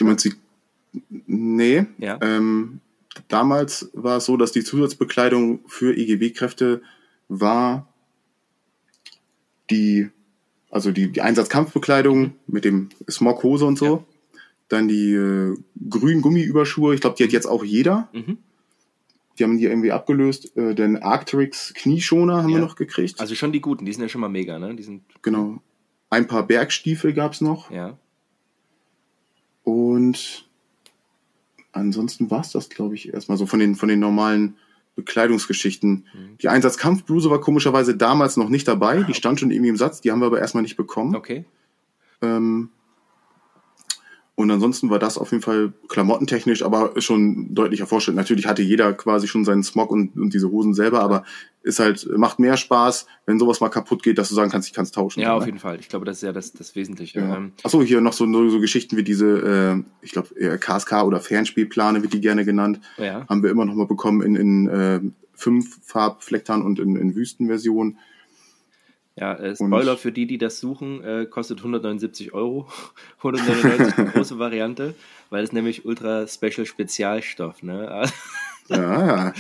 [1.27, 2.19] nee, Ja.
[2.23, 2.81] ähm,
[3.29, 6.81] damals war es so, dass die Zusatzbekleidung für EGB-Kräfte
[7.29, 7.89] war
[9.71, 10.09] die,
[10.71, 13.85] also die, die Einsatzkampfbekleidung mit dem Smoghose und so.
[13.97, 14.05] Ja.
[14.69, 15.57] Dann die äh,
[15.89, 18.09] grünen Gummiüberschuhe, ich glaube, die hat jetzt auch jeder.
[18.13, 18.39] Mhm.
[19.41, 20.57] Die haben die irgendwie abgelöst.
[20.57, 22.57] Äh, den Arcteryx Knieschoner haben Ja.
[22.59, 23.19] wir noch gekriegt.
[23.19, 24.75] Also schon die guten, die sind ja schon mal mega, ne?
[24.77, 25.61] Die sind, genau.
[26.11, 27.71] Ein paar Bergstiefel gab's noch.
[27.71, 27.97] ja.
[29.65, 30.49] Und
[31.73, 34.57] ansonsten war's das, glaube ich, erstmal so von den, von den normalen
[34.97, 36.07] Bekleidungsgeschichten.
[36.13, 36.39] Mhm.
[36.41, 39.03] Die Einsatzkampfbluse war komischerweise damals noch nicht dabei.
[39.05, 40.01] Die stand schon irgendwie im Satz.
[40.01, 41.15] Die haben wir aber erstmal nicht bekommen.
[41.15, 41.45] Okay.
[42.23, 42.71] Ähm,
[44.35, 48.15] und ansonsten war das auf jeden Fall klamottentechnisch, aber schon deutlicher Fortschritt.
[48.15, 51.25] Natürlich hatte jeder quasi schon seinen Smog und, und diese Hosen selber, aber
[51.63, 54.75] ist halt, macht mehr Spaß, wenn sowas mal kaputt geht, dass du sagen kannst, ich
[54.75, 55.21] kann es tauschen.
[55.21, 55.47] Ja, auf ne?
[55.47, 55.79] jeden Fall.
[55.79, 57.21] Ich glaube, das ist ja das, das Wesentliche.
[57.21, 57.37] Ja.
[57.37, 59.27] Ähm, Achso, hier noch so, so, Geschichten wie diese,
[59.77, 62.81] äh, ich glaube, KSK oder Fernspielplane wird die gerne genannt.
[62.97, 63.27] ja.
[63.29, 65.01] Haben wir immer noch mal bekommen in, in äh,
[65.35, 67.99] fünf Farbflektern und in, in Wüstenversion.
[69.21, 72.69] Ja, äh, Spoiler für die, die das suchen, äh, kostet 179 Euro.
[73.19, 74.95] 199 die große Variante,
[75.29, 78.09] weil es nämlich Ultra Special Spezialstoff, ne?
[78.69, 79.33] Ja,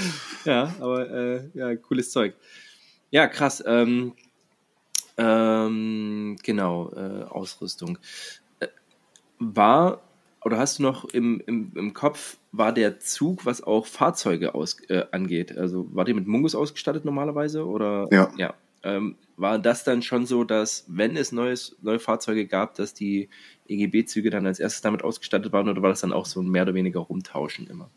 [0.44, 2.34] ja, aber äh, ja, cooles Zeug.
[3.10, 3.62] Ja, krass.
[3.64, 4.14] Ähm,
[5.16, 7.98] ähm, genau, äh, Ausrüstung.
[8.58, 8.66] Äh,
[9.38, 10.00] war,
[10.44, 14.80] oder hast du noch im, im, im Kopf, war der Zug, was auch Fahrzeuge aus,
[14.88, 15.56] äh, angeht?
[15.56, 17.64] Also war der mit Mungus ausgestattet normalerweise?
[17.64, 18.08] Oder?
[18.10, 18.32] Ja.
[18.36, 18.54] ja.
[18.82, 23.28] Ähm, war das dann schon so, dass, wenn es neues, neue Fahrzeuge gab, dass die
[23.68, 26.62] EGB-Züge dann als erstes damit ausgestattet waren oder war das dann auch so ein mehr
[26.62, 27.90] oder weniger Rumtauschen immer?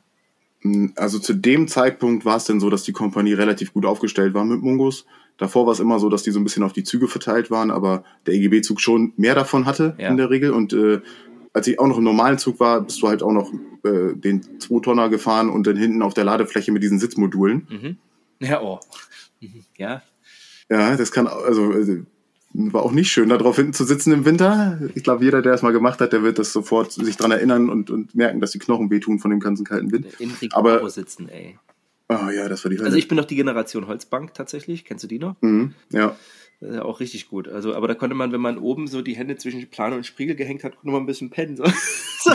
[0.95, 4.45] Also zu dem Zeitpunkt war es denn so, dass die Kompanie relativ gut aufgestellt war
[4.45, 5.05] mit Mungus.
[5.37, 7.69] Davor war es immer so, dass die so ein bisschen auf die Züge verteilt waren,
[7.71, 10.07] aber der EGB-Zug schon mehr davon hatte Ja.
[10.09, 10.51] in der Regel.
[10.51, 11.01] Und äh,
[11.51, 13.51] als ich auch noch im normalen Zug war, bist du halt auch noch
[13.83, 17.67] äh, den 2-Tonner gefahren und dann hinten auf der Ladefläche mit diesen Sitzmodulen.
[17.69, 17.97] Mhm.
[18.39, 18.79] Ja, oh.
[19.77, 20.01] Ja,
[20.73, 22.03] Ja, das kann, also äh,
[22.53, 24.79] war auch nicht schön, da drauf hinten zu sitzen im Winter.
[24.95, 27.69] Ich glaube, jeder, der es mal gemacht hat, der wird das sofort sich dran erinnern
[27.69, 30.07] und, und merken, dass die Knochen wehtun von dem ganzen kalten Wind.
[30.19, 31.57] In Aber- Recaro sitzen, ey.
[32.19, 32.85] Ah ja, das war die Hölle.
[32.87, 34.85] Also ich bin noch die Generation Holzbank tatsächlich.
[34.85, 35.35] Kennst du die noch?
[35.41, 36.15] mhm, ja.
[36.59, 37.49] Das ist ja auch richtig gut.
[37.49, 40.35] Also, aber da konnte man, wenn man oben so die Hände zwischen Plane und Spiegel
[40.37, 41.57] gehängt hat, konnte man ein bisschen pennen.
[41.57, 41.63] So.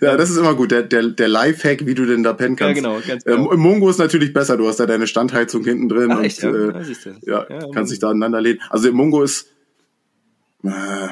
[0.00, 0.70] ja, das ist immer gut.
[0.70, 2.76] Der, der, der Lifehack, wie du denn da pennen Ja, kannst.
[2.82, 3.52] genau, ganz Ähm, genau.
[3.52, 4.56] Im Mongo ist natürlich besser.
[4.56, 6.50] Du hast da deine Standheizung hinten drin Ach, und echt, ja?
[6.50, 6.82] äh,
[7.22, 8.60] Ja, ja, Ja, kannst dich da aneinander lehnen.
[8.70, 9.48] Also im Mongo ist
[10.64, 11.08] äh,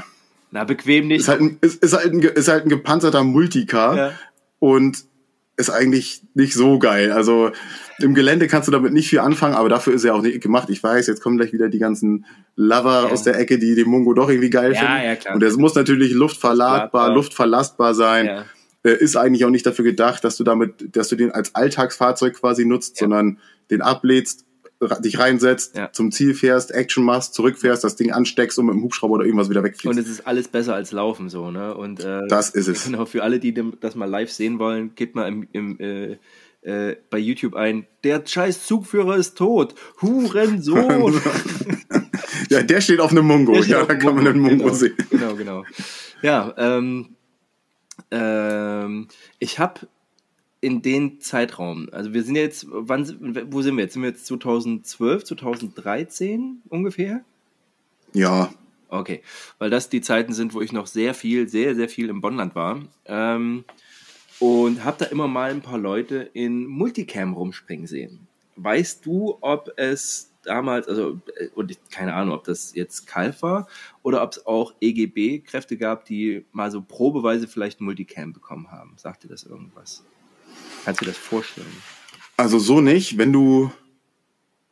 [0.53, 1.21] Na, bequem nicht.
[1.21, 4.13] ist halt ein, ist, ist halt ein, ist halt ein gepanzerter Multicar Ja.
[4.59, 5.05] und
[5.61, 7.13] ist eigentlich nicht so geil.
[7.13, 7.51] Also
[7.99, 10.69] im Gelände kannst du damit nicht viel anfangen, aber dafür ist er auch nicht gemacht.
[10.71, 12.25] Ich weiß, jetzt kommen gleich wieder die ganzen
[12.57, 13.13] Lover Ja.
[13.13, 15.05] aus der Ecke, die den Mongo doch irgendwie geil Ja, finden.
[15.05, 15.35] ja, klar.
[15.35, 18.27] Und es muss natürlich luftverladbar, luftverlastbar sein.
[18.27, 18.45] Ja.
[18.83, 22.35] Äh, Ist eigentlich auch nicht dafür gedacht, dass du damit, dass du den als Alltagsfahrzeug
[22.35, 23.39] quasi nutzt, sondern
[23.71, 24.47] den ablädst,
[25.03, 25.93] dich reinsetzt, Ja.
[25.93, 29.51] zum Ziel fährst, Action machst, zurückfährst, das Ding ansteckst und mit dem Hubschrauber oder irgendwas
[29.51, 29.87] wieder wegfliegst.
[29.87, 31.75] Und es ist alles besser als Laufen so, ne?
[31.75, 32.85] Und äh, Das ist es.
[32.85, 36.17] Genau, für alle, die das mal live sehen wollen, gebt mal im, im, äh,
[36.63, 39.75] äh, bei YouTube ein, der scheiß Zugführer ist tot.
[40.03, 41.21] Hurensohn.
[42.49, 44.97] Ja, der steht auf einem steht ja, da kann man den Mongo genau, sehen.
[45.11, 45.65] Genau, genau.
[46.23, 47.15] Ja, ähm,
[48.11, 49.09] ähm,
[49.39, 49.81] ich habe
[50.61, 53.07] in den Zeitraum, also wir sind jetzt, wann,
[53.51, 53.95] wo sind wir jetzt?
[53.95, 57.25] Sind wir jetzt 2012, 2013 ungefähr?
[58.13, 58.51] Ja,
[58.91, 59.23] Okay,
[59.59, 62.57] weil das die Zeiten sind, wo ich noch sehr viel, sehr, sehr viel im Bonnland
[62.57, 62.81] war.
[63.07, 63.65] Ähm,
[64.41, 68.27] und habe da immer mal ein paar Leute in Multicam rumspringen sehen.
[68.57, 73.43] Weißt du, ob es damals, also, äh, und ich, keine Ahnung, ob das jetzt Kalf
[73.43, 73.69] war
[74.03, 78.95] oder ob es auch EGB-Kräfte gab, die mal so probeweise vielleicht Multicam bekommen haben?
[78.97, 80.03] Sagt dir das irgendwas?
[80.85, 81.67] Kannst du dir das vorstellen?
[82.41, 83.19] also so nicht.
[83.19, 83.71] Wenn du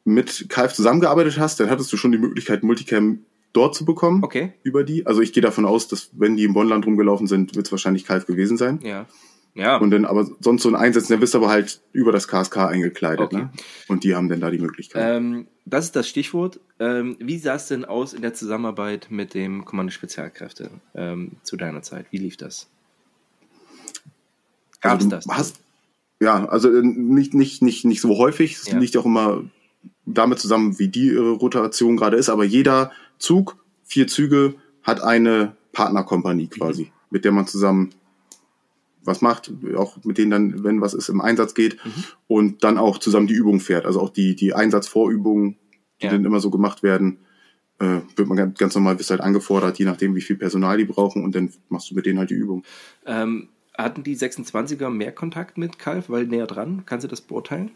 [0.05, 3.21] mit Kalf zusammengearbeitet hast, dann hattest du schon die Möglichkeit, Multicam
[3.53, 4.25] dort zu bekommen.
[4.25, 4.55] Okay.
[4.63, 5.07] Über die.
[5.07, 8.05] Also ich gehe davon aus, dass wenn die im Bonnland rumgelaufen sind, wird es wahrscheinlich
[8.05, 8.81] Kalf gewesen sein.
[8.83, 9.07] Ja.
[9.55, 9.79] Ja.
[9.79, 12.59] Und dann aber sonst so ein Einsetzen, dann bist du aber halt über das KSK
[12.59, 13.27] eingekleidet.
[13.27, 13.37] Okay.
[13.37, 13.51] Ne?
[13.89, 15.17] Und die haben dann da die Möglichkeit.
[15.17, 16.61] Ähm, das ist das Stichwort.
[16.79, 21.57] Ähm, wie sah es denn aus in der Zusammenarbeit mit dem Kommando Spezialkräfte ähm, zu
[21.57, 22.07] deiner Zeit?
[22.11, 22.69] Wie lief das?
[24.81, 25.27] Gab es Also das?
[25.29, 25.61] Hast,
[26.21, 28.57] ja, also äh, nicht, nicht, nicht, nicht so häufig.
[28.57, 28.79] Es Ja.
[28.79, 29.45] liegt auch immer
[30.05, 32.29] damit zusammen, wie die ihre Rotation gerade ist.
[32.29, 36.89] Aber jeder Zug, vier Züge, hat eine Partnerkompanie quasi, Mhm.
[37.11, 37.91] mit der man zusammen
[39.05, 42.05] was macht, auch mit denen dann, wenn was ist, im Einsatz geht Mhm.
[42.27, 43.87] und dann auch zusammen die Übung fährt.
[43.87, 45.57] Also auch die, die Einsatzvorübungen,
[46.03, 46.13] die Ja.
[46.13, 47.19] dann immer so gemacht werden,
[47.81, 50.85] äh, wird man ganz, ganz normal, bist halt angefordert, je nachdem, wie viel Personal die
[50.85, 52.65] brauchen und dann machst du mit denen halt die Übung.
[53.07, 53.49] Ähm,
[53.79, 56.83] hatten die 26er mehr Kontakt mit Kalf, weil näher dran?
[56.85, 57.71] Kannst du das beurteilen?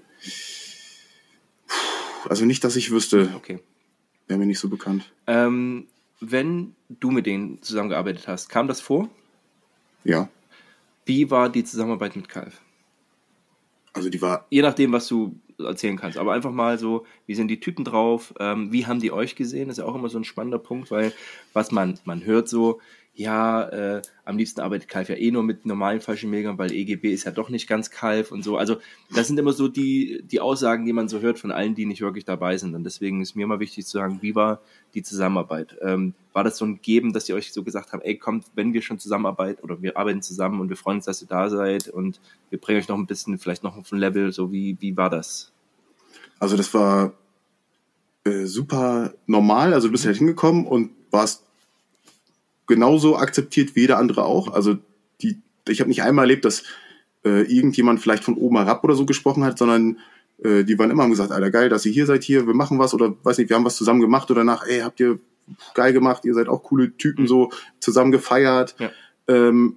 [2.29, 3.61] Also nicht, dass ich wüsste, Okay.
[4.29, 5.13] wäre mir nicht so bekannt.
[5.27, 5.87] Ähm,
[6.21, 9.09] wenn du mit denen zusammengearbeitet hast, kam das vor?
[10.05, 10.29] Ja,
[11.05, 12.61] Wie war die Zusammenarbeit mit Kalf?
[13.95, 16.17] also die war, Je nachdem, was du erzählen kannst.
[16.17, 18.33] Aber einfach mal so, wie sind die Typen drauf?
[18.41, 19.69] Ähm, wie haben die euch gesehen?
[19.69, 21.13] ist ja auch immer so ein spannender Punkt, weil
[21.53, 22.81] was man, man hört so,
[23.15, 27.25] ja, äh, am liebsten arbeitet Kalf ja eh nur mit normalen Fallschirmjägern, weil EGB ist
[27.25, 28.57] ja doch nicht ganz Kalf und so.
[28.57, 28.77] Also
[29.15, 32.01] das sind immer so die, die Aussagen, die man so hört von allen, die nicht
[32.01, 32.75] wirklich dabei sind.
[32.75, 34.63] Und deswegen ist mir mal wichtig zu sagen, wie war
[34.95, 35.77] die Zusammenarbeit?
[35.83, 38.73] Ähm, war das so ein Geben, dass ihr euch so gesagt habt, ey, kommt, wenn
[38.73, 41.89] wir schon zusammenarbeiten oder wir arbeiten zusammen und wir freuen uns, dass ihr da seid
[41.89, 44.97] und wir bringen euch noch ein bisschen, vielleicht noch auf ein Level, so wie, wie
[44.97, 45.53] war das?
[46.43, 47.13] also das war
[48.25, 49.75] äh, super normal.
[49.75, 51.45] Also du bist halt hingekommen und warst
[52.67, 54.53] genauso akzeptiert wie jeder andere auch.
[54.53, 54.77] Also
[55.21, 56.65] die, ich habe nicht einmal erlebt, dass
[57.25, 59.99] äh, irgendjemand vielleicht von oben herab oder so gesprochen hat, sondern
[60.43, 62.79] äh, die waren immer haben gesagt, Alter, geil, dass ihr hier seid hier, wir machen
[62.79, 65.19] was oder weiß nicht, wir haben was zusammen gemacht oder nach, ey, habt ihr
[65.75, 67.51] geil gemacht, ihr seid auch coole Typen, so
[67.81, 68.75] zusammen gefeiert.
[68.79, 68.91] Ja.
[69.29, 69.77] Ähm,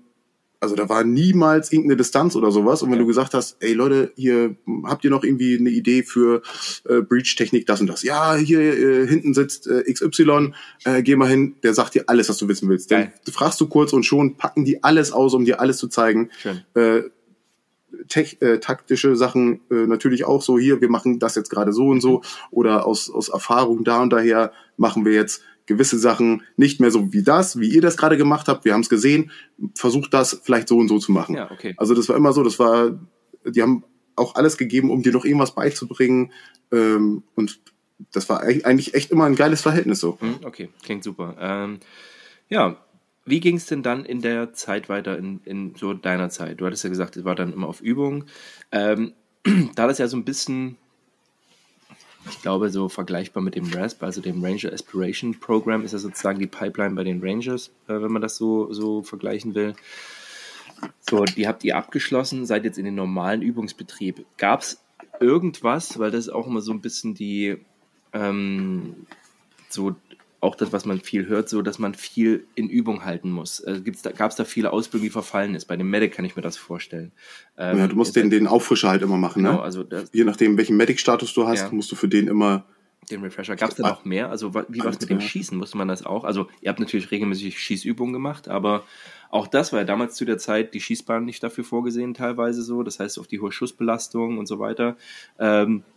[0.60, 2.82] also da war niemals irgendeine Distanz oder sowas.
[2.82, 3.02] Und wenn Ja.
[3.04, 6.42] du gesagt hast, ey Leute, hier habt ihr noch irgendwie eine Idee für
[6.88, 8.04] äh, Breach-Technik, das und das?
[8.04, 10.54] Ja, hier äh, hinten sitzt äh, XY,
[10.86, 12.92] äh, geh mal hin, der sagt dir alles, was du wissen willst.
[12.92, 13.14] Dann Geil.
[13.32, 16.30] fragst du kurz und schon packen die alles aus, um dir alles zu zeigen.
[16.42, 16.62] Schön.
[16.74, 17.04] Äh,
[18.08, 21.88] tech, äh, taktische Sachen äh, natürlich auch so hier, wir machen das jetzt gerade so
[21.88, 26.80] und so oder aus, aus Erfahrung da und daher machen wir jetzt gewisse Sachen nicht
[26.80, 28.66] mehr so wie das, wie ihr das gerade gemacht habt.
[28.66, 29.32] Wir haben es gesehen,
[29.76, 31.36] versucht das vielleicht so und so zu machen.
[31.36, 31.74] Ja, okay.
[31.78, 33.00] Also das war immer so, das war,
[33.46, 33.84] die haben
[34.16, 36.32] auch alles gegeben, um dir noch irgendwas beizubringen
[36.72, 37.60] ähm, und
[38.12, 40.18] das war eig- eigentlich echt immer ein geiles Verhältnis so.
[40.20, 41.36] Hm, Okay, klingt super.
[41.40, 41.80] Ähm,
[42.50, 42.78] ja,
[43.26, 46.62] wie ging es denn dann in der Zeit weiter, in, in so deiner Zeit?
[46.62, 48.26] Du hattest ja gesagt, es war dann immer auf Übung.
[48.72, 49.14] Ähm,
[49.76, 50.78] da das ja so ein bisschen,
[52.30, 56.40] ich glaube, so vergleichbar mit dem RASP, also dem Ranger Aspiration Program, ist ja sozusagen
[56.40, 59.76] die Pipeline bei den Rangers, äh, wenn man das so, so vergleichen will.
[61.00, 64.26] So, die habt ihr abgeschlossen, seid jetzt in den normalen Übungsbetrieb.
[64.38, 64.84] Gab es
[65.20, 67.58] irgendwas, weil das ist auch immer so ein bisschen die,
[68.14, 69.06] ähm,
[69.70, 69.96] so
[70.46, 73.64] auch das, was man viel hört, so dass man viel in Übung halten muss.
[73.64, 73.82] Also
[74.18, 75.66] Gab es da viele Ausbildungen, die verfallen ist?
[75.66, 77.12] Bei dem Medic kann ich mir das vorstellen.
[77.58, 79.62] Ähm, ja, du musst den, den Auffrischer halt immer machen, genau, ne?
[79.62, 81.70] Also das, Je nachdem, welchen Medic-Status du hast, ja.
[81.72, 82.66] musst du für den immer
[83.12, 83.56] den Refresher.
[83.56, 84.30] Gab es da noch mehr?
[84.30, 85.58] Also wie war es mit dem Schießen?
[85.58, 86.24] Musste man das auch?
[86.24, 88.84] Also ihr habt natürlich regelmäßig Schießübungen gemacht, aber
[89.30, 92.84] auch das war ja damals zu der Zeit die Schießbahn nicht dafür vorgesehen, teilweise so.
[92.84, 94.98] Das heißt auf die hohe Schussbelastung und so weiter.
[95.40, 95.95] Ähm, äh,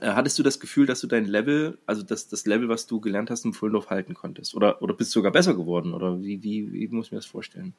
[0.00, 3.30] hattest du das Gefühl, dass du dein Level, also das, das Level, was du gelernt
[3.30, 4.54] hast, im Fullendorf halten konntest?
[4.54, 5.94] Oder, oder bist du sogar besser geworden?
[5.94, 7.74] Oder wie, wie, wie muss ich mir das vorstellen?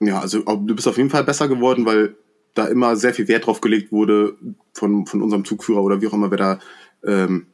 [0.00, 2.16] Ja, also du bist auf jeden Fall besser geworden, weil
[2.54, 4.36] da immer sehr viel Wert drauf gelegt wurde
[4.72, 6.58] von, von unserem Zugführer oder wie auch immer, wer da
[7.04, 7.46] ähm,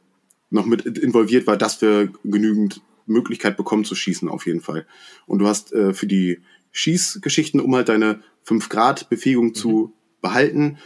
[0.49, 4.85] noch mit involviert war, dass wir genügend Möglichkeit bekommen zu schießen auf jeden Fall.
[5.25, 6.39] Und du hast äh, für die
[6.71, 9.55] Schießgeschichten, um halt deine 5 Grad Befähigung mhm.
[9.55, 10.77] zu behalten,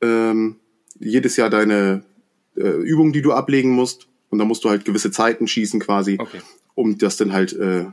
[0.00, 0.56] ähm,
[0.98, 2.04] jedes Jahr deine
[2.56, 4.08] äh, Übungen, die du ablegen musst.
[4.30, 6.40] Und da musst du halt gewisse Zeiten schießen quasi, okay.
[6.74, 7.86] um das dann halt äh,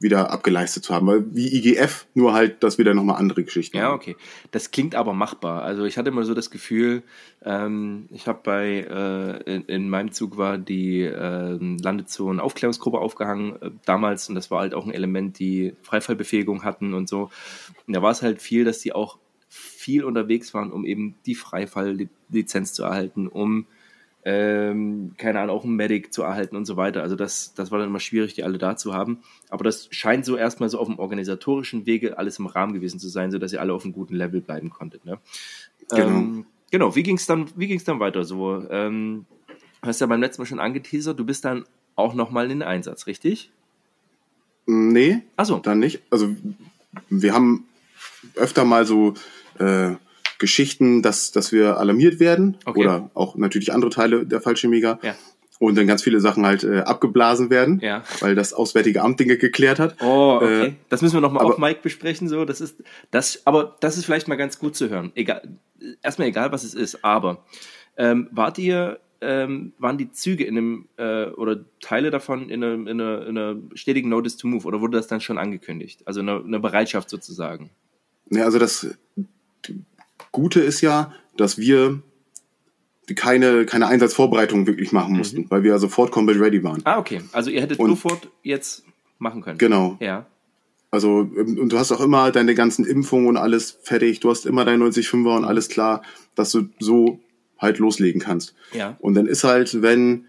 [0.00, 1.06] wieder abgeleistet zu haben.
[1.06, 4.16] Weil wie IGF, nur halt, dass wir da nochmal andere Geschichten Ja, okay.
[4.50, 5.62] Das klingt aber machbar.
[5.62, 7.02] Also ich hatte immer so das Gefühl,
[7.44, 13.60] ähm, ich habe bei, äh, in, in, meinem Zug war die äh, Landezonen Aufklärungsgruppe aufgehangen
[13.60, 17.30] äh, damals und das war halt auch ein Element, die Freifallbefähigung hatten und so.
[17.86, 19.18] Und da war es halt viel, dass die auch
[19.88, 23.64] viel unterwegs waren, um eben die Freifalllizenz zu erhalten, um
[24.22, 27.00] ähm, keine Ahnung, auch einen Medic zu erhalten und so weiter.
[27.00, 29.20] Also das, das war dann immer schwierig, die alle da zu haben.
[29.48, 33.08] Aber das scheint so erstmal so auf dem organisatorischen Wege alles im Rahmen gewesen zu
[33.08, 35.06] sein, sodass ihr alle auf einem guten Level bleiben konntet.
[35.06, 35.18] Ne?
[35.88, 36.06] Genau.
[36.06, 38.68] Ähm, genau, wie ging es dann, dann weiter so?
[38.68, 39.24] Ähm,
[39.80, 41.64] hast ja beim letzten Mal schon angeteasert, du bist dann
[41.96, 43.50] auch nochmal in den Einsatz, richtig?
[44.66, 45.56] Nee, Ach so.
[45.60, 46.02] dann nicht.
[46.10, 46.36] Also
[47.08, 47.64] wir haben
[48.34, 49.14] öfter mal so
[49.58, 49.96] äh,
[50.38, 52.80] Geschichten, dass, dass wir alarmiert werden okay.
[52.80, 54.98] oder auch natürlich andere Teile der Fallschirmjäger.
[55.02, 55.14] Ja.
[55.60, 58.04] Und dann ganz viele Sachen halt äh, abgeblasen werden, ja.
[58.20, 59.96] weil das Auswärtige Amt Dinge geklärt hat.
[60.00, 60.66] Oh, okay.
[60.66, 62.28] Äh, das müssen wir nochmal auf Mike besprechen.
[62.28, 62.76] So, das ist
[63.10, 65.10] das, aber das ist vielleicht mal ganz gut zu hören.
[65.16, 65.42] Egal,
[66.00, 67.04] erstmal egal, was es ist.
[67.04, 67.44] Aber
[67.96, 72.74] ähm, wart ihr ähm, waren die Züge in einem äh, oder Teile davon in einer,
[72.74, 76.02] in, einer, in einer stetigen Notice to Move oder wurde das dann schon angekündigt?
[76.04, 77.70] Also eine, eine Bereitschaft sozusagen?
[78.30, 78.96] Ja, also das
[80.32, 82.02] Gute ist ja, dass wir
[83.14, 85.18] keine, keine Einsatzvorbereitung wirklich machen mhm.
[85.18, 85.46] mussten, mhm.
[85.50, 86.82] weil wir sofort Combat Ready waren.
[86.84, 87.22] Ah, okay.
[87.32, 88.84] Also ihr hättet und, sofort jetzt
[89.18, 89.58] machen können.
[89.58, 89.96] Genau.
[90.00, 90.26] Ja.
[90.90, 94.20] Also, ähm, und du hast auch immer deine ganzen Impfungen und alles fertig.
[94.20, 96.02] Du hast immer dein 95er und alles klar,
[96.34, 97.20] dass du so
[97.58, 98.54] halt loslegen kannst.
[98.72, 98.96] Ja.
[99.00, 100.26] Und dann ist halt, wenn,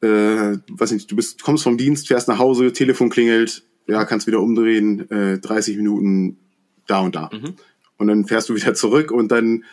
[0.00, 4.26] äh, weiß nicht, du bist, kommst vom Dienst, fährst nach Hause, Telefon klingelt, ja, kannst
[4.26, 6.38] wieder umdrehen, äh, 30 Minuten
[6.86, 7.30] da und da.
[7.32, 7.54] Mhm.
[7.98, 9.64] Und dann fährst du wieder zurück und dann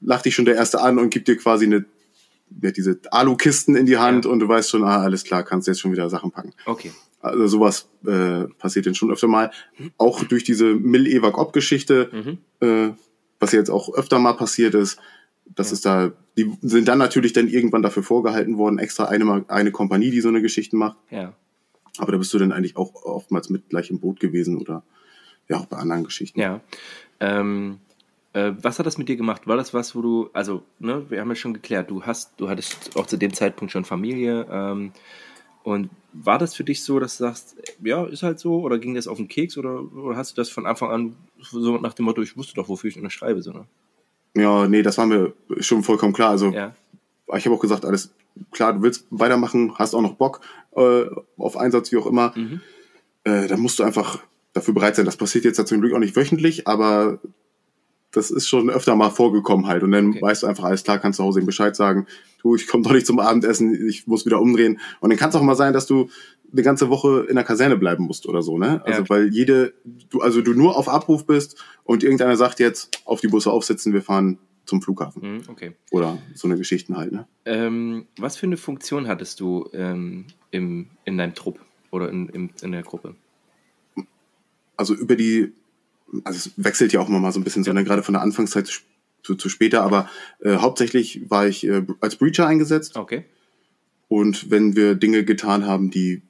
[0.00, 1.84] lacht dich schon der Erste an und gibt dir quasi eine,
[2.48, 4.30] diese Alu-Kisten in die Hand ja.
[4.30, 6.52] und du weißt schon, ah, alles klar, kannst jetzt schon wieder Sachen packen.
[6.66, 6.92] Okay.
[7.20, 9.52] Also sowas äh, passiert dann schon öfter mal.
[9.96, 12.66] Auch durch diese Mill-Evac-Op-Geschichte, mhm.
[12.66, 12.92] äh,
[13.38, 14.98] was jetzt auch öfter mal passiert ist,
[15.54, 15.74] das ja.
[15.74, 20.10] ist da, die sind dann natürlich dann irgendwann dafür vorgehalten worden, extra eine, eine Kompanie,
[20.10, 20.96] die so eine Geschichte macht.
[21.10, 21.34] Ja.
[21.98, 24.82] Aber da bist du dann eigentlich auch oftmals mit gleich im Boot gewesen oder
[25.48, 26.40] ja auch bei anderen Geschichten.
[26.40, 26.60] Ja.
[27.20, 27.78] Ähm,
[28.32, 29.46] äh, was hat das mit dir gemacht?
[29.46, 32.48] War das was, wo du, also, ne, wir haben ja schon geklärt, du hast, du
[32.48, 34.46] hattest auch zu dem Zeitpunkt schon Familie.
[34.50, 34.92] Ähm,
[35.62, 38.94] und war das für dich so, dass du sagst, ja, ist halt so, oder ging
[38.94, 42.04] das auf den Keks, oder, oder hast du das von Anfang an so nach dem
[42.04, 43.66] Motto, ich wusste doch, wofür ich unterschreibe, so, ne?
[44.34, 46.30] Ja, nee, das war mir schon vollkommen klar.
[46.30, 46.74] Also, ja.
[47.36, 48.14] ich habe auch gesagt, alles
[48.50, 50.40] klar, du willst weitermachen, hast auch noch Bock
[50.74, 51.04] äh,
[51.36, 52.32] auf Einsatz, wie auch immer.
[52.34, 52.60] Mhm.
[53.24, 54.22] Äh, dann musst du einfach
[54.52, 55.04] dafür bereit sein.
[55.04, 57.20] Das passiert jetzt ja zum Glück auch nicht wöchentlich, aber
[58.12, 59.82] das ist schon öfter mal vorgekommen halt.
[59.82, 60.22] Und dann okay.
[60.22, 62.06] weißt du einfach, alles klar, kannst zu Hause ihm Bescheid sagen,
[62.42, 64.78] du, ich komme doch nicht zum Abendessen, ich muss wieder umdrehen.
[65.00, 66.10] Und dann kann es auch mal sein, dass du
[66.52, 68.82] eine ganze Woche in der Kaserne bleiben musst oder so, ne?
[68.84, 69.08] Also ja.
[69.08, 69.72] weil jede,
[70.10, 73.94] du, also du nur auf Abruf bist und irgendeiner sagt jetzt, auf die Busse aufsitzen,
[73.94, 75.36] wir fahren zum Flughafen.
[75.36, 75.72] Mhm, okay.
[75.90, 77.26] Oder so eine Geschichten halt, ne?
[77.46, 81.58] Ähm, was für eine Funktion hattest du ähm, im, in deinem Trupp
[81.90, 83.16] oder in, in, in der Gruppe?
[84.76, 85.52] Also über die,
[86.24, 88.66] also es wechselt ja auch immer mal so ein bisschen, sondern gerade von der Anfangszeit
[88.66, 88.80] zu,
[89.22, 90.08] zu, zu später, aber
[90.40, 92.96] äh, hauptsächlich war ich äh, als Breacher eingesetzt.
[92.96, 93.24] Okay.
[94.08, 96.22] Und wenn wir Dinge getan haben, die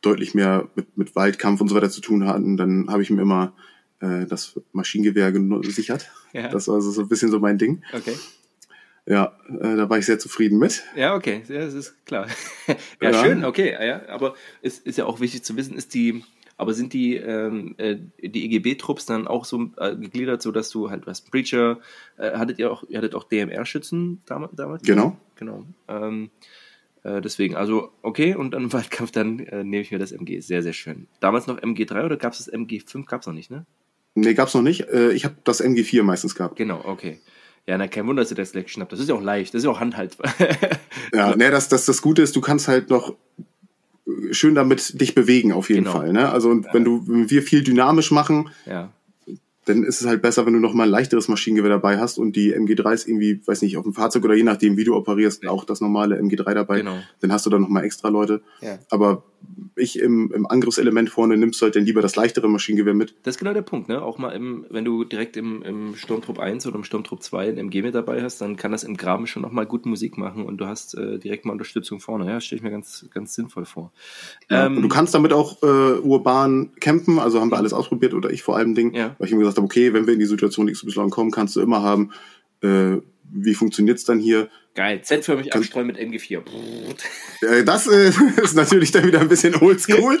[0.00, 3.20] deutlich mehr mit, mit Waldkampf und so weiter zu tun hatten, dann habe ich mir
[3.20, 3.52] immer
[4.00, 6.10] äh, das Maschinengewehr gesichert.
[6.32, 6.48] Ja.
[6.48, 7.82] Das war also so ein bisschen so mein Ding.
[7.92, 8.14] Okay.
[9.06, 10.84] Ja, äh, da war ich sehr zufrieden mit.
[10.94, 12.28] Ja, okay, ja, das ist klar.
[12.66, 16.22] ja, ja, schön, okay, ja, aber es ist ja auch wichtig zu wissen, ist die,
[16.58, 20.90] aber sind die, ähm, äh, die EGB-Trupps dann auch so äh, gegliedert, so dass du
[20.90, 21.78] halt was Preacher,
[22.18, 24.54] äh, hattet ihr auch, ihr hattet auch DMR-Schützen damals?
[24.56, 24.82] damals?
[24.82, 25.16] Genau.
[25.36, 25.64] Genau.
[25.86, 26.30] Ähm,
[27.04, 30.40] äh, deswegen, also okay, und dann im Waldkampf, dann äh, nehme ich mir das MG.
[30.40, 31.06] Sehr, sehr schön.
[31.20, 33.06] Damals noch MG3 oder gab es das MG5?
[33.06, 33.64] Gab es noch nicht, ne?
[34.16, 34.88] Nee, gab es noch nicht.
[34.88, 36.56] Äh, ich habe das MG4 meistens gehabt.
[36.56, 37.20] Genau, okay.
[37.68, 39.60] Ja, na, kein Wunder, dass du das gleich geschnappt Das ist ja auch leicht, das
[39.60, 40.34] ist ja auch handhaltbar.
[41.12, 43.14] ja, ne, das, das, das Gute ist, du kannst halt noch
[44.30, 45.98] schön damit dich bewegen, auf jeden genau.
[45.98, 46.12] Fall.
[46.12, 46.30] Ne?
[46.30, 48.92] Also, und wenn du, wenn wir viel dynamisch machen, ja
[49.68, 52.36] dann ist es halt besser, wenn du noch mal ein leichteres Maschinengewehr dabei hast und
[52.36, 55.46] die MG3 ist irgendwie, weiß nicht, auf dem Fahrzeug oder je nachdem, wie du operierst,
[55.46, 56.78] auch das normale MG3 dabei.
[56.78, 56.98] Genau.
[57.20, 58.40] Dann hast du da noch mal extra Leute.
[58.60, 58.78] Ja.
[58.90, 59.24] Aber
[59.78, 63.14] ich im, im Angriffselement vorne nimmst du halt dann lieber das leichtere Maschinengewehr mit.
[63.22, 64.02] Das ist genau der Punkt, ne?
[64.02, 67.58] Auch mal im, wenn du direkt im, im Sturmtrupp 1 oder im Sturmtrupp 2 ein
[67.58, 70.44] MG mit dabei hast, dann kann das im Graben schon noch mal gut Musik machen
[70.44, 72.26] und du hast äh, direkt mal Unterstützung vorne.
[72.26, 73.92] Ja, stelle ich mir ganz, ganz sinnvoll vor.
[74.50, 78.14] Ja, ähm, und du kannst damit auch äh, urban campen, also haben wir alles ausprobiert
[78.14, 79.14] oder ich vor allem Ding, ja.
[79.18, 81.60] weil ich mir gesagt habe, okay, wenn wir in die Situation XY kommen, kannst du
[81.60, 82.10] immer haben,
[82.62, 82.96] äh,
[83.30, 84.48] wie funktioniert's dann hier?
[84.74, 86.42] Geil, Z-förmig abstreuen mit MG4.
[87.42, 88.12] Äh, das äh,
[88.42, 90.20] ist natürlich dann wieder ein bisschen oldschool,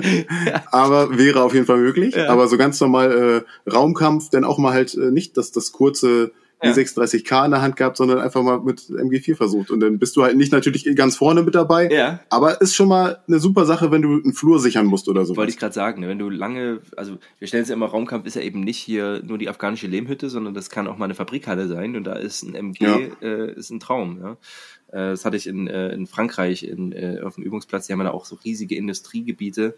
[0.70, 2.14] aber wäre auf jeden Fall möglich.
[2.14, 2.28] Ja.
[2.28, 6.32] Aber so ganz normal äh, Raumkampf, denn auch mal halt äh, nicht, dass das kurze
[6.62, 6.72] ja.
[6.72, 9.70] 36K in der Hand gehabt, sondern einfach mal mit MG4 versucht.
[9.70, 11.88] Und dann bist du halt nicht natürlich ganz vorne mit dabei.
[11.90, 12.20] Ja.
[12.28, 15.36] Aber ist schon mal eine super Sache, wenn du einen Flur sichern musst oder so.
[15.36, 16.08] Wollte ich gerade sagen, ne?
[16.08, 19.22] wenn du lange, also wir stellen es ja immer, Raumkampf ist ja eben nicht hier
[19.24, 22.42] nur die afghanische Lehmhütte, sondern das kann auch mal eine Fabrikhalle sein und da ist
[22.42, 22.98] ein MG, ja.
[23.22, 24.20] äh, ist ein Traum.
[24.22, 24.32] Ja?
[24.88, 28.00] Äh, das hatte ich in, äh, in Frankreich in, äh, auf dem Übungsplatz, die haben
[28.00, 29.76] da auch so riesige Industriegebiete.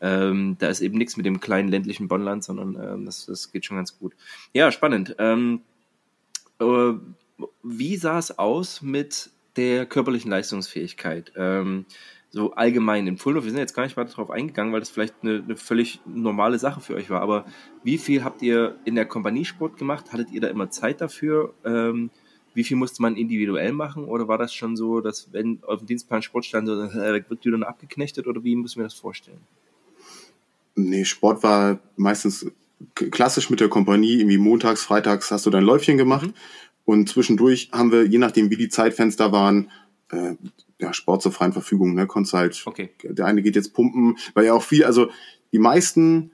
[0.00, 3.64] Ähm, da ist eben nichts mit dem kleinen ländlichen Bonnland, sondern ähm, das, das geht
[3.64, 4.12] schon ganz gut.
[4.52, 5.16] Ja, spannend.
[5.18, 5.60] Ähm,
[6.60, 6.92] äh,
[7.62, 11.32] wie sah es aus mit der körperlichen Leistungsfähigkeit?
[11.36, 11.86] Ähm,
[12.30, 15.14] so allgemein in Fulda, wir sind jetzt gar nicht weiter darauf eingegangen, weil das vielleicht
[15.22, 17.46] eine, eine, völlig normale Sache für euch war, aber
[17.84, 20.12] wie viel habt ihr in der Kompaniesport gemacht?
[20.12, 21.54] Hattet ihr da immer Zeit dafür?
[21.64, 22.10] Ähm,
[22.52, 24.04] wie viel musste man individuell machen?
[24.04, 27.62] Oder war das schon so, dass wenn auf dem Dienstplan Sport stand, äh, wird dann
[27.62, 29.40] abgeknechtet oder wie müssen wir das vorstellen?
[30.76, 32.50] Nee, Sport war meistens
[32.94, 36.26] klassisch mit der Kompanie, irgendwie montags, freitags hast du dein Läufchen gemacht.
[36.26, 36.34] Mhm.
[36.84, 39.70] Und zwischendurch haben wir, je nachdem wie die Zeitfenster waren,
[40.10, 40.34] äh,
[40.78, 42.90] ja, Sport zur freien Verfügung, ne, konntest halt, okay.
[43.02, 45.08] der eine geht jetzt pumpen, weil ja auch viel, also
[45.52, 46.32] die meisten,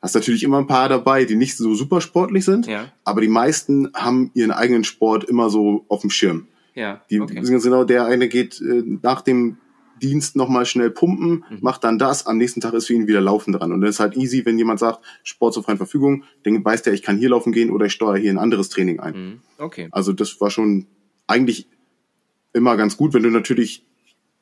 [0.00, 2.90] hast natürlich immer ein paar dabei, die nicht so super sportlich sind, ja.
[3.04, 6.48] aber die meisten haben ihren eigenen Sport immer so auf dem Schirm.
[6.74, 7.42] Ja, die okay.
[7.42, 9.58] sind genau, der eine geht äh, nach dem
[10.00, 11.58] Dienst nochmal schnell pumpen, mhm.
[11.60, 13.72] macht dann das, am nächsten Tag ist für ihn wieder Laufen dran.
[13.72, 16.92] Und das ist halt easy, wenn jemand sagt, Sport zur freien Verfügung, dann weiß der,
[16.92, 19.14] ich kann hier laufen gehen oder ich steuere hier ein anderes Training ein.
[19.14, 19.40] Mhm.
[19.58, 19.88] Okay.
[19.92, 20.86] Also das war schon
[21.26, 21.68] eigentlich
[22.52, 23.86] immer ganz gut, wenn du natürlich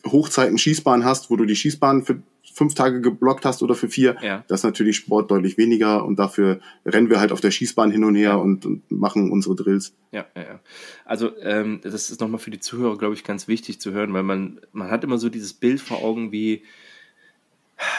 [0.07, 2.23] Hochzeiten Schießbahn hast, wo du die Schießbahn für
[2.59, 4.45] fünf Tage geblockt hast oder für vier, ja.
[4.49, 8.03] das ist natürlich Sport deutlich weniger und dafür rennen wir halt auf der Schießbahn hin
[8.03, 8.37] und her ja.
[8.37, 9.95] und, und, machen unsere Drills.
[10.11, 10.61] Ja, ja, ja.
[11.05, 14.25] Also ähm, das ist nochmal für die Zuhörer, glaube ich, ganz wichtig zu hören, weil
[14.25, 16.63] man, man hat immer so dieses Bild vor Augen, wie,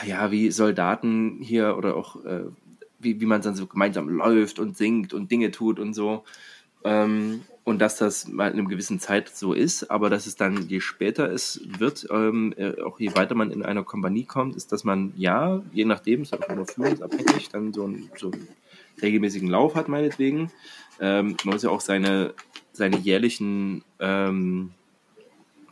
[0.06, 2.44] ja, wie Soldaten hier oder auch äh,
[3.00, 6.26] wie, wie man dann so gemeinsam läuft und singt und Dinge tut und so.
[6.84, 10.68] Ähm, und dass das mal in einer gewissen Zeit so ist, aber dass es dann,
[10.70, 14.72] je später es wird, ähm, äh, auch je weiter man in einer Kompanie kommt, ist,
[14.72, 18.48] dass man ja, je nachdem, ist auch immer führungsabhängig, dann so, ein, so einen
[19.02, 20.52] regelmäßigen Lauf hat, meinetwegen.
[21.00, 22.34] Ähm, man muss ja auch seine,
[22.74, 24.72] seine jährlichen, ähm,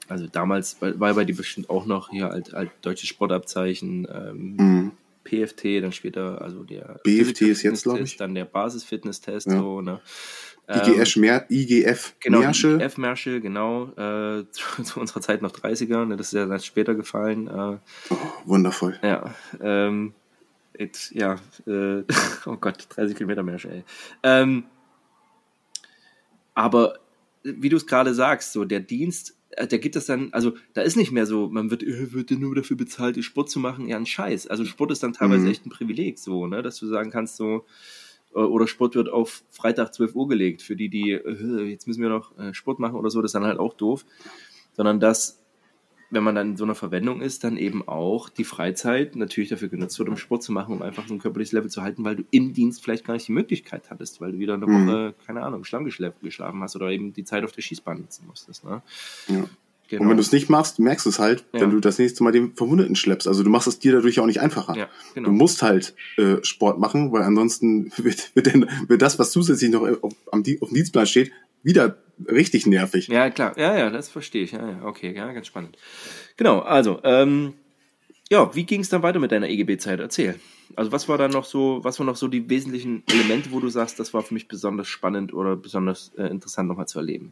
[0.07, 4.91] also damals war bei die bestimmt auch noch hier alt, alt deutsches Sportabzeichen, ähm, mhm.
[5.23, 8.15] PFT, dann später, also der BFT ist jetzt, glaube ich.
[8.17, 9.57] Dann der Basisfitness-Test, ja.
[9.57, 9.99] so, ne?
[10.69, 12.81] IGF, ähm, Mer IGF genau, Merschel.
[12.81, 13.85] IGF Merschel, genau.
[13.93, 17.47] Äh, zu, zu, unserer Zeit noch 30er, ne, das ist ja dann später gefallen.
[17.47, 17.77] Äh,
[18.09, 18.99] oh, wundervoll.
[19.01, 20.13] Ja, ähm,
[20.77, 22.03] it, ja, äh,
[22.45, 23.83] oh Gott, 30 Kilometer Merschel, ey.
[24.23, 24.65] Ähm,
[26.53, 26.99] aber
[27.43, 30.81] wie du es gerade sagst, so der Dienst, äh, der gibt es dann, also da
[30.81, 33.95] ist nicht mehr so, man wird, äh, wird nur dafür bezahlt, Sport zu machen, ja
[33.95, 34.47] ein Scheiß.
[34.47, 35.51] Also Sport ist dann teilweise mhm.
[35.51, 37.65] echt ein Privileg, so, ne, dass du sagen kannst, so,
[38.41, 42.09] oder Sport wird auf Freitag 12 Uhr gelegt, für die, die, äh, jetzt müssen wir
[42.09, 44.05] noch äh, Sport machen oder so, das ist dann halt auch doof.
[44.73, 45.43] Sondern dass,
[46.11, 49.69] wenn man dann in so einer Verwendung ist, dann eben auch die Freizeit natürlich dafür
[49.69, 52.15] genutzt wird, um Sport zu machen, um einfach so ein körperliches Level zu halten, weil
[52.15, 54.87] du im Dienst vielleicht gar nicht die Möglichkeit hattest, weil du wieder eine mhm.
[54.87, 58.63] Woche, keine Ahnung, Schlamm geschlafen hast oder eben die Zeit auf der Schießbahn nutzen musstest.
[58.63, 58.81] Ne?
[59.27, 59.45] Ja.
[59.87, 60.03] Genau.
[60.03, 61.61] Und wenn du es nicht machst, merkst du es halt, ja.
[61.61, 63.27] wenn du das nächste Mal den Verwundeten schleppst.
[63.27, 64.75] Also du machst es dir dadurch auch nicht einfacher.
[64.75, 65.29] Ja, genau.
[65.29, 69.71] Du musst halt äh, Sport machen, weil ansonsten wird, wird, denn, wird das, was zusätzlich
[69.71, 71.31] noch auf, am, auf dem Dienstplan steht,
[71.63, 71.97] wieder
[72.29, 73.07] richtig nervig.
[73.07, 73.57] Ja, klar.
[73.57, 74.51] Ja, ja, das verstehe ich.
[74.51, 75.77] Ja, ja, okay, ja, ganz spannend.
[76.35, 77.53] Genau, also, ähm,
[78.29, 79.99] ja, wie ging es dann weiter mit deiner EGB-Zeit?
[79.99, 80.35] Erzähl.
[80.75, 83.69] Also was war da noch so, was waren noch so die wesentlichen Elemente, wo du
[83.69, 87.31] sagst, das war für mich besonders spannend oder besonders äh, interessant nochmal zu erleben?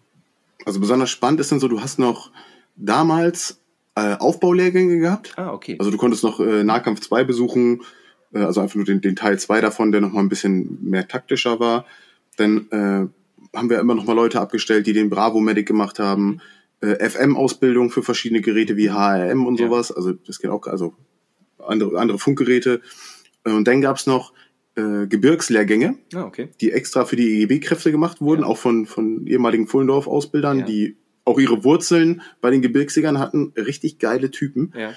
[0.66, 2.32] Also besonders spannend ist dann so, du hast noch
[2.76, 3.62] damals
[3.96, 5.34] äh, Aufbaulehrgänge gehabt.
[5.38, 5.76] Ah, okay.
[5.80, 7.82] Also du konntest noch äh, Nahkampf 2 besuchen,
[8.34, 11.60] äh, also einfach nur den, den Teil 2 davon, der nochmal ein bisschen mehr taktischer
[11.60, 11.86] war.
[12.38, 13.08] Dann äh,
[13.58, 16.42] haben wir immer noch mal Leute abgestellt, die den Bravo Medic gemacht haben.
[16.82, 19.68] Äh, FM-Ausbildung für verschiedene Geräte wie HRM und Ja.
[19.68, 19.92] sowas.
[19.92, 20.94] Also das geht auch, also
[21.66, 22.82] andere, andere Funkgeräte.
[23.46, 24.34] Und dann gab's noch
[24.76, 26.50] äh, Gebirgslehrgänge, Ah, okay.
[26.62, 28.48] die extra für die EGB-Kräfte gemacht wurden, Ja.
[28.48, 30.66] auch von, von ehemaligen Fullendorf-Ausbildern, Ja.
[30.66, 33.54] die auch ihre Wurzeln bei den Gebirgsjägern hatten.
[33.58, 34.74] Richtig geile Typen.
[34.78, 34.94] Ja.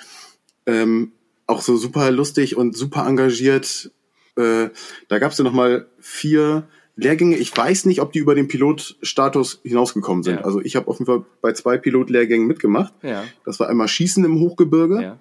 [0.66, 1.12] Ähm,
[1.46, 3.90] auch so super lustig und super engagiert.
[4.36, 4.68] Äh,
[5.08, 7.36] da gab's ja noch mal vier Lehrgänge.
[7.36, 10.36] Ich weiß nicht, ob die über den Pilotstatus hinausgekommen sind.
[10.36, 10.42] Ja.
[10.42, 12.92] Also ich habe auf jeden Fall bei zwei Pilotlehrgängen mitgemacht.
[13.02, 13.24] Ja.
[13.46, 15.20] Das war einmal Schießen im Hochgebirge Ja.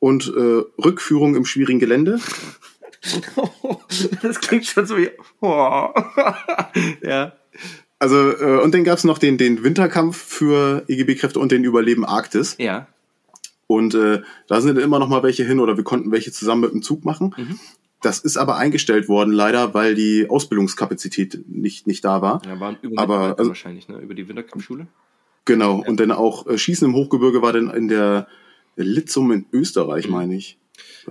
[0.00, 2.18] und äh, Rückführung im schwierigen Gelände.
[4.22, 5.10] das klingt schon so wie.
[5.40, 5.88] Oh.
[7.02, 7.32] ja.
[7.98, 12.56] Also äh, und dann gab's noch den, den Winterkampf für EGB-Kräfte und den Überleben Arktis.
[12.58, 12.88] Ja.
[13.66, 16.72] Und äh, da sind immer noch mal welche hin oder wir konnten welche zusammen mit
[16.72, 17.34] dem Zug machen.
[17.36, 17.58] Mhm.
[18.02, 22.42] Das ist aber eingestellt worden leider, weil die Ausbildungskapazität nicht, nicht da war.
[22.44, 23.98] Ja, waren Aber, also- wahrscheinlich, ne?
[23.98, 24.88] Über die Winterkampfschule.
[25.44, 25.82] Genau.
[25.86, 28.26] Und dann auch äh, Schießen im Hochgebirge war dann in der
[28.76, 30.58] Litzum in Österreich, meine ich.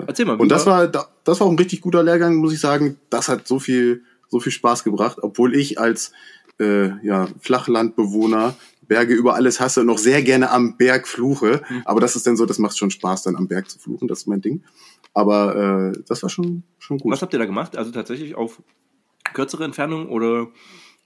[0.07, 2.59] Erzähl mal, Und das war, da- das war auch ein richtig guter Lehrgang, muss ich
[2.59, 2.97] sagen.
[3.09, 6.11] Das hat so viel, so viel Spaß gebracht, obwohl ich als
[6.59, 8.55] äh, ja, Flachlandbewohner
[8.87, 11.61] Berge über alles hasse und noch sehr gerne am Berg fluche.
[11.85, 14.07] Aber das ist dann so, das macht schon Spaß, dann am Berg zu fluchen.
[14.07, 14.63] Das ist mein Ding.
[15.13, 17.11] Aber äh, das war schon, schon gut.
[17.11, 17.77] Was habt ihr da gemacht?
[17.77, 18.61] Also tatsächlich auf
[19.33, 20.47] kürzere Entfernung oder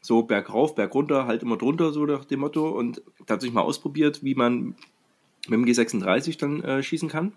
[0.02, 4.36] so bergauf, bergunter, halt immer drunter, so nach dem Motto und tatsächlich mal ausprobiert, wie
[4.36, 4.76] man
[5.48, 7.34] mit dem G36 dann äh, schießen kann?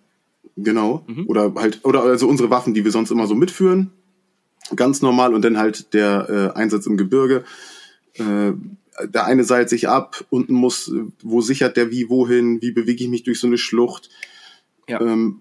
[0.57, 1.05] Genau.
[1.07, 1.27] Mhm.
[1.29, 3.91] Oder halt, oder also unsere Waffen, die wir sonst immer so mitführen.
[4.75, 7.45] Ganz normal und dann halt der äh, Einsatz im Gebirge.
[8.15, 8.53] Äh,
[9.05, 13.11] der eine seilt sich ab, unten muss, wo sichert der wie wohin, wie bewege ich
[13.11, 14.11] mich durch so eine Schlucht.
[14.89, 15.01] Ja.
[15.01, 15.41] Ähm,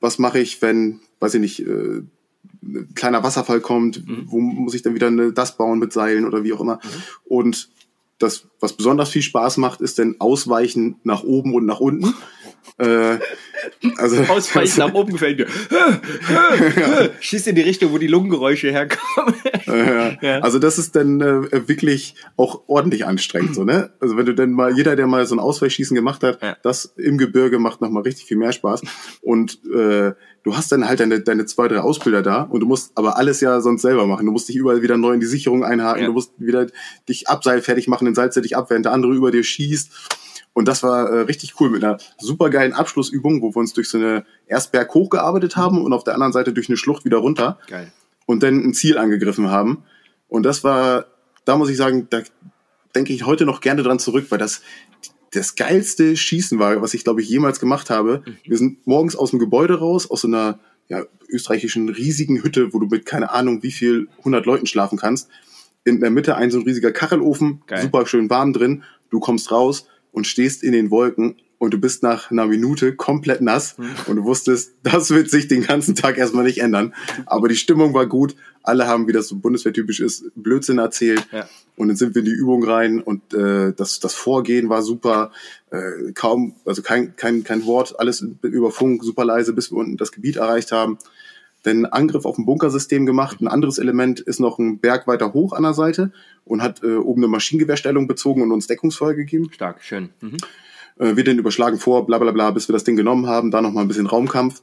[0.00, 2.02] was mache ich, wenn, weiß ich nicht, äh,
[2.64, 4.24] ein kleiner Wasserfall kommt, Mhm.
[4.26, 6.80] wo muss ich dann wieder eine, das bauen mit Seilen oder wie auch immer.
[7.24, 7.70] Und
[8.18, 12.12] das, was besonders viel Spaß macht, ist dann Ausweichen nach oben und nach unten.
[12.78, 13.18] Äh,
[13.96, 15.46] also, Ausweichen nach oben gefällt dir.
[17.20, 19.34] Schießt in die Richtung, wo die Lungengeräusche herkommen.
[19.66, 20.38] Äh, Ja.
[20.40, 23.90] Also das ist dann äh, wirklich auch ordentlich anstrengend, so ne?
[24.00, 26.56] Also wenn du dann mal jeder, der mal so ein Ausweichschießen gemacht hat, Ja.
[26.62, 28.82] das im Gebirge macht noch mal richtig viel mehr Spaß.
[29.22, 30.12] Und äh,
[30.44, 33.40] du hast dann halt deine, deine zwei, drei Ausbilder da und du musst aber alles
[33.40, 34.26] ja sonst selber machen.
[34.26, 36.06] Du musst dich überall wieder neu in die Sicherung einhaken, Ja.
[36.08, 36.66] du musst wieder
[37.08, 39.90] dich abseilfertig machen, den Salz dich ab, während der andere über dir schießt.
[40.54, 43.98] Und das war äh, richtig cool mit einer supergeilen Abschlussübung, wo wir uns durch so
[43.98, 47.58] eine erst Berg hochgearbeitet haben und auf der anderen Seite durch eine Schlucht wieder runter
[47.68, 47.90] Geil.
[48.26, 49.84] und dann ein Ziel angegriffen haben.
[50.28, 51.06] Und das war,
[51.44, 52.22] da muss ich sagen, da
[52.94, 54.62] denke ich heute noch gerne dran zurück, weil das
[55.30, 58.22] das geilste Schießen war, was ich glaube ich jemals gemacht habe.
[58.44, 62.78] Wir sind morgens aus dem Gebäude raus, aus so einer ja, österreichischen riesigen Hütte, wo
[62.78, 65.30] du mit keine Ahnung wie viel 100 Leuten schlafen kannst.
[65.84, 67.82] In der Mitte ein so ein riesiger Kachelofen, Geil.
[67.82, 68.84] super schön warm drin.
[69.08, 73.40] Du kommst raus und stehst in den Wolken und du bist nach einer Minute komplett
[73.40, 73.76] nass
[74.08, 76.92] und du wusstest, das wird sich den ganzen Tag erstmal nicht ändern.
[77.24, 78.34] Aber die Stimmung war gut.
[78.64, 81.24] Alle haben, wie das so bundeswehrtypisch ist, Blödsinn erzählt.
[81.30, 81.48] Ja.
[81.76, 85.30] Und dann sind wir in die Übung rein und äh, das, das Vorgehen war super.
[85.70, 89.96] Äh, kaum, also kein, kein, kein Wort, alles über Funk, super leise, bis wir unten
[89.96, 90.98] das Gebiet erreicht haben.
[91.62, 93.40] Dann Angriff auf ein Bunkersystem gemacht.
[93.40, 96.12] Ein anderes Element ist noch ein Berg weiter hoch an der Seite
[96.44, 99.50] und hat äh, oben eine Maschinengewehrstellung bezogen und uns Deckungsfeuer gegeben.
[99.52, 100.10] Stark, schön.
[100.20, 100.38] Mhm.
[100.98, 103.50] Äh, wir den überschlagen vor, bla bla bla, bis wir das Ding genommen haben.
[103.50, 104.62] Da noch mal ein bisschen Raumkampf.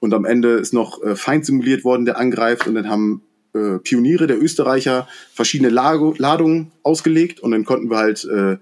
[0.00, 2.66] Und am Ende ist noch äh, Feind simuliert worden, der angreift.
[2.66, 3.22] Und dann haben
[3.54, 7.40] äh, Pioniere der Österreicher verschiedene Lago Ladungen ausgelegt.
[7.40, 8.56] Und dann konnten wir halt äh,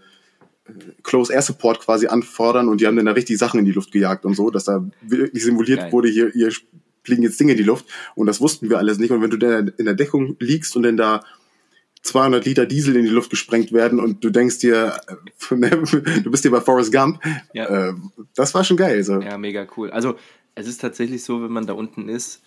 [1.02, 2.68] Close Air Support quasi anfordern.
[2.68, 4.84] Und die haben dann da richtig Sachen in die Luft gejagt und so, dass da
[5.02, 5.92] wirklich simuliert Geil.
[5.92, 6.50] wurde, hier, hier
[7.02, 7.86] fliegen jetzt Dinge in die Luft.
[8.14, 9.10] Und das wussten wir alles nicht.
[9.10, 11.24] Und wenn du dann in der Deckung liegst und dann da
[12.02, 15.70] 200 Liter Diesel in die Luft gesprengt werden und du denkst dir, äh,
[16.22, 17.20] du bist hier bei Forrest Gump,
[17.52, 17.90] Ja.
[17.90, 17.94] äh,
[18.34, 19.02] das war schon geil.
[19.04, 19.20] So.
[19.20, 19.90] Ja, mega cool.
[19.90, 20.16] Also
[20.54, 22.42] es ist tatsächlich so, wenn man da unten ist,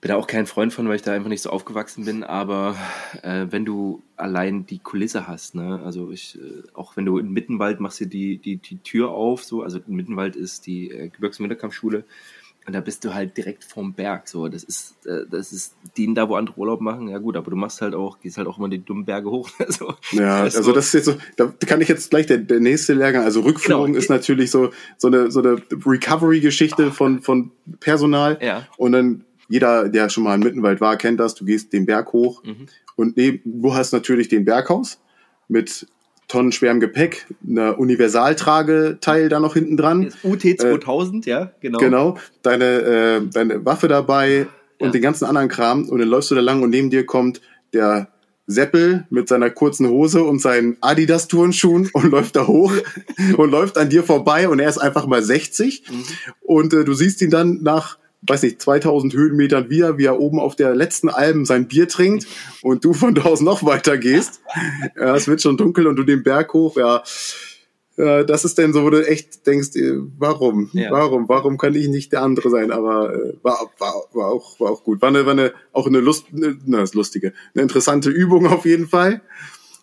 [0.00, 2.76] bin da auch kein Freund von, weil ich da einfach nicht so aufgewachsen bin, aber
[3.22, 7.32] äh, wenn du allein die Kulisse hast, ne, also ich, äh, auch wenn du in
[7.32, 11.08] Mittenwald machst du die, die, die Tür auf, so, also in Mittenwald ist die äh,
[11.08, 11.40] Gebirgs-
[12.68, 14.28] und da bist du halt direkt vom Berg.
[14.28, 17.50] So, das ist, äh, das ist, die da, wo andere Urlaub machen, ja gut, aber
[17.50, 19.48] du machst halt auch, gehst halt auch immer die dummen Berge hoch.
[19.68, 22.60] so, ja, das also das ist jetzt so, da kann ich jetzt gleich der, der
[22.60, 23.98] nächste Lehrgang, also Rückführung genau.
[23.98, 28.38] ist natürlich so, so eine, so eine Recovery-Geschichte von, von Personal.
[28.42, 28.68] Ja.
[28.76, 32.12] Und dann jeder, der schon mal im Mittenwald war, kennt das, du gehst den Berg
[32.12, 32.66] hoch mhm.
[32.96, 35.00] und neben, du hast natürlich den Berghaus
[35.48, 35.86] mit
[36.28, 40.12] tonnenschwerem Gepäck, einer Universaltrageteil da noch hinten dran.
[40.22, 41.78] UT 2000, äh, ja, genau.
[41.78, 44.46] Genau, deine, äh, deine Waffe dabei
[44.78, 44.92] und ja.
[44.92, 47.40] den ganzen anderen Kram und dann läufst du da lang und neben dir kommt
[47.72, 48.08] der
[48.46, 52.72] Seppel mit seiner kurzen Hose und seinen Adidas-Turnschuhen und läuft da hoch
[53.36, 56.04] und läuft an dir vorbei und er ist einfach mal 60 mhm.
[56.40, 60.40] und äh, du siehst ihn dann nach weiß nicht, 2000 Höhenmetern wieder, wie er oben
[60.40, 62.26] auf der letzten Alben sein Bier trinkt
[62.62, 64.40] und du von draußen noch weiter gehst.
[64.96, 67.02] Ja, es wird schon dunkel und du den Berg hoch, ja.
[67.96, 70.70] ja das ist denn so, wo du echt denkst, äh, warum?
[70.72, 70.90] Ja.
[70.90, 71.28] Warum?
[71.28, 72.72] Warum kann ich nicht der andere sein?
[72.72, 75.00] Aber äh, war, war, war, auch, war auch gut.
[75.00, 78.64] War eine, war eine auch eine Lust, eine, na, das lustige, eine interessante Übung auf
[78.64, 79.20] jeden Fall.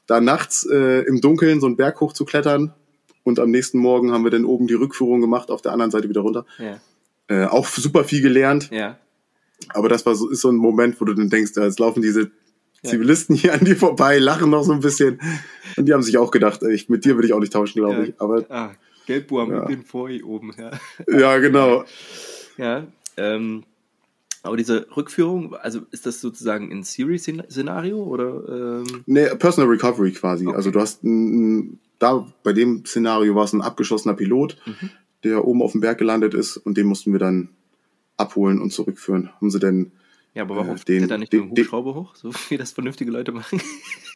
[0.08, 2.74] Da nachts äh, im Dunkeln so einen Berg hoch zu klettern
[3.24, 6.10] und am nächsten Morgen haben wir dann oben die Rückführung gemacht, auf der anderen Seite
[6.10, 6.46] wieder runter.
[6.60, 6.80] Ja
[7.28, 8.70] äh, auch super viel gelernt.
[8.72, 8.98] Ja.
[9.70, 12.32] Aber das war so, ist so ein Moment, wo du dann denkst, jetzt laufen diese
[12.84, 15.20] Zivilisten hier an dir vorbei, lachen noch so ein bisschen.
[15.76, 17.96] Und die haben sich auch gedacht, ich, mit dir würde ich auch nicht tauschen, glaube
[17.96, 18.04] ja.
[18.04, 18.14] ich.
[18.20, 18.72] Aber, ah,
[19.08, 19.62] Gelbbuam, ja.
[19.62, 20.54] ich bin vor hier oben.
[20.58, 20.72] Ja,
[21.08, 21.86] ja genau.
[22.58, 23.66] Ja, ähm,
[24.42, 28.80] aber diese Rückführung, also ist das sozusagen ein Series-Szenario oder?
[28.80, 29.04] Ähm?
[29.06, 30.48] Nee, Personal Recovery quasi.
[30.48, 30.56] Okay.
[30.56, 34.90] Also du hast ein, da bei dem Szenario war es ein abgeschossener Pilot, mhm
[35.26, 37.50] der oben auf dem Berg gelandet ist und den mussten wir dann
[38.16, 39.30] abholen und zurückführen.
[39.42, 39.92] Haben sie denn
[40.36, 42.32] ja, aber warum äh, den, der da nicht den, mit dem Hubschrauber den, hoch, so
[42.50, 43.62] wie das vernünftige Leute machen?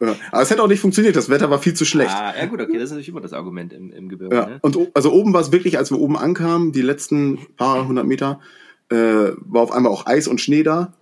[0.02, 2.12] Ja, aber es hätte auch nicht funktioniert, das Wetter war viel zu schlecht.
[2.12, 4.36] Ah, ja gut, okay, das ist natürlich immer das Argument im, im Gebirge.
[4.36, 4.60] Ja, ne?
[4.62, 8.42] und also oben war es wirklich, als wir oben ankamen, die letzten paar hundert Meter,
[8.90, 10.94] äh, war auf einmal auch Eis und Schnee da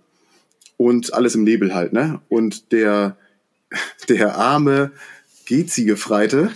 [0.76, 2.20] und alles im Nebel halt, ne?
[2.28, 3.16] Und der,
[4.08, 4.92] der arme
[5.48, 6.50] Gezi-Gefreite,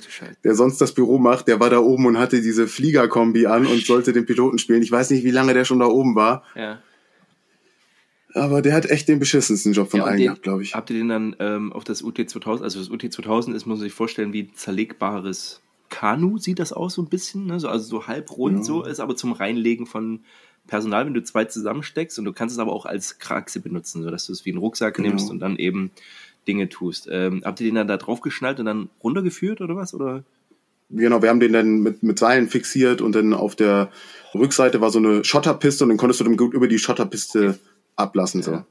[0.45, 3.86] der sonst das Büro macht, der war da oben und hatte diese Fliegerkombi an und
[3.86, 4.82] sollte den Piloten spielen.
[4.82, 6.45] Ich weiß nicht, wie lange der schon da oben war.
[6.55, 6.82] Ja.
[8.34, 10.74] Aber der hat echt den beschissensten Job von ja, allen gehabt, glaube ich.
[10.74, 13.95] Habt ihr den dann ähm, auf das UT2000, also das UT2000 ist, muss man sich
[13.95, 17.61] vorstellen, wie ein zerlegbares Kanu sieht das aus so ein bisschen, ne?
[17.61, 18.62] so, also so halb rund ja.
[18.64, 20.20] so, ist aber zum Reinlegen von
[20.66, 24.11] Personal, wenn du zwei zusammensteckst und du kannst es aber auch als Kraxe benutzen, so
[24.11, 25.09] dass du es wie einen Rucksack genau.
[25.09, 25.90] nimmst und dann eben
[26.47, 27.09] Dinge tust.
[27.11, 29.95] Ähm, habt ihr den dann da drauf geschnallt und dann runtergeführt oder was?
[29.95, 30.24] Oder?
[30.90, 33.90] Genau, wir haben den dann mit, mit Seilen fixiert und dann auf der
[34.34, 37.59] Rückseite war so eine Schotterpiste und dann konntest du dann gut über die Schotterpiste
[37.97, 38.40] ablassen.
[38.40, 38.45] Ja.
[38.45, 38.64] So.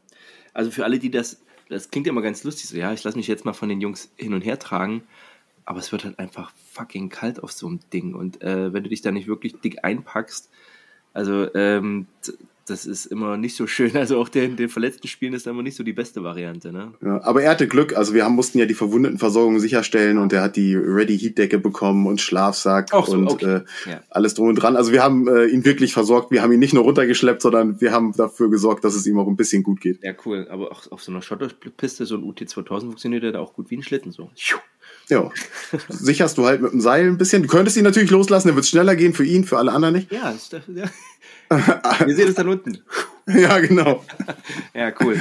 [0.53, 3.17] Also für alle, die das, das klingt ja immer ganz lustig, so ja, ich lasse
[3.17, 5.03] mich jetzt mal von den Jungs hin und her tragen,
[5.65, 8.89] aber es wird halt einfach fucking kalt auf so einem Ding und äh, wenn du
[8.89, 10.49] dich da nicht wirklich dick einpackst,
[11.13, 12.07] also ähm,
[12.71, 13.91] das ist immer nicht so schön.
[14.01, 16.71] Also auch den, den verletzten Spielen ist immer nicht so die beste Variante.
[16.71, 16.93] Ne?
[17.05, 17.95] Ja, aber er hatte Glück.
[17.95, 21.59] Also wir haben, mussten ja die Verwundetenversorgung sicherstellen und er hat die Ready Heat Decke
[21.59, 23.61] bekommen und Schlafsack so, und okay.
[23.85, 24.01] äh, ja.
[24.09, 24.75] alles drum und dran.
[24.75, 26.31] Also wir haben äh, ihn wirklich versorgt.
[26.31, 29.27] Wir haben ihn nicht nur runtergeschleppt, sondern wir haben dafür gesorgt, dass es ihm auch
[29.27, 30.03] ein bisschen gut geht.
[30.03, 30.47] Ja, cool.
[30.49, 33.77] Aber auch auf so einer Schotterpiste, so ein UT2000 funktioniert ja da auch gut wie
[33.77, 34.11] ein Schlitten.
[34.11, 34.31] So.
[35.11, 35.29] Ja.
[35.89, 37.43] Sicherst du halt mit dem Seil ein bisschen.
[37.43, 39.95] Du könntest ihn natürlich loslassen, dann wird es schneller gehen für ihn, für alle anderen
[39.95, 40.11] nicht.
[40.11, 40.61] Ja, ist, ja.
[42.05, 42.79] Wir sehen es dann unten.
[43.27, 44.05] Ja, genau.
[44.73, 45.19] ja, cool.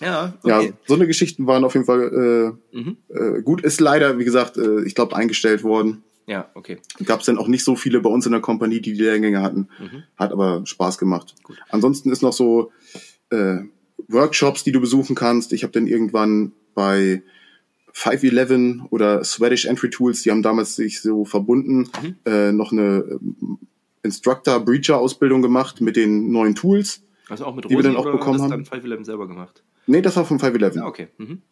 [0.00, 0.66] Ja, okay.
[0.66, 2.96] ja, so eine Geschichten waren auf jeden Fall äh, mhm.
[3.10, 3.60] äh, gut.
[3.60, 6.02] Ist leider, wie gesagt, äh, ich glaube, eingestellt worden.
[6.26, 6.78] Ja, okay.
[7.04, 9.42] Gab es dann auch nicht so viele bei uns in der Kompanie, die die Lehrgänge
[9.42, 9.68] hatten.
[9.78, 10.04] Mhm.
[10.16, 11.34] Hat aber Spaß gemacht.
[11.42, 11.58] Gut.
[11.68, 12.72] Ansonsten ist noch so
[13.28, 13.58] äh,
[14.08, 15.52] Workshops, die du besuchen kannst.
[15.52, 17.22] Ich habe dann irgendwann bei
[17.92, 22.16] 511 oder Swedish Entry Tools, die haben damals sich so verbunden, mhm.
[22.24, 23.20] äh, noch eine
[24.02, 27.02] Instructor Breacher Ausbildung gemacht mit den neuen Tools.
[27.28, 28.50] Also auch mit Rosen, die wir dann auch bekommen haben.
[28.50, 29.62] Dann 511 selber gemacht.
[29.86, 30.76] Nee, das war von 511.
[30.76, 31.08] Ja, okay.
[31.18, 31.42] Mhm.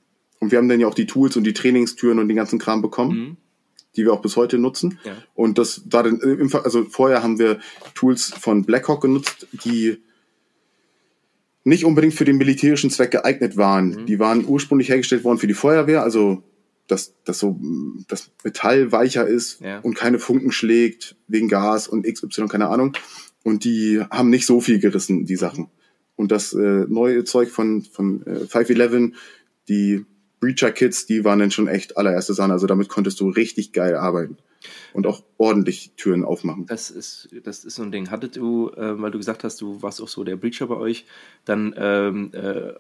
[0.41, 2.83] Und wir haben dann ja auch die Tools und die Trainingstüren und den ganzen Kram
[2.83, 3.37] bekommen, mhm.
[3.97, 4.99] die wir auch bis heute nutzen.
[5.05, 5.13] Ja.
[5.35, 7.61] Und das war dann, äh, also vorher haben wir
[7.95, 9.99] Tools von Blackhawk genutzt, die
[11.65, 13.91] nicht unbedingt für den militärischen Zweck geeignet waren.
[13.91, 14.07] Mhm.
[14.07, 16.43] Die waren ursprünglich hergestellt worden für die Feuerwehr, also
[16.87, 17.61] dass, dass so
[18.09, 19.79] das Metall weicher ist ja.
[19.81, 22.97] und keine Funken schlägt wegen Gas und XY, keine Ahnung.
[23.43, 25.69] Und die haben nicht so viel gerissen, die Sachen.
[26.17, 29.17] Und das äh, neue Zeug von, von äh, 511,
[29.69, 30.05] die
[30.41, 32.55] Breacher-Kits, die waren dann schon echt allererste Sahne.
[32.55, 34.37] Also damit konntest du richtig geil arbeiten
[34.93, 36.67] und auch ordentlich Türen aufmachen.
[36.67, 38.11] Das ist, das ist so ein Ding.
[38.11, 41.07] Hattet du, äh, weil du gesagt hast, du warst auch so der Breacher bei euch,
[41.45, 42.73] dann ähm, äh,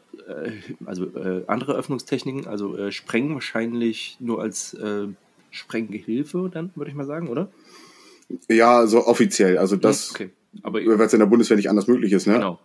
[0.85, 5.07] also äh, andere Öffnungstechniken, also äh, Sprengen wahrscheinlich nur als äh,
[5.51, 7.49] Sprenggehilfe, dann würde ich mal sagen, oder?
[8.49, 9.59] Ja, so offiziell.
[9.59, 10.31] Also das, okay.
[10.62, 12.35] Aber weil es in der Bundeswehr nicht anders möglich ist, ne?
[12.35, 12.61] genau.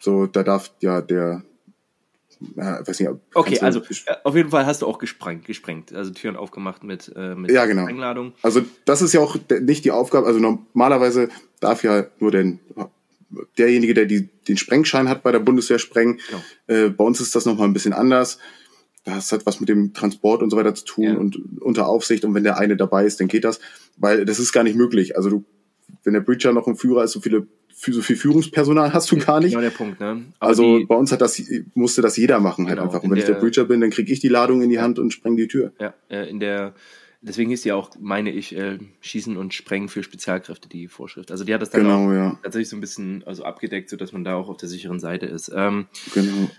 [0.00, 1.42] So, da darf ja der,
[2.56, 5.44] ja, weiß nicht, Okay, kannst du- also äh, auf jeden Fall hast du auch gesprengt,
[5.46, 5.92] gesprengt.
[5.92, 7.82] Also Türen aufgemacht mit, äh, mit Ja, genau.
[7.82, 8.32] Sprengladung.
[8.42, 11.28] Also das ist ja auch nicht die Aufgabe, also normalerweise
[11.60, 12.58] darf ja nur den,
[13.58, 16.20] derjenige, der die, den Sprengschein hat bei der Bundeswehr sprengen.
[16.28, 16.42] Genau.
[16.86, 18.38] Äh, bei uns ist das nochmal ein bisschen anders.
[19.04, 21.14] Das hat was mit dem Transport und so weiter zu tun Ja.
[21.16, 22.24] und unter Aufsicht.
[22.24, 23.58] Und wenn der eine dabei ist, dann geht das.
[23.96, 25.16] Weil das ist gar nicht möglich.
[25.16, 25.44] Also du,
[26.04, 29.40] wenn der Breacher noch ein Führer ist, so viele, so viel Führungspersonal hast du gar
[29.40, 29.50] nicht.
[29.52, 30.24] Genau der Punkt, ne?
[30.38, 31.42] Aber Also die, bei uns hat das,
[31.74, 33.02] musste das jeder machen halt Genau, einfach.
[33.02, 34.80] in Und wenn ich der der- Breacher bin, dann kriege ich die Ladung in die
[34.80, 35.72] Hand und spreng die Tür.
[35.80, 36.74] ja, äh, in der,
[37.22, 41.30] deswegen ist ja auch, meine ich, äh, Schießen und Sprengen für Spezialkräfte die Vorschrift.
[41.30, 42.38] Also die hat das dann auch Genau, ja.
[42.42, 45.50] tatsächlich so ein bisschen also abgedeckt, sodass man da auch auf der sicheren Seite ist.
[45.54, 46.50] Ähm, Genau.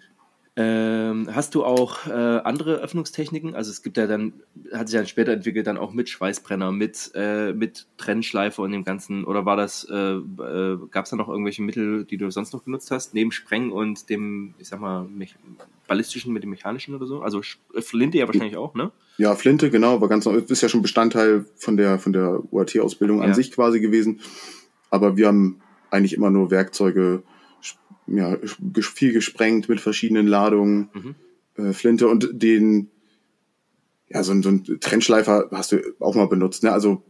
[0.56, 3.56] Ähm, hast du auch äh, andere Öffnungstechniken?
[3.56, 4.34] Also es gibt ja dann,
[4.72, 8.84] hat sich dann später entwickelt, dann auch mit Schweißbrenner, mit, äh, mit Trennschleife und dem
[8.84, 12.54] Ganzen, oder war das, äh, äh, gab es da noch irgendwelche Mittel, die du sonst
[12.54, 15.08] noch benutzt hast, neben Sprengen und dem, ich sag mal,
[15.88, 17.22] ballistischen mit dem mechanischen oder so?
[17.22, 17.41] Also
[17.74, 18.91] äh, Flinte ja wahrscheinlich auch, ne?
[19.18, 20.26] Ja, Flinte, genau, war ganz.
[20.26, 23.34] Ist ja schon Bestandteil von der, von der UAT-Ausbildung an Ja.
[23.34, 24.20] sich quasi gewesen.
[24.89, 27.24] Aber wir haben eigentlich immer nur Werkzeuge,
[28.07, 28.38] ja,
[28.82, 31.16] viel gesprengt mit verschiedenen Ladungen, Mhm.
[31.64, 32.89] äh, Flinte und den,
[34.09, 36.72] ja, so, ein- so ein Trennschleifer hast du auch mal benutzt, ne?
[36.72, 37.01] Also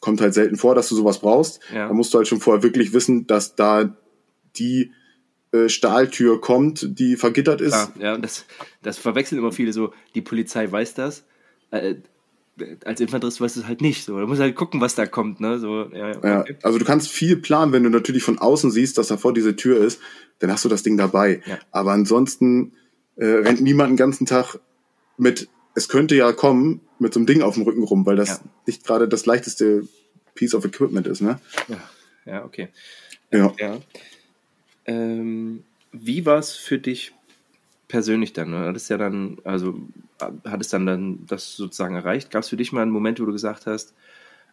[0.00, 1.60] kommt halt selten vor, dass du sowas brauchst.
[1.72, 1.88] Ja.
[1.88, 3.96] Da musst du halt schon vorher wirklich wissen, dass da
[4.56, 4.90] die
[5.52, 7.72] äh, Stahltür kommt, die vergittert ist.
[7.72, 8.46] Klar, ja, und das,
[8.82, 11.24] das verwechseln immer viele so, die Polizei weiß das,
[11.70, 11.96] äh,
[12.84, 15.06] als Infanterist weißt du es halt nicht, so, da musst du halt gucken, was da
[15.06, 18.70] kommt, ne, so, ja, Ja, also du kannst viel planen, wenn du natürlich von außen
[18.70, 20.00] siehst, dass davor diese Tür ist,
[20.38, 21.42] dann hast du das Ding dabei.
[21.46, 21.58] Ja.
[21.70, 22.72] Aber ansonsten
[23.16, 24.58] äh, rennt niemand den ganzen Tag
[25.16, 28.42] mit, es könnte ja kommen, mit so einem Ding auf dem Rücken rum, weil das
[28.66, 29.88] nicht gerade das leichteste
[30.34, 31.40] Piece of Equipment ist, ne?
[32.26, 32.68] Ja, okay.
[33.32, 33.52] Ja.
[33.58, 33.80] Ja.
[34.84, 37.12] Ähm, wie war es für dich
[37.92, 38.50] persönlich dann?
[38.50, 38.60] Ne?
[38.60, 39.74] Hattest ja dann, also
[40.46, 42.30] hattest dann dann das sozusagen erreicht?
[42.30, 43.94] Gab es für dich mal einen Moment, wo du gesagt hast,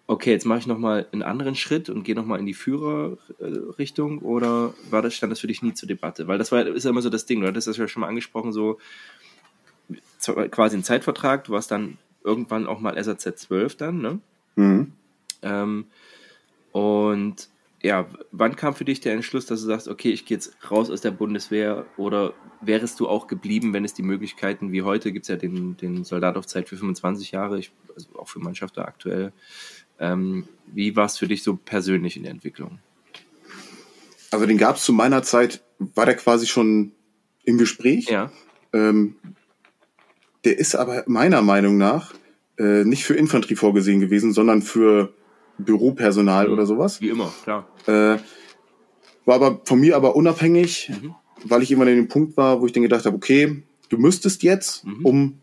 [0.07, 4.73] okay, jetzt mache ich nochmal einen anderen Schritt und gehe nochmal in die Führerrichtung oder
[4.89, 6.27] war das, stand das für dich nie zur Debatte?
[6.27, 8.09] Weil das war, ist ja immer so das Ding, du hattest das ja schon mal
[8.09, 8.77] angesprochen, so
[10.17, 14.19] so quasi ein Zeitvertrag, du warst dann irgendwann auch mal SAZ 12 dann, ne?
[14.57, 14.91] Mhm.
[15.43, 15.85] Ähm,
[16.73, 17.47] und
[17.81, 20.89] ja, wann kam für dich der Entschluss, dass du sagst, okay, ich gehe jetzt raus
[20.89, 25.23] aus der Bundeswehr oder wärest du auch geblieben, wenn es die Möglichkeiten wie heute gibt
[25.23, 28.81] es ja den, den Soldat auf Zeit für 25 Jahre, ich, also auch für Mannschaften
[28.81, 29.31] aktuell.
[29.99, 32.79] Ähm, wie war es für dich so persönlich in der Entwicklung?
[34.31, 36.91] Also den gab es zu meiner Zeit, war der quasi schon
[37.43, 38.09] im Gespräch.
[38.09, 38.31] Ja,
[38.71, 39.15] Ähm,
[40.45, 42.13] der ist aber meiner Meinung nach
[42.57, 45.13] äh, nicht für Infanterie vorgesehen gewesen, sondern für
[45.59, 46.53] Büropersonal Mhm.
[46.53, 47.01] oder sowas.
[47.01, 47.67] wie immer, klar.
[47.85, 48.17] Äh,
[49.25, 51.15] war aber von mir aber unabhängig, Mhm.
[51.43, 54.43] weil ich immer an dem Punkt war, wo ich dann gedacht habe, okay, du müsstest
[54.43, 55.05] jetzt, Mhm.
[55.05, 55.39] um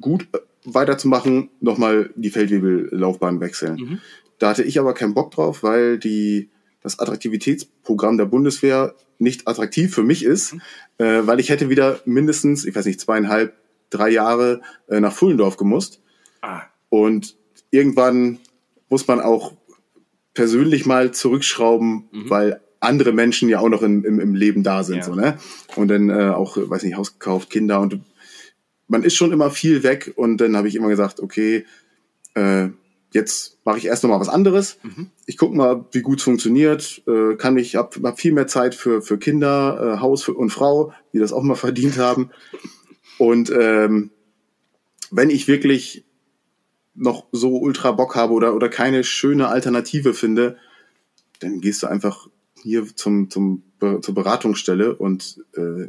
[0.00, 3.76] gut äh, weiterzumachen, nochmal die Feldwebellaufbahn wechseln.
[3.76, 3.98] Mhm.
[4.38, 6.48] Da hatte ich aber keinen Bock drauf, weil die,
[6.82, 10.60] das Attraktivitätsprogramm der Bundeswehr nicht attraktiv für mich ist, Mhm.
[10.98, 13.54] äh, weil ich hätte wieder mindestens, ich weiß nicht, zweieinhalb,
[13.90, 16.00] drei Jahre äh, nach Fullendorf gemusst.
[16.42, 17.36] Ah, Und
[17.70, 18.38] irgendwann
[18.90, 19.54] muss man auch
[20.34, 22.30] persönlich mal zurückschrauben, Mhm.
[22.30, 24.98] weil andere Menschen ja auch noch in, im, im Leben da sind.
[24.98, 25.04] Ja.
[25.04, 25.38] So, ne?
[25.76, 28.00] Und dann äh, auch, weiß nicht, Haus gekauft, Kinder und
[28.88, 31.64] man ist schon immer viel weg und dann habe ich immer gesagt, okay,
[32.34, 32.68] äh,
[33.12, 34.78] jetzt mache ich erst noch mal was anderes.
[34.82, 35.10] Mhm.
[35.26, 37.02] Ich gucke mal, wie gut es funktioniert.
[37.06, 40.92] Äh, kann ich hab, hab viel mehr Zeit für für Kinder, äh, Haus und Frau,
[41.12, 42.30] die das auch mal verdient haben.
[43.18, 44.10] Und ähm,
[45.10, 46.04] wenn ich wirklich
[46.94, 50.56] noch so ultra Bock habe oder oder keine schöne Alternative finde,
[51.40, 52.28] dann gehst du einfach
[52.62, 53.62] hier zum zum
[54.02, 55.86] zur Beratungsstelle und äh,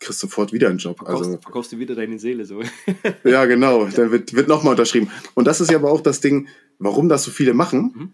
[0.00, 0.98] kriegst sofort wieder einen Job.
[0.98, 2.60] verkaufst, Also verkaufst du wieder deine Seele so.
[3.24, 3.86] ja, genau.
[3.86, 5.10] Dann wird, wird nochmal unterschrieben.
[5.34, 6.48] Und das ist ja aber auch das Ding,
[6.78, 8.12] warum das so viele machen, Mhm.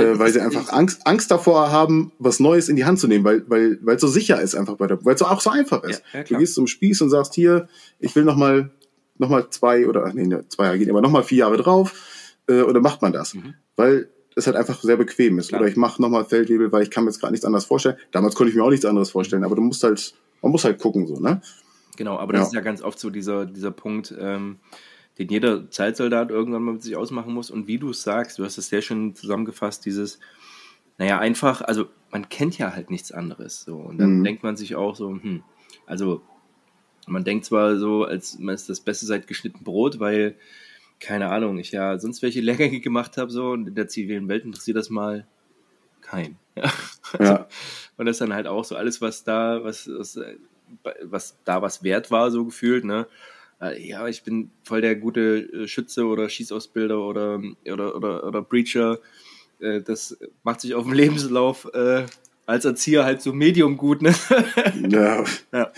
[0.00, 3.24] äh, weil sie einfach Angst, Angst davor haben, was Neues in die Hand zu nehmen,
[3.24, 5.82] weil weil weil es so sicher ist einfach bei der, weil es auch so einfach
[5.84, 6.02] ist.
[6.12, 7.68] Ja, ja, du gehst zum Spieß und sagst hier,
[7.98, 8.75] ich will nochmal noch mal
[9.50, 13.02] zwei oder nee, ne, zwei Jahre gehen, aber nochmal vier Jahre drauf, äh, oder macht
[13.02, 13.54] man das, Mhm.
[13.76, 15.48] weil es halt einfach sehr bequem ist.
[15.48, 15.62] Klar.
[15.62, 17.96] Oder ich mache nochmal Feldwebel, weil ich kann mir jetzt gerade nichts anderes vorstellen.
[18.12, 20.78] Damals konnte ich mir auch nichts anderes vorstellen, aber du musst halt, man muss halt
[20.80, 21.40] gucken so, ne?
[21.96, 22.46] Genau, aber das Ja.
[22.48, 24.58] ist ja ganz oft so dieser, dieser Punkt, ähm,
[25.18, 27.50] den jeder Zeitsoldat irgendwann mal mit sich ausmachen muss.
[27.50, 30.18] Und wie du es sagst, du hast es sehr schön zusammengefasst, dieses,
[30.98, 33.62] naja, einfach, also man kennt ja halt nichts anderes.
[33.62, 33.76] So.
[33.76, 34.24] Und dann Mhm.
[34.24, 35.42] denkt man sich auch so, hm,
[35.86, 36.20] also
[37.06, 40.34] man denkt zwar so, als man ist das Beste seit geschnitten Brot, weil,
[41.00, 44.44] keine Ahnung, ich ja sonst welche Lehrgänge gemacht habe, so, und in der zivilen Welt
[44.44, 45.26] interessiert das mal
[46.02, 46.36] kein.
[46.54, 46.72] Ja.
[47.20, 47.46] Ja.
[47.96, 50.18] und das dann halt auch so alles, was da, was, was,
[51.02, 53.06] was da was wert war, so gefühlt, ne?
[53.60, 58.42] Äh, ja, ich bin voll der gute äh, Schütze oder Schießausbilder oder, oder, oder, oder
[58.42, 58.98] Breacher.
[59.60, 61.68] Äh, das macht sich auf dem Lebenslauf
[62.46, 64.14] als Erzieher halt so medium gut, ne?
[64.88, 65.24] ja.
[65.52, 65.72] ja.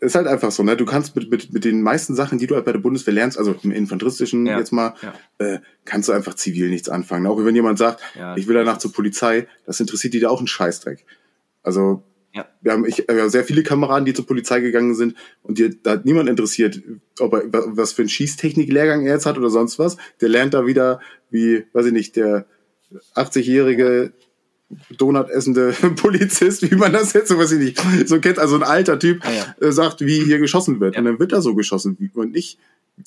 [0.00, 0.76] Ist halt einfach so, ne?
[0.76, 3.38] Du kannst mit, mit, mit den meisten Sachen, die du halt bei der Bundeswehr lernst,
[3.38, 4.58] also im Infanteristischen ja.
[4.58, 5.12] jetzt mal, ja.
[5.38, 7.26] äh, kannst du einfach zivil nichts anfangen.
[7.26, 8.02] Auch wenn jemand sagt,
[8.36, 11.04] ich will danach zur Polizei, das interessiert die da auch einen Scheißdreck.
[11.62, 12.02] Also,
[12.60, 15.82] wir haben ich, wir haben sehr viele Kameraden, die zur Polizei gegangen sind und die,
[15.82, 16.80] da hat niemand interessiert,
[17.18, 17.42] ob er
[17.76, 19.96] was für einen Schießtechnik-Lehrgang er jetzt hat oder sonst was.
[20.20, 21.00] Der lernt da wieder,
[21.30, 22.46] wie, weiß ich nicht, der
[23.14, 24.12] 80-jährige
[24.96, 28.62] Donut essende Polizist, wie man das jetzt so weiß ich nicht, so kennt, also ein
[28.62, 29.66] alter Typ ah, ja.
[29.66, 30.94] äh, sagt, wie hier geschossen wird.
[30.94, 31.00] Ja.
[31.00, 32.58] Und dann wird da so geschossen und nicht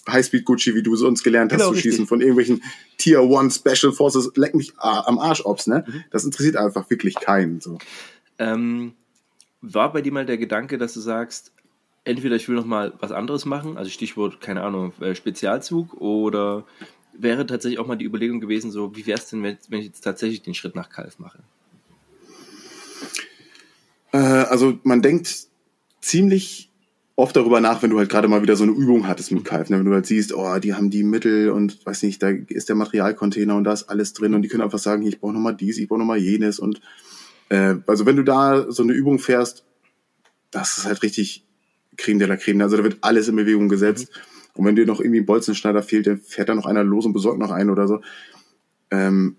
[0.10, 1.92] Highspeed Gucci, wie du sonst gelernt hast genau, zu richtig.
[1.92, 2.64] schießen, von irgendwelchen
[2.98, 5.84] Tier One Special Forces, leck mich am Arsch ob's, ne?
[5.86, 6.04] Mhm.
[6.12, 7.60] Das interessiert einfach wirklich keinen.
[7.62, 7.78] So.
[8.40, 8.94] Ähm,
[9.62, 11.52] war bei dir mal der Gedanke, dass du sagst,
[12.04, 16.66] entweder ich will noch mal was anderes machen, also Stichwort, keine Ahnung, äh, Spezialzug, oder
[17.22, 19.88] wäre tatsächlich auch mal die Überlegung gewesen, so wie wäre es denn, wenn, wenn, ich
[19.88, 21.40] jetzt tatsächlich den Schritt nach Kalf mache?
[24.12, 25.48] Äh, also man denkt
[26.02, 26.70] ziemlich
[27.16, 29.70] oft darüber nach, wenn du halt gerade mal wieder so eine Übung hattest mit Kalf,
[29.70, 29.78] ne?
[29.78, 32.76] wenn du halt siehst, oh, die haben die Mittel und weiß nicht, da ist der
[32.76, 35.78] Materialcontainer und da ist alles drin und die können einfach sagen, ich brauche nochmal dies,
[35.78, 36.82] ich brauche nochmal jenes und
[37.50, 39.66] äh, also wenn du da so eine Übung fährst,
[40.50, 41.46] das ist halt richtig
[41.98, 44.10] Creme de la Creme, also da wird alles in Bewegung gesetzt.
[44.10, 47.06] Mhm und wenn dir noch irgendwie ein Bolzenschneider fehlt, dann fährt da noch einer los
[47.06, 48.02] und besorgt noch einen oder so.
[48.90, 49.38] Ähm,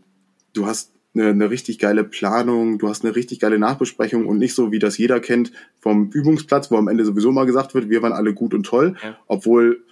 [0.55, 4.55] du hast eine, eine richtig geile Planung, du hast eine richtig geile Nachbesprechung und nicht
[4.55, 8.03] so, wie das jeder kennt, vom Übungsplatz, wo am Ende sowieso mal gesagt wird, wir
[8.03, 9.19] waren alle gut und toll, ja.
[9.27, 9.85] obwohl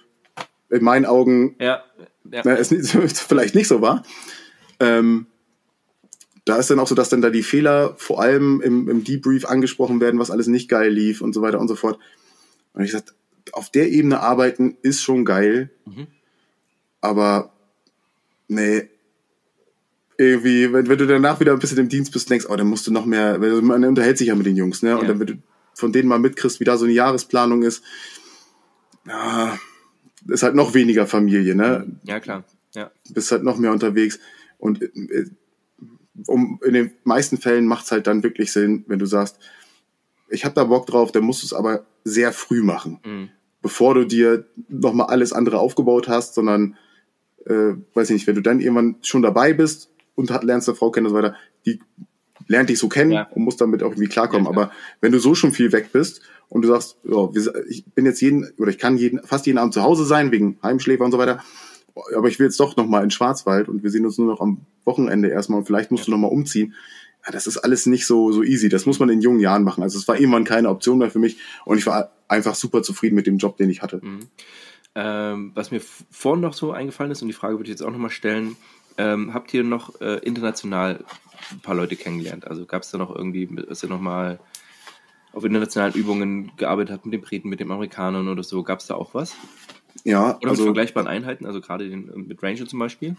[0.69, 1.83] in meinen Augen ja.
[2.29, 2.41] Ja.
[2.45, 2.69] Na, es
[3.27, 4.03] vielleicht nicht so war.
[4.79, 5.27] Ähm,
[6.45, 9.45] da ist dann auch so, dass dann da die Fehler vor allem im, im Debrief
[9.45, 11.99] angesprochen werden, was alles nicht geil lief und so weiter und so fort.
[12.73, 13.13] Und ich sagte,
[13.53, 16.07] auf der Ebene arbeiten ist schon geil, mhm.
[17.01, 17.53] aber
[18.47, 18.89] nee,
[20.17, 22.85] irgendwie, wenn, wenn du danach wieder ein bisschen im Dienst bist, denkst, oh, dann musst
[22.85, 24.89] du noch mehr, man unterhält sich ja mit den Jungs, ne?
[24.89, 24.97] Ja.
[24.97, 25.33] Und dann, wenn du
[25.73, 27.83] von denen mal mitkriegst, wie da so eine Jahresplanung ist,
[29.07, 29.57] ja,
[30.27, 31.87] ist halt noch weniger Familie, ne?
[32.03, 32.43] Ja, klar.
[32.75, 32.91] Ja.
[33.09, 34.19] Bist halt noch mehr unterwegs.
[34.59, 35.25] Und äh,
[36.27, 39.39] um, in den meisten Fällen macht es halt dann wirklich Sinn, wenn du sagst,
[40.29, 42.99] ich habe da Bock drauf, dann musst du es aber sehr früh machen.
[43.03, 43.29] Mhm.
[43.61, 46.75] Bevor du dir nochmal alles andere aufgebaut hast, sondern,
[47.45, 50.91] äh, weiß ich nicht, wenn du dann irgendwann schon dabei bist und lernst eine Frau
[50.91, 51.35] kennen und so weiter,
[51.65, 51.79] die
[52.47, 53.27] lernt dich so kennen ja.
[53.31, 54.45] und muss damit auch irgendwie klarkommen.
[54.45, 57.29] Ja, aber wenn du so schon viel weg bist und du sagst, ja,
[57.69, 60.57] ich bin jetzt jeden, oder ich kann jeden, fast jeden Abend zu Hause sein, wegen
[60.63, 61.43] Heimschläfer und so weiter,
[62.15, 64.61] aber ich will jetzt doch nochmal in Schwarzwald und wir sehen uns nur noch am
[64.85, 66.05] Wochenende erstmal und vielleicht musst ja.
[66.05, 66.73] du nochmal umziehen
[67.29, 68.69] das ist alles nicht so, so easy.
[68.69, 69.83] Das muss man in jungen Jahren machen.
[69.83, 73.15] Also es war irgendwann keine Option mehr für mich und ich war einfach super zufrieden
[73.15, 73.99] mit dem Job, den ich hatte.
[74.03, 74.27] Mhm.
[74.93, 77.91] Ähm, was mir vorhin noch so eingefallen ist und die Frage würde ich jetzt auch
[77.91, 78.57] nochmal stellen,
[78.97, 81.03] ähm, habt ihr noch äh, international
[81.51, 82.47] ein paar Leute kennengelernt?
[82.47, 84.39] Also gab es da noch irgendwie, dass ihr nochmal
[85.33, 88.63] auf internationalen Übungen gearbeitet habt mit den Briten, mit den Amerikanern oder so?
[88.63, 89.35] Gab es da auch was?
[90.03, 90.37] Ja.
[90.37, 93.15] Oder also, mit vergleichbaren Einheiten, also gerade den, mit Ranger zum Beispiel?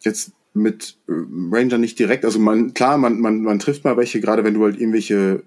[0.00, 1.12] Jetzt mit äh,
[1.52, 2.24] Ranger nicht direkt.
[2.24, 5.42] Also man, klar, man, man, man trifft mal welche, gerade wenn du halt irgendwelche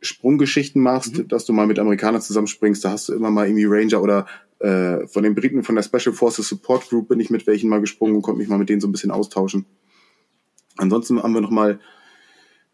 [0.00, 1.28] Sprunggeschichten machst, mhm.
[1.28, 4.26] dass du mal mit Amerikanern zusammenspringst, da hast du immer mal irgendwie Ranger oder
[4.60, 7.80] äh, von den Briten von der Special Forces Support Group bin ich mit welchen mal
[7.80, 9.66] gesprungen und konnte mich mal mit denen so ein bisschen austauschen.
[10.76, 11.80] Ansonsten haben wir noch mal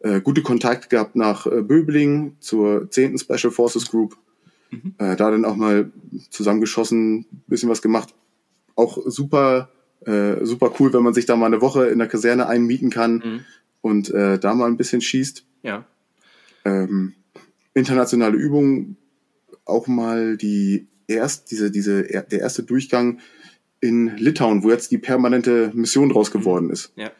[0.01, 3.19] äh, gute Kontakte gehabt nach äh, Böbling zur 10.
[3.19, 4.17] Special Forces Group.
[4.71, 4.95] Mhm.
[4.99, 5.93] Äh, da dann auch mal
[6.31, 8.15] zusammengeschossen, bisschen was gemacht.
[8.77, 9.71] Auch super
[10.07, 13.15] äh, super cool, wenn man sich da mal eine Woche in der Kaserne einmieten kann
[13.15, 13.41] mhm.
[13.81, 15.45] und äh, da mal ein bisschen schießt.
[15.63, 15.85] Ja.
[16.65, 17.15] Ähm,
[17.75, 18.97] internationale Übungen,
[19.65, 23.21] auch mal die erst, diese, diese, der erste Durchgang
[23.81, 26.39] in Litauen, wo jetzt die permanente Mission draus mhm.
[26.39, 26.93] geworden ist.
[26.97, 27.11] Ja.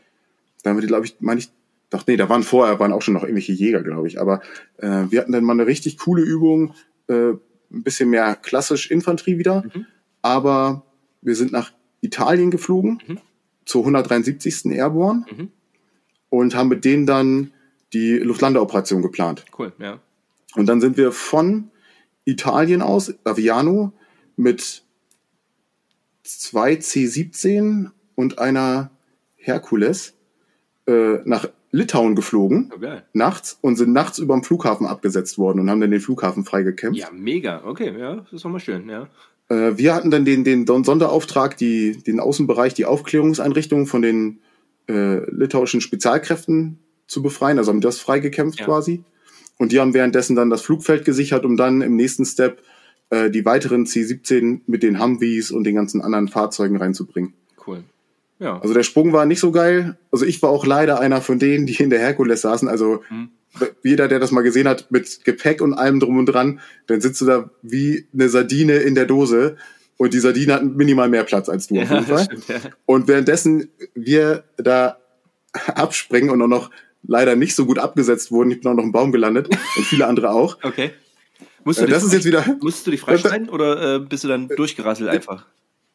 [0.63, 1.51] Da haben wir, glaube ich, meine ich,
[1.91, 4.21] doch, nee, da waren vorher, waren auch schon noch irgendwelche Jäger, glaube ich.
[4.21, 4.41] Aber
[4.79, 6.75] äh, wir hatten dann mal eine richtig coole Übung,
[7.09, 7.31] äh,
[7.73, 9.65] ein bisschen mehr klassisch Infanterie wieder.
[9.75, 9.87] Mhm.
[10.23, 10.85] Aber
[11.23, 13.19] wir sind nach Italien geflogen, mhm.
[13.65, 14.67] zur 173.
[14.67, 15.49] Airborne mhm.
[16.29, 17.53] und haben mit denen dann
[17.93, 19.45] die Luftlandeoperation geplant.
[19.59, 20.01] Cool, ja.
[20.55, 21.71] Und dann sind wir von
[22.25, 23.93] Italien aus, Aviano,
[24.37, 24.83] mit
[26.23, 28.91] zwei C-17 und einer
[29.37, 30.15] Herkules
[30.87, 32.99] äh, nach Litauen geflogen, okay.
[32.99, 36.45] Oh, nachts, und sind nachts über dem Flughafen abgesetzt worden und haben dann den Flughafen
[36.45, 36.99] freigekämpft.
[36.99, 37.63] Ja, mega.
[37.65, 39.09] Okay, ja, das ist nochmal schön, ja.
[39.51, 44.39] Äh, wir hatten dann den, den Sonderauftrag, die, den Außenbereich, die Aufklärungseinrichtungen von den
[44.89, 48.67] äh, litauischen Spezialkräften zu befreien, also haben das freigekämpft Ja.
[48.67, 49.05] quasi.
[49.59, 52.63] Und die haben währenddessen dann das Flugfeld gesichert, um dann im nächsten Step
[53.11, 57.35] äh, die weiteren C-17 mit den Humvees und den ganzen anderen Fahrzeugen reinzubringen.
[57.67, 57.83] Cool.
[58.39, 58.59] Ja.
[58.61, 59.99] Also der Sprung war nicht so geil.
[60.11, 62.69] Also ich war auch leider einer von denen, die in der Herkules saßen.
[62.69, 63.29] Also Mhm.
[63.83, 67.21] Jeder, der das mal gesehen hat, mit Gepäck und allem drum und dran, dann sitzt
[67.21, 69.57] du da wie eine Sardine in der Dose.
[69.97, 72.25] Und die Sardine hat minimal mehr Platz als du auf ja, jeden Fall.
[72.25, 72.57] stimmt, ja.
[72.87, 74.99] Und währenddessen wir da
[75.75, 76.71] abspringen und auch noch
[77.03, 80.07] leider nicht so gut abgesetzt wurden, ich bin auch noch im Baum gelandet und viele
[80.07, 80.59] andere auch.
[80.63, 80.91] Okay.
[81.65, 84.29] Musst du Äh, das ist jetzt wieder- Musstest du dich freischneiden oder äh, bist du
[84.29, 85.47] dann durchgerasselt einfach?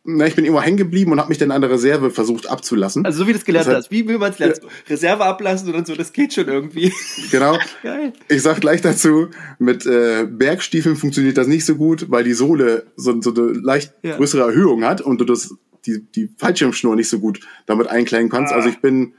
[0.08, 3.06] Na, ich bin immer hängen geblieben und habe mich dann an der Reserve versucht abzulassen.
[3.06, 3.92] Also so wie du es gelernt Das hast.
[3.92, 4.56] Wie will man es lernen?
[4.88, 6.94] Reserve ablassen und dann so, das geht schon irgendwie.
[7.32, 7.58] genau.
[7.84, 8.14] Geil.
[8.30, 12.86] Ich sag gleich dazu, mit äh, Bergstiefeln funktioniert das nicht so gut, weil die Sohle
[12.96, 14.18] so, so eine leicht Ja.
[14.18, 15.56] größere Erhöhung hat und du das
[15.88, 18.54] die, die Fallschirmschnur nicht so gut damit einklemmen kannst.
[18.54, 18.58] Ah.
[18.58, 19.14] Also ich bin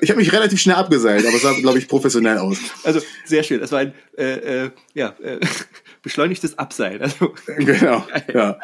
[0.00, 2.58] ich habe mich relativ schnell abgeseilt, aber es sah, glaube ich, professionell aus.
[2.82, 3.60] Also sehr schön.
[3.60, 5.38] Das war ein äh, äh, ja, äh,
[6.02, 7.02] beschleunigtes Abseilen.
[7.02, 8.04] Also, genau.
[8.34, 8.58] Ja.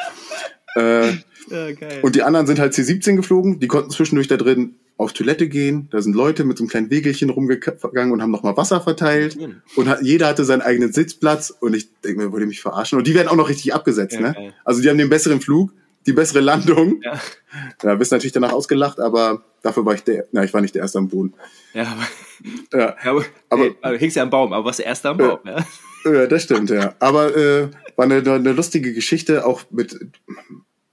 [0.77, 1.09] Äh,
[1.51, 1.67] ja.
[2.03, 5.89] Und die anderen sind halt C17 geflogen, die konnten zwischendurch da drin auf Toilette gehen.
[5.91, 9.41] Da sind Leute mit so einem kleinen Wegelchen rumgegangen und haben nochmal Wasser verteilt.
[9.41, 9.57] Mhm.
[9.77, 11.51] Und hat, jeder hatte seinen eigenen Sitzplatz.
[11.51, 12.99] Und ich denke mir, wollte mich verarschen.
[12.99, 14.15] Und die werden auch noch richtig abgesetzt.
[14.15, 14.33] Ja, ne?
[14.35, 14.55] geil.
[14.65, 15.73] Also die haben den besseren Flug,
[16.07, 17.01] die bessere Landung.
[17.03, 17.21] ja.
[17.83, 20.83] Ja, bist natürlich danach ausgelacht, aber dafür war ich der, na, ich war nicht der
[20.83, 21.35] Erste am Boden.
[21.75, 21.83] ja,
[22.73, 25.11] aber, Ja, aber, Aber- hey, aber du hängst ja am Baum, aber was der erste
[25.11, 25.67] am Baum, ja.
[26.11, 26.95] ja das stimmt, ja.
[26.99, 29.99] Aber äh, war eine, eine lustige Geschichte, auch mit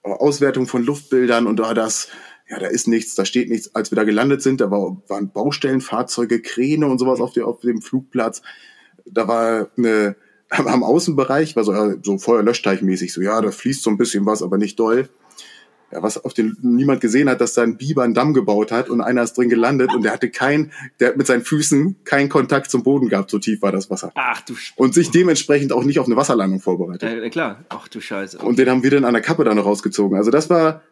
[0.04, 2.10] Auswertung von Luftbildern und da das,
[2.50, 3.76] ja, da ist nichts, da steht nichts.
[3.76, 7.48] Als wir da gelandet sind, da war, waren Baustellen, Fahrzeuge, Kräne und sowas auf, der,
[7.48, 8.42] auf dem Flugplatz.
[9.06, 10.16] Da war eine,
[10.50, 14.42] am Außenbereich war so, ja, so Feuerlöschteich-mäßig, so, ja, da fließt so ein bisschen was,
[14.42, 15.10] aber nicht doll.
[15.92, 18.90] Ja, was auf den niemand gesehen hat, dass da ein Biber einen Damm gebaut hat
[18.90, 22.30] und einer ist drin gelandet und der hatte kein, der hat mit seinen Füßen keinen
[22.30, 24.12] Kontakt zum Boden gehabt, so tief war das Wasser.
[24.14, 27.02] Ach du Sch Und sich dementsprechend auch nicht auf eine Wasserlandung vorbereitet.
[27.24, 27.66] äh, klar.
[27.70, 28.38] Ach du Scheiße.
[28.38, 30.16] Und den haben wir dann an der Kappe dann noch rausgezogen.
[30.16, 30.84] Also das war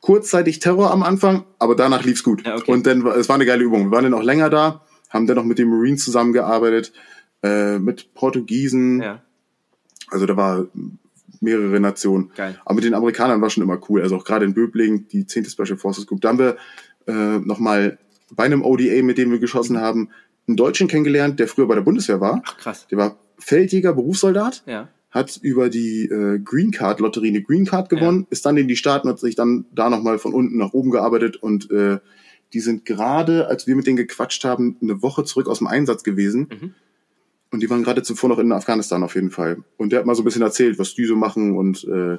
[0.00, 2.46] kurzzeitig Terror am Anfang, aber danach lief's gut.
[2.46, 2.72] Ja, okay.
[2.72, 3.86] Und dann, war- es war eine geile Übung.
[3.86, 6.92] Wir waren dann auch länger da, haben dann noch mit den Marines zusammengearbeitet,
[7.42, 9.00] äh, mit Portugiesen.
[9.02, 9.22] ja,
[10.08, 10.66] Also da war
[11.40, 12.30] mehrere Nationen.
[12.36, 12.58] geil.
[12.64, 14.02] Aber mit den Amerikanern war schon immer cool.
[14.02, 15.46] Also auch gerade in Böblingen, die 10.
[15.46, 16.20] Special Forces Group.
[16.20, 16.56] Da haben wir
[17.06, 17.98] äh, nochmal
[18.32, 20.10] bei einem ODA, mit dem wir geschossen haben,
[20.46, 22.42] einen Deutschen kennengelernt, der früher bei der Bundeswehr war.
[22.46, 22.86] Ach krass.
[22.90, 24.88] Der war Feldjäger, Berufssoldat, Ja.
[25.10, 28.76] hat über die äh, Green Card Lotterie eine Green Card gewonnen, ist dann in die
[28.76, 31.98] Staaten und hat sich dann da nochmal von unten nach oben gearbeitet und äh,
[32.52, 36.02] die sind gerade, als wir mit denen gequatscht haben, eine Woche zurück aus dem Einsatz
[36.02, 36.48] gewesen.
[36.50, 36.74] Mhm.
[37.52, 39.64] Und die waren gerade zuvor noch in Afghanistan auf jeden Fall.
[39.76, 42.18] Und der hat mal so ein bisschen erzählt, was die so machen und äh,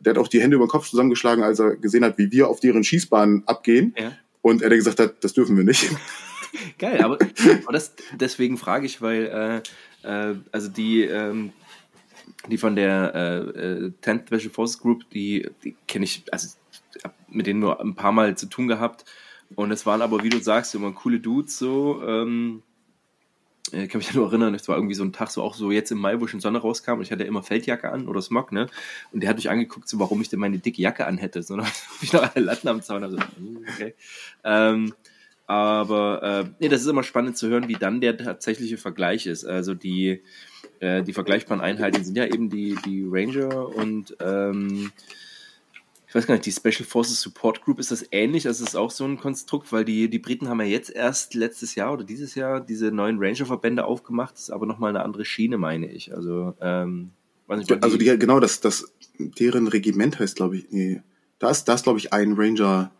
[0.00, 2.48] der hat auch die Hände über den Kopf zusammengeschlagen, als er gesehen hat, wie wir
[2.48, 3.94] auf deren Schießbahnen abgehen.
[3.96, 4.12] Ja.
[4.42, 5.88] Und er gesagt hat, das dürfen wir nicht.
[6.78, 7.18] Geil, aber,
[7.64, 9.62] aber das, deswegen frage ich, weil
[10.04, 11.52] äh, äh, also die, ähm,
[12.50, 16.48] die von der äh, äh, 10th Special Forces Group, die, die kenne ich, also
[16.96, 19.04] ich hab mit denen nur ein paar Mal zu tun gehabt
[19.54, 22.02] und es waren aber, wie du sagst, immer coole Dudes so.
[22.06, 22.62] Ähm,
[23.72, 25.90] ich kann mich nur erinnern, es war irgendwie so ein Tag, so auch so jetzt
[25.90, 28.66] im Mai, wo schon Sonne rauskam und ich hatte immer Feldjacke an oder Smog, ne?
[29.12, 31.42] Und der hat mich angeguckt, so warum ich denn meine dicke Jacke anhätte.
[31.42, 33.04] So, dann hab ich noch alle Latten am Zaun.
[33.04, 33.18] Also,
[33.72, 33.94] okay.
[34.44, 34.92] Ähm,
[35.46, 39.44] aber äh, nee, das ist immer spannend zu hören, wie dann der tatsächliche Vergleich ist.
[39.44, 40.22] Also die,
[40.80, 44.90] äh, die vergleichbaren Einheiten sind ja eben die, die Ranger und ähm,
[46.14, 48.46] ich weiß gar nicht, die Special Forces Support Group, ist das ähnlich?
[48.46, 51.74] Also ist auch so ein Konstrukt, weil die, die Briten haben ja jetzt erst letztes
[51.74, 55.58] Jahr oder dieses Jahr diese neuen Ranger-Verbände aufgemacht, das ist aber nochmal eine andere Schiene,
[55.58, 56.14] meine ich.
[56.14, 57.10] Also, ähm,
[57.48, 61.02] nicht, Also die, genau, das, das, deren Regiment heißt, glaube ich, nee,
[61.40, 62.92] da ist, da ist, glaube ich, ein Ranger,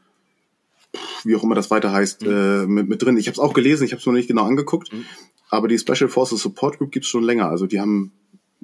[1.22, 3.16] wie auch immer das weiter heißt, äh, mit, mit drin.
[3.16, 5.04] Ich habe es auch gelesen, ich habe es noch nicht genau angeguckt, Mhm.
[5.50, 7.48] aber die Special Forces Support Group gibt's schon länger.
[7.48, 8.10] Also die haben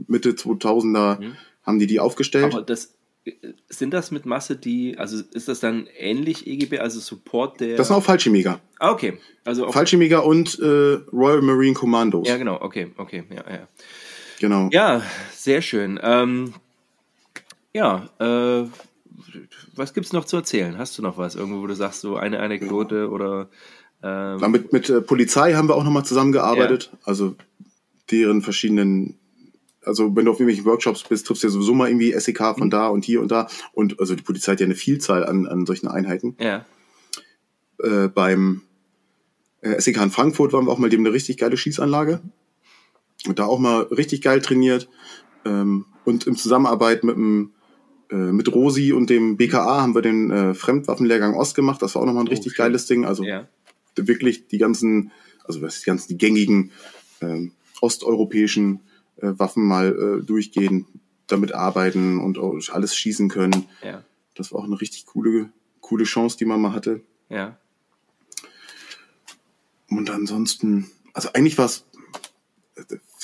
[0.09, 1.37] Mitte 2000er, Mhm.
[1.63, 2.53] haben die die aufgestellt.
[2.53, 2.95] Aber das
[3.69, 7.77] sind das mit Masse die, also ist das dann ähnlich EGB, also Support der.
[7.77, 8.61] das sind auch Fallschirmjäger.
[8.79, 9.19] ah, okay.
[9.45, 12.27] Also auch, Fallschirmjäger und äh, Royal Marine Commandos.
[12.27, 13.69] ja, genau, okay, okay, ja, ja.
[14.41, 14.69] Genau.
[14.73, 15.03] Ja,
[15.35, 16.01] sehr schön.
[16.03, 16.55] Ähm,
[17.75, 18.67] ja, äh,
[19.77, 20.79] was gibt's noch zu erzählen?
[20.79, 21.35] Hast du noch was?
[21.35, 23.51] Irgendwo, wo du sagst, so eine Anekdote oder
[24.03, 26.91] ähm, mit, mit äh, Polizei haben wir auch nochmal zusammengearbeitet.
[27.05, 27.37] Also
[28.11, 29.20] deren verschiedenen,
[29.85, 32.59] also wenn du auf irgendwelchen Workshops bist, triffst du ja sowieso mal irgendwie SEK Mhm.
[32.59, 33.47] von da und hier und da.
[33.73, 36.37] Und also die Polizei hat ja eine Vielzahl an, an solchen Einheiten.
[36.41, 36.67] ja,
[37.83, 38.63] Äh, beim
[39.63, 42.21] äh, SEK in Frankfurt waren wir auch mal, haben eine richtig geile Schießanlage.
[43.27, 44.89] Und da auch mal richtig geil trainiert.
[45.45, 47.53] Ähm, und im Zusammenarbeit mit dem
[48.11, 51.81] äh, mit Rosi und dem BKA haben wir den äh, Fremdwaffenlehrgang Ost gemacht.
[51.83, 52.65] Das war auch nochmal ein richtig schön.
[52.65, 53.05] geiles Ding.
[53.05, 53.47] Also ja,
[53.97, 55.11] wirklich die ganzen
[55.45, 56.71] also was die ganzen die gängigen
[57.21, 58.81] ähm, osteuropäischen
[59.23, 60.87] Waffen mal äh, durchgehen,
[61.27, 62.39] damit arbeiten und
[62.73, 63.67] alles schießen können.
[63.85, 64.05] Ja.
[64.35, 67.03] Das war auch eine richtig coole, coole Chance, die man mal hatte.
[67.29, 67.57] Ja.
[69.89, 71.85] Und ansonsten, also eigentlich war es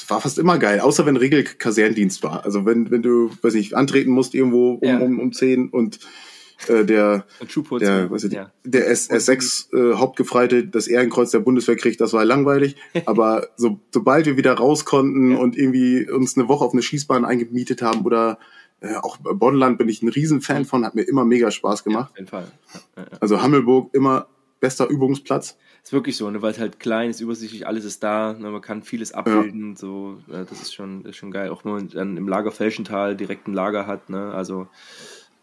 [0.09, 2.45] war fast immer geil, außer wenn Regelkaserndienst war.
[2.45, 4.99] Also wenn, wenn du, weiß nicht, antreten musst irgendwo um, Ja.
[4.99, 5.99] um, um 10 und
[6.69, 7.27] äh, der,
[7.81, 8.51] der, weiß ich, ja.
[8.65, 12.77] der S S6 äh, Hauptgefreite das Ehrenkreuz der Bundeswehr kriegt, das war langweilig.
[13.07, 15.39] Aber so, sobald wir wieder raus konnten Ja.
[15.39, 18.39] und irgendwie uns eine Woche auf eine Schießbahn eingemietet haben oder
[18.81, 22.11] äh, auch Boddenland bin ich ein Riesenfan von, hat mir immer mega Spaß gemacht.
[22.13, 22.47] Auf jeden Fall.
[22.75, 23.19] Ja, ja, ja.
[23.21, 24.27] Also Hammelburg immer
[24.61, 25.57] bester Übungsplatz.
[25.83, 28.61] Ist wirklich so, ne, weil es halt klein ist, übersichtlich, alles ist da, ne, man
[28.61, 31.51] kann vieles abbilden, so, ja, das ist schon, das ist schon geil.
[31.51, 34.67] Auch wenn man dann im Lager Felschental direkt ein Lager hat, ne, also,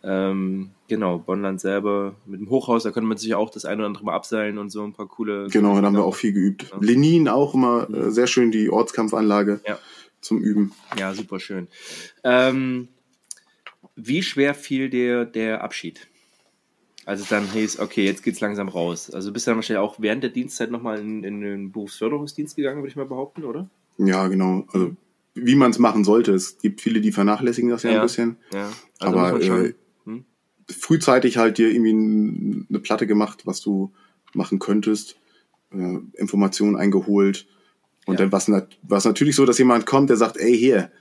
[0.03, 3.87] ähm, genau, Bonnland selber mit dem Hochhaus, da könnte man sich auch das eine oder
[3.87, 5.47] andere mal abseilen und so ein paar coole.
[5.49, 6.71] Genau, da haben wir auch viel geübt.
[6.81, 9.79] Lenin auch immer äh, sehr schön, die Ortskampfanlage Ja.
[10.21, 10.73] zum Üben.
[10.99, 11.67] Ja, super schön.
[12.23, 12.89] Ähm,
[13.95, 16.07] wie schwer fiel dir der Abschied?
[17.05, 19.09] Als es dann hieß, okay, jetzt geht's langsam raus.
[19.11, 22.77] Also du bist dann wahrscheinlich auch während der Dienstzeit nochmal in, in den Berufsförderungsdienst gegangen,
[22.81, 23.69] würde ich mal behaupten, oder?
[23.97, 24.65] Ja, genau.
[24.71, 24.95] Also
[25.35, 26.33] wie man es machen sollte.
[26.33, 27.99] Es gibt viele, die vernachlässigen das ja, Ja.
[27.99, 28.37] ein bisschen.
[28.53, 28.71] Ja.
[28.99, 29.73] Aber, man schon- äh?
[30.69, 33.91] Frühzeitig halt dir irgendwie eine Platte gemacht, was du
[34.33, 35.17] machen könntest,
[35.71, 37.47] äh, Informationen eingeholt.
[38.05, 38.25] Und Ja.
[38.27, 40.91] dann war es natürlich so, dass jemand kommt, der sagt, ey, hier,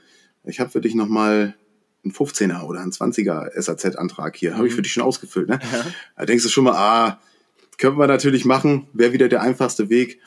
[0.45, 1.55] ich habe für dich nochmal
[2.03, 4.55] einen 15er oder einen 20er SAZ-Antrag hier.
[4.57, 4.75] Habe ich Mhm.
[4.77, 5.47] für dich schon ausgefüllt.
[5.49, 5.59] Ne?
[5.71, 5.85] Ja.
[6.17, 7.21] Da denkst du schon mal, ah,
[7.77, 10.19] können wir natürlich machen, wäre wieder der einfachste Weg.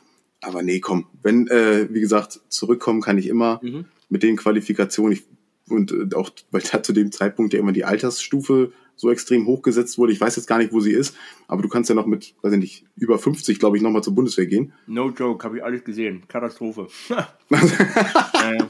[0.43, 3.85] Aber nee, komm, wenn, äh, wie gesagt, zurückkommen kann ich immer Mhm.
[4.09, 5.13] mit den Qualifikationen.
[5.13, 5.25] Ich,
[5.69, 9.99] und äh, auch, weil da zu dem Zeitpunkt ja immer die Altersstufe so extrem hochgesetzt
[9.99, 10.13] wurde.
[10.13, 11.15] Ich weiß jetzt gar nicht, wo sie ist,
[11.49, 14.15] aber du kannst ja noch mit, weiß ich nicht, über 50, glaube ich, nochmal zur
[14.15, 14.73] Bundeswehr gehen.
[14.87, 16.23] No joke, habe ich alles gesehen.
[16.29, 16.89] Katastrophe.
[17.51, 18.65] äh,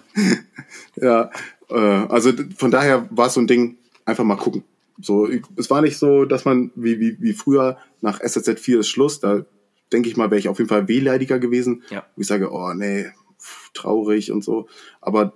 [1.01, 1.31] Ja,
[1.69, 4.65] äh, also von daher war es so ein Ding, einfach mal gucken.
[5.01, 8.81] So, ich, es war nicht so, dass man wie, wie, wie früher nach SSZ 4
[8.81, 9.44] ist Schluss, da
[9.93, 11.82] denke ich mal, wäre ich auf jeden Fall wehleidiger gewesen.
[11.90, 12.07] Ja.
[12.16, 13.07] Wo ich sage, oh nee,
[13.39, 14.69] pff, traurig und so.
[15.01, 15.35] Aber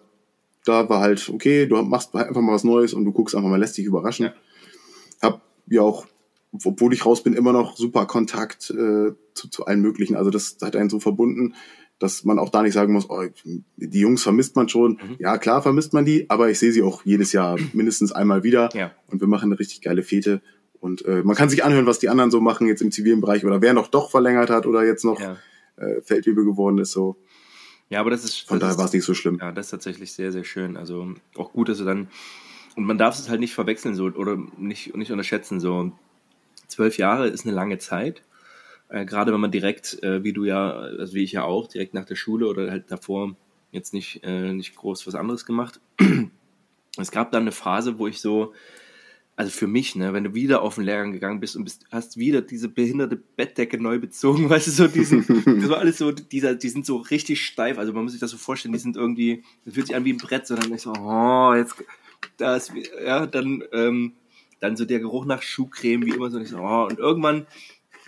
[0.65, 3.61] da war halt, okay, du machst einfach mal was Neues und du guckst einfach mal,
[3.61, 4.27] lässt dich überraschen.
[4.27, 4.35] Ja.
[5.70, 6.06] Ja auch,
[6.52, 10.16] obwohl ich raus bin, immer noch super Kontakt äh, zu, zu allen möglichen.
[10.16, 11.55] Also das hat einen so verbunden,
[11.98, 14.92] dass man auch da nicht sagen muss, oh, die Jungs vermisst man schon.
[14.92, 15.16] Mhm.
[15.18, 18.68] Ja, klar vermisst man die, aber ich sehe sie auch jedes Jahr mindestens einmal wieder.
[18.74, 18.92] Ja.
[19.06, 20.42] Und wir machen eine richtig geile Fete.
[20.80, 23.44] Und äh, man kann sich anhören, was die anderen so machen jetzt im zivilen Bereich
[23.44, 25.36] oder wer noch doch verlängert hat oder jetzt noch ja.
[25.76, 26.92] äh, Feldwebel geworden ist.
[26.92, 27.16] So
[27.90, 28.48] ja, aber das ist.
[28.48, 29.38] von das daher war es nicht so schlimm.
[29.40, 30.76] Ja, das ist tatsächlich sehr, sehr schön.
[30.76, 32.09] Also auch gut, dass du dann.
[32.76, 35.60] Und man darf es halt nicht verwechseln so oder nicht, nicht unterschätzen.
[35.60, 35.92] So
[36.68, 38.22] zwölf Jahre ist eine lange Zeit.
[38.88, 41.94] Äh, gerade wenn man direkt, äh, wie du ja, also wie ich ja auch, direkt
[41.94, 43.36] nach der Schule oder halt davor
[43.72, 45.80] jetzt nicht, äh, nicht groß was anderes gemacht.
[46.98, 48.52] Es gab dann eine Phase, wo ich so,
[49.36, 52.16] also für mich, ne, wenn du wieder auf den Lehrgang gegangen bist und bist, hast
[52.16, 56.56] wieder diese behinderte Bettdecke neu bezogen, weißt du, so diesen, das war alles so, dieser,
[56.56, 59.44] die sind so richtig steif, also man muss sich das so vorstellen, die sind irgendwie,
[59.64, 61.76] das fühlt sich an wie ein Brett, so dann ich so, oh, jetzt,
[62.36, 62.59] da
[63.05, 64.12] ja, dann, ähm,
[64.60, 67.47] dann so der Geruch nach Schuhcreme, wie immer so, und so, oh, und irgendwann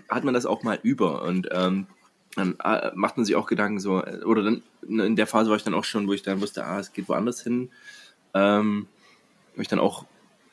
[0.09, 1.87] hat man das auch mal über und, ähm,
[2.35, 5.57] dann äh, macht man sich auch Gedanken so, äh, oder dann in der Phase war
[5.57, 7.71] ich dann auch schon, wo ich dann wusste, ah, es geht woanders hin,
[8.35, 8.87] ähm,
[9.55, 10.07] wo ich dann auch,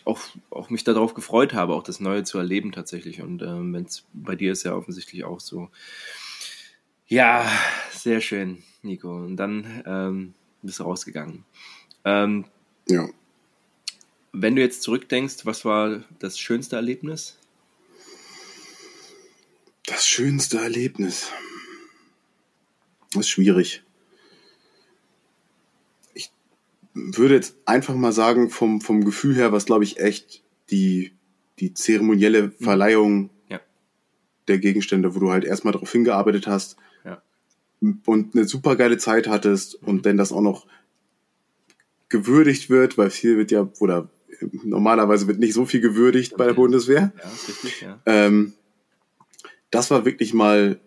[0.05, 0.19] auch,
[0.49, 3.21] auch mich darauf gefreut habe, auch das Neue zu erleben tatsächlich.
[3.21, 5.69] Und ähm, wenn es bei dir ist ja offensichtlich auch so.
[7.07, 7.45] Ja,
[7.91, 9.11] sehr schön, Nico.
[9.15, 11.45] Und dann ähm, bist du rausgegangen.
[12.05, 12.45] Ähm,
[12.87, 13.07] Ja.
[14.31, 17.37] Wenn du jetzt zurückdenkst, was war das schönste Erlebnis?
[19.85, 21.31] Das schönste Erlebnis.
[23.13, 23.83] Das ist schwierig.
[26.13, 26.31] Ich
[26.93, 31.13] würde jetzt einfach mal sagen, vom, vom Gefühl her, was glaube ich echt die,
[31.59, 33.59] die zeremonielle Verleihung Ja.
[34.47, 37.21] der Gegenstände, wo du halt erstmal darauf hingearbeitet hast Ja.
[37.81, 40.67] und eine super geile Zeit hattest und dann das auch noch
[42.09, 44.09] gewürdigt wird, weil viel wird ja, oder
[44.63, 46.53] normalerweise wird nicht so viel gewürdigt bei der.
[46.53, 47.11] Bundeswehr.
[47.17, 47.99] Ja, ist richtig, ja.
[48.05, 48.53] Ähm,
[49.71, 50.79] das war wirklich mal,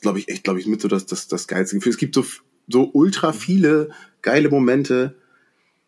[0.00, 1.90] glaube ich, echt, glaube ich, mit so das, das, das geilste Gefühl.
[1.90, 2.24] Es gibt so,
[2.68, 3.90] so ultra viele
[4.22, 5.16] geile Momente.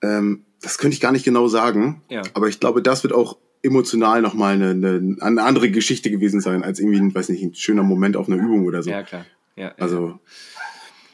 [0.02, 2.02] Ähm, das könnte ich gar nicht genau sagen.
[2.08, 2.22] Ja.
[2.34, 6.64] Aber ich glaube, das wird auch emotional nochmal eine, eine, eine andere Geschichte gewesen sein,
[6.64, 8.90] als irgendwie, ein, weiß nicht, ein schöner Moment auf einer Übung oder so.
[8.90, 9.24] Ja, klar.
[9.56, 9.74] Ja, ja.
[9.78, 10.18] Also,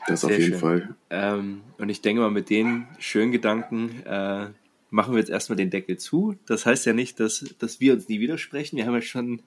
[0.07, 0.59] das auf jeden schön.
[0.59, 0.95] Fall.
[1.11, 4.47] Ähm, und ich denke mal, mit den schönen Gedanken äh,
[4.91, 6.37] machen wir jetzt erstmal den Deckel zu.
[6.47, 8.77] Das heißt ja nicht, dass, dass wir uns nie widersprechen.
[8.77, 9.43] Wir haben ja schon,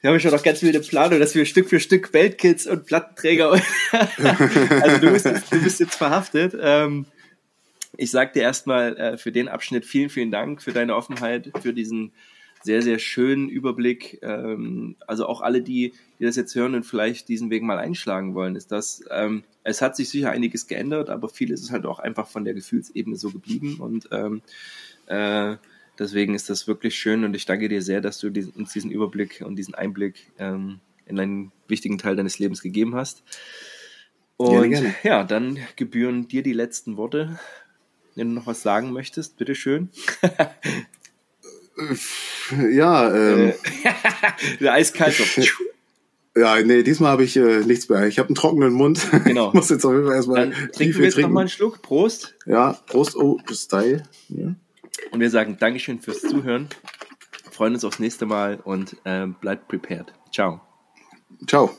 [0.00, 2.86] wir haben ja schon noch ganz wilde Planung, dass wir Stück für Stück Weltkids und
[2.86, 3.52] Plattenträger.
[3.92, 6.56] also du bist, du bist jetzt verhaftet.
[6.60, 7.06] Ähm,
[7.96, 11.72] ich sag dir erstmal äh, für den Abschnitt vielen, vielen Dank für deine Offenheit, für
[11.72, 12.12] diesen
[12.62, 14.18] sehr, sehr schönen Überblick.
[14.22, 18.34] Ähm, also auch alle, die, die das jetzt hören und vielleicht diesen Weg mal einschlagen
[18.34, 21.98] wollen, ist das, ähm, es hat sich sicher einiges geändert, aber vieles ist halt auch
[21.98, 24.42] einfach von der Gefühlsebene so geblieben und ähm,
[25.06, 25.56] äh,
[25.98, 28.90] deswegen ist das wirklich schön und ich danke dir sehr, dass du diesen, uns diesen
[28.90, 33.22] Überblick und diesen Einblick ähm, in einen wichtigen Teil deines Lebens gegeben hast.
[34.36, 34.94] Und gerne.
[35.02, 37.38] ja, dann gebühren dir die letzten Worte.
[38.14, 39.90] Wenn du noch was sagen möchtest, bitteschön.
[42.70, 43.52] ja, ähm,
[44.60, 45.16] der eiskalt.
[46.36, 48.06] Ja, nee, diesmal habe ich äh, nichts mehr.
[48.06, 49.04] Ich habe einen trockenen Mund.
[49.24, 49.48] Genau.
[49.48, 51.82] ich muss jetzt auf jeden Fall erstmal Dann trinken wir jetzt nochmal einen Schluck.
[51.82, 52.36] Prost.
[52.46, 54.04] Ja, Prost, oh, Style.
[54.28, 54.54] Ja.
[55.10, 56.68] Und wir sagen Dankeschön fürs Zuhören.
[57.50, 60.12] Freuen uns aufs nächste Mal und äh, bleibt prepared.
[60.32, 60.60] Ciao.
[61.48, 61.74] Ciao.